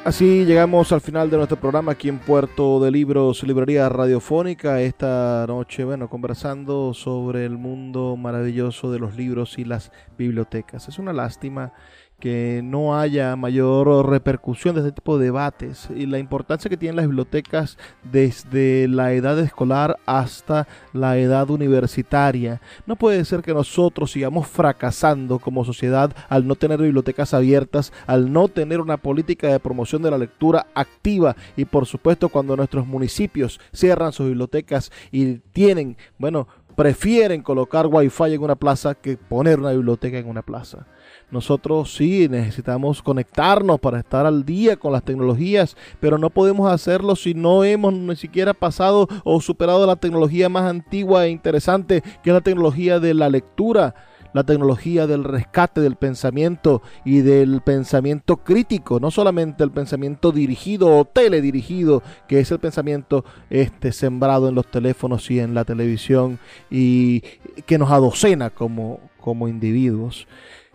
Así 0.05 0.45
llegamos 0.45 0.91
al 0.91 1.01
final 1.01 1.29
de 1.29 1.37
nuestro 1.37 1.57
programa 1.57 1.91
aquí 1.91 2.09
en 2.09 2.19
Puerto 2.19 2.79
de 2.79 2.91
Libros, 2.91 3.43
Librería 3.43 3.87
Radiofónica. 3.87 4.81
Esta 4.81 5.45
noche, 5.47 5.83
bueno, 5.83 6.09
conversando 6.09 6.93
sobre 6.93 7.45
el 7.45 7.57
mundo 7.57 8.15
maravilloso 8.17 8.91
de 8.91 8.99
los 8.99 9.15
libros 9.15 9.59
y 9.59 9.63
las 9.63 9.91
bibliotecas. 10.17 10.87
Es 10.87 10.97
una 10.97 11.13
lástima 11.13 11.73
que 12.21 12.61
no 12.63 12.97
haya 12.97 13.35
mayor 13.35 14.07
repercusión 14.07 14.75
de 14.75 14.81
este 14.81 14.93
tipo 14.93 15.17
de 15.17 15.25
debates 15.25 15.89
y 15.93 16.05
la 16.05 16.19
importancia 16.19 16.69
que 16.69 16.77
tienen 16.77 16.95
las 16.95 17.07
bibliotecas 17.07 17.77
desde 18.03 18.87
la 18.87 19.11
edad 19.11 19.37
escolar 19.39 19.97
hasta 20.05 20.67
la 20.93 21.17
edad 21.17 21.49
universitaria. 21.49 22.61
No 22.85 22.95
puede 22.95 23.25
ser 23.25 23.41
que 23.41 23.53
nosotros 23.53 24.11
sigamos 24.11 24.47
fracasando 24.47 25.39
como 25.39 25.65
sociedad 25.65 26.15
al 26.29 26.47
no 26.47 26.55
tener 26.55 26.79
bibliotecas 26.79 27.33
abiertas, 27.33 27.91
al 28.05 28.31
no 28.31 28.47
tener 28.47 28.79
una 28.79 28.97
política 28.97 29.47
de 29.47 29.59
promoción 29.59 30.03
de 30.03 30.11
la 30.11 30.19
lectura 30.19 30.67
activa 30.75 31.35
y 31.57 31.65
por 31.65 31.87
supuesto 31.87 32.29
cuando 32.29 32.55
nuestros 32.55 32.85
municipios 32.85 33.59
cierran 33.73 34.13
sus 34.13 34.27
bibliotecas 34.27 34.91
y 35.11 35.39
tienen, 35.53 35.97
bueno, 36.19 36.47
prefieren 36.75 37.41
colocar 37.41 37.87
wifi 37.87 38.33
en 38.33 38.43
una 38.43 38.55
plaza 38.55 38.95
que 38.95 39.17
poner 39.17 39.59
una 39.59 39.71
biblioteca 39.71 40.19
en 40.19 40.29
una 40.29 40.43
plaza. 40.43 40.85
Nosotros 41.31 41.93
sí 41.95 42.27
necesitamos 42.29 43.01
conectarnos 43.01 43.79
para 43.79 43.99
estar 43.99 44.25
al 44.25 44.45
día 44.45 44.75
con 44.75 44.91
las 44.91 45.03
tecnologías, 45.03 45.77
pero 45.99 46.17
no 46.17 46.29
podemos 46.29 46.69
hacerlo 46.69 47.15
si 47.15 47.33
no 47.33 47.63
hemos 47.63 47.93
ni 47.93 48.15
siquiera 48.17 48.53
pasado 48.53 49.07
o 49.23 49.39
superado 49.39 49.87
la 49.87 49.95
tecnología 49.95 50.49
más 50.49 50.69
antigua 50.69 51.25
e 51.25 51.29
interesante, 51.29 52.01
que 52.21 52.29
es 52.29 52.33
la 52.33 52.41
tecnología 52.41 52.99
de 52.99 53.13
la 53.13 53.29
lectura 53.29 53.95
la 54.33 54.43
tecnología 54.43 55.07
del 55.07 55.23
rescate 55.23 55.81
del 55.81 55.95
pensamiento 55.95 56.81
y 57.03 57.19
del 57.19 57.61
pensamiento 57.61 58.37
crítico, 58.37 58.99
no 58.99 59.11
solamente 59.11 59.63
el 59.63 59.71
pensamiento 59.71 60.31
dirigido 60.31 60.97
o 60.97 61.05
teledirigido, 61.05 62.01
que 62.27 62.39
es 62.39 62.51
el 62.51 62.59
pensamiento 62.59 63.25
este 63.49 63.91
sembrado 63.91 64.47
en 64.47 64.55
los 64.55 64.69
teléfonos 64.69 65.29
y 65.31 65.39
en 65.39 65.53
la 65.53 65.65
televisión 65.65 66.39
y 66.69 67.21
que 67.65 67.77
nos 67.77 67.91
adocena 67.91 68.49
como, 68.49 68.99
como 69.19 69.47
individuos 69.47 70.27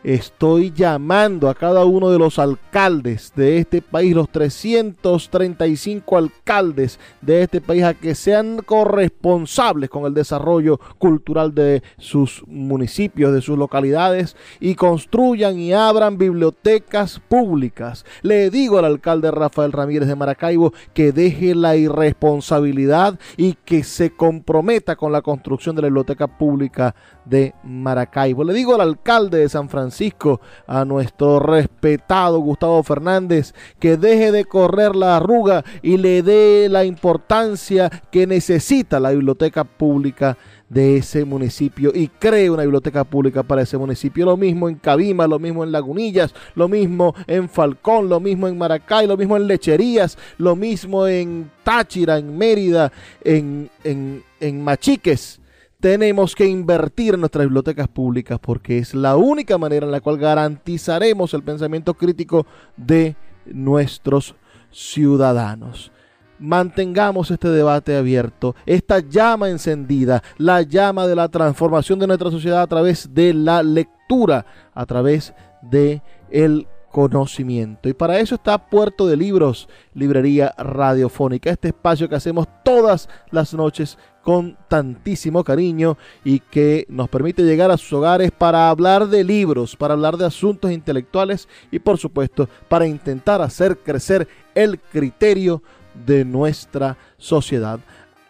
estoy 0.02 0.72
llamando 0.72 1.48
a 1.48 1.54
cada 1.54 1.84
uno 1.84 2.10
de 2.10 2.18
los 2.18 2.38
alcaldes 2.38 3.32
de 3.34 3.58
este 3.58 3.82
país, 3.82 4.14
los 4.14 4.28
335 4.30 6.16
alcaldes 6.16 7.00
de 7.20 7.42
este 7.42 7.60
país, 7.60 7.82
a 7.82 7.94
que 7.94 8.14
sean 8.14 8.58
corresponsables 8.58 9.90
con 9.90 10.04
el 10.04 10.14
desarrollo 10.14 10.78
cultural 10.98 11.54
de 11.54 11.82
sus 11.98 12.44
municipios, 12.46 13.32
de 13.32 13.42
sus 13.42 13.58
localidades, 13.58 14.36
y 14.60 14.74
construyan 14.74 15.58
y 15.58 15.72
abran 15.72 16.18
bibliotecas 16.18 17.20
públicas. 17.20 18.04
Le 18.22 18.50
digo 18.50 18.78
al 18.78 18.84
alcalde 18.84 19.30
Rafael 19.30 19.72
Ramírez 19.72 20.08
de 20.08 20.16
Maracaibo 20.16 20.72
que 20.94 21.12
deje 21.12 21.54
la 21.54 21.76
irresponsabilidad 21.76 23.18
y 23.36 23.54
que 23.64 23.82
se 23.82 24.10
comprometa 24.10 24.96
con 24.96 25.12
la 25.12 25.22
construcción 25.22 25.74
de 25.74 25.82
la 25.82 25.88
biblioteca 25.88 26.26
pública 26.26 26.94
de 27.24 27.54
Maracaibo. 27.64 28.44
Le 28.44 28.54
digo 28.54 28.74
al 28.74 28.80
alcalde 28.82 29.38
de 29.38 29.48
San 29.48 29.68
Francisco, 29.68 29.85
Francisco, 29.86 30.40
a 30.66 30.84
nuestro 30.84 31.38
respetado 31.38 32.40
Gustavo 32.40 32.82
Fernández, 32.82 33.54
que 33.78 33.96
deje 33.96 34.32
de 34.32 34.44
correr 34.44 34.96
la 34.96 35.16
arruga 35.16 35.64
y 35.80 35.96
le 35.96 36.24
dé 36.24 36.68
la 36.68 36.84
importancia 36.84 37.88
que 38.10 38.26
necesita 38.26 38.98
la 38.98 39.12
biblioteca 39.12 39.62
pública 39.62 40.36
de 40.68 40.96
ese 40.96 41.24
municipio 41.24 41.92
y 41.94 42.08
cree 42.08 42.50
una 42.50 42.62
biblioteca 42.62 43.04
pública 43.04 43.44
para 43.44 43.62
ese 43.62 43.78
municipio. 43.78 44.24
Lo 44.24 44.36
mismo 44.36 44.68
en 44.68 44.74
Cabima, 44.74 45.28
lo 45.28 45.38
mismo 45.38 45.62
en 45.62 45.70
Lagunillas, 45.70 46.34
lo 46.56 46.68
mismo 46.68 47.14
en 47.28 47.48
Falcón, 47.48 48.08
lo 48.08 48.18
mismo 48.18 48.48
en 48.48 48.58
Maracay, 48.58 49.06
lo 49.06 49.16
mismo 49.16 49.36
en 49.36 49.46
Lecherías, 49.46 50.18
lo 50.38 50.56
mismo 50.56 51.06
en 51.06 51.48
Táchira, 51.62 52.18
en 52.18 52.36
Mérida, 52.36 52.90
en, 53.22 53.70
en, 53.84 54.24
en 54.40 54.64
Machiques 54.64 55.40
tenemos 55.86 56.34
que 56.34 56.44
invertir 56.44 57.14
en 57.14 57.20
nuestras 57.20 57.46
bibliotecas 57.46 57.86
públicas 57.86 58.40
porque 58.42 58.78
es 58.78 58.92
la 58.92 59.14
única 59.14 59.56
manera 59.56 59.86
en 59.86 59.92
la 59.92 60.00
cual 60.00 60.18
garantizaremos 60.18 61.32
el 61.32 61.44
pensamiento 61.44 61.94
crítico 61.94 62.44
de 62.76 63.14
nuestros 63.44 64.34
ciudadanos. 64.72 65.92
Mantengamos 66.40 67.30
este 67.30 67.50
debate 67.50 67.96
abierto, 67.96 68.56
esta 68.66 68.98
llama 68.98 69.48
encendida, 69.48 70.24
la 70.38 70.62
llama 70.62 71.06
de 71.06 71.14
la 71.14 71.28
transformación 71.28 72.00
de 72.00 72.08
nuestra 72.08 72.32
sociedad 72.32 72.62
a 72.62 72.66
través 72.66 73.14
de 73.14 73.32
la 73.32 73.62
lectura, 73.62 74.44
a 74.74 74.86
través 74.86 75.34
de 75.62 76.02
el 76.30 76.66
conocimiento. 76.96 77.90
Y 77.90 77.92
para 77.92 78.20
eso 78.20 78.36
está 78.36 78.56
Puerto 78.56 79.06
de 79.06 79.18
Libros, 79.18 79.68
Librería 79.92 80.54
Radiofónica, 80.56 81.50
este 81.50 81.68
espacio 81.68 82.08
que 82.08 82.14
hacemos 82.14 82.48
todas 82.64 83.10
las 83.30 83.52
noches 83.52 83.98
con 84.22 84.56
tantísimo 84.66 85.44
cariño 85.44 85.98
y 86.24 86.40
que 86.40 86.86
nos 86.88 87.10
permite 87.10 87.42
llegar 87.42 87.70
a 87.70 87.76
sus 87.76 87.92
hogares 87.92 88.30
para 88.30 88.70
hablar 88.70 89.08
de 89.08 89.24
libros, 89.24 89.76
para 89.76 89.92
hablar 89.92 90.16
de 90.16 90.24
asuntos 90.24 90.72
intelectuales 90.72 91.50
y 91.70 91.80
por 91.80 91.98
supuesto 91.98 92.48
para 92.66 92.86
intentar 92.86 93.42
hacer 93.42 93.76
crecer 93.76 94.26
el 94.54 94.80
criterio 94.80 95.62
de 96.06 96.24
nuestra 96.24 96.96
sociedad. 97.18 97.78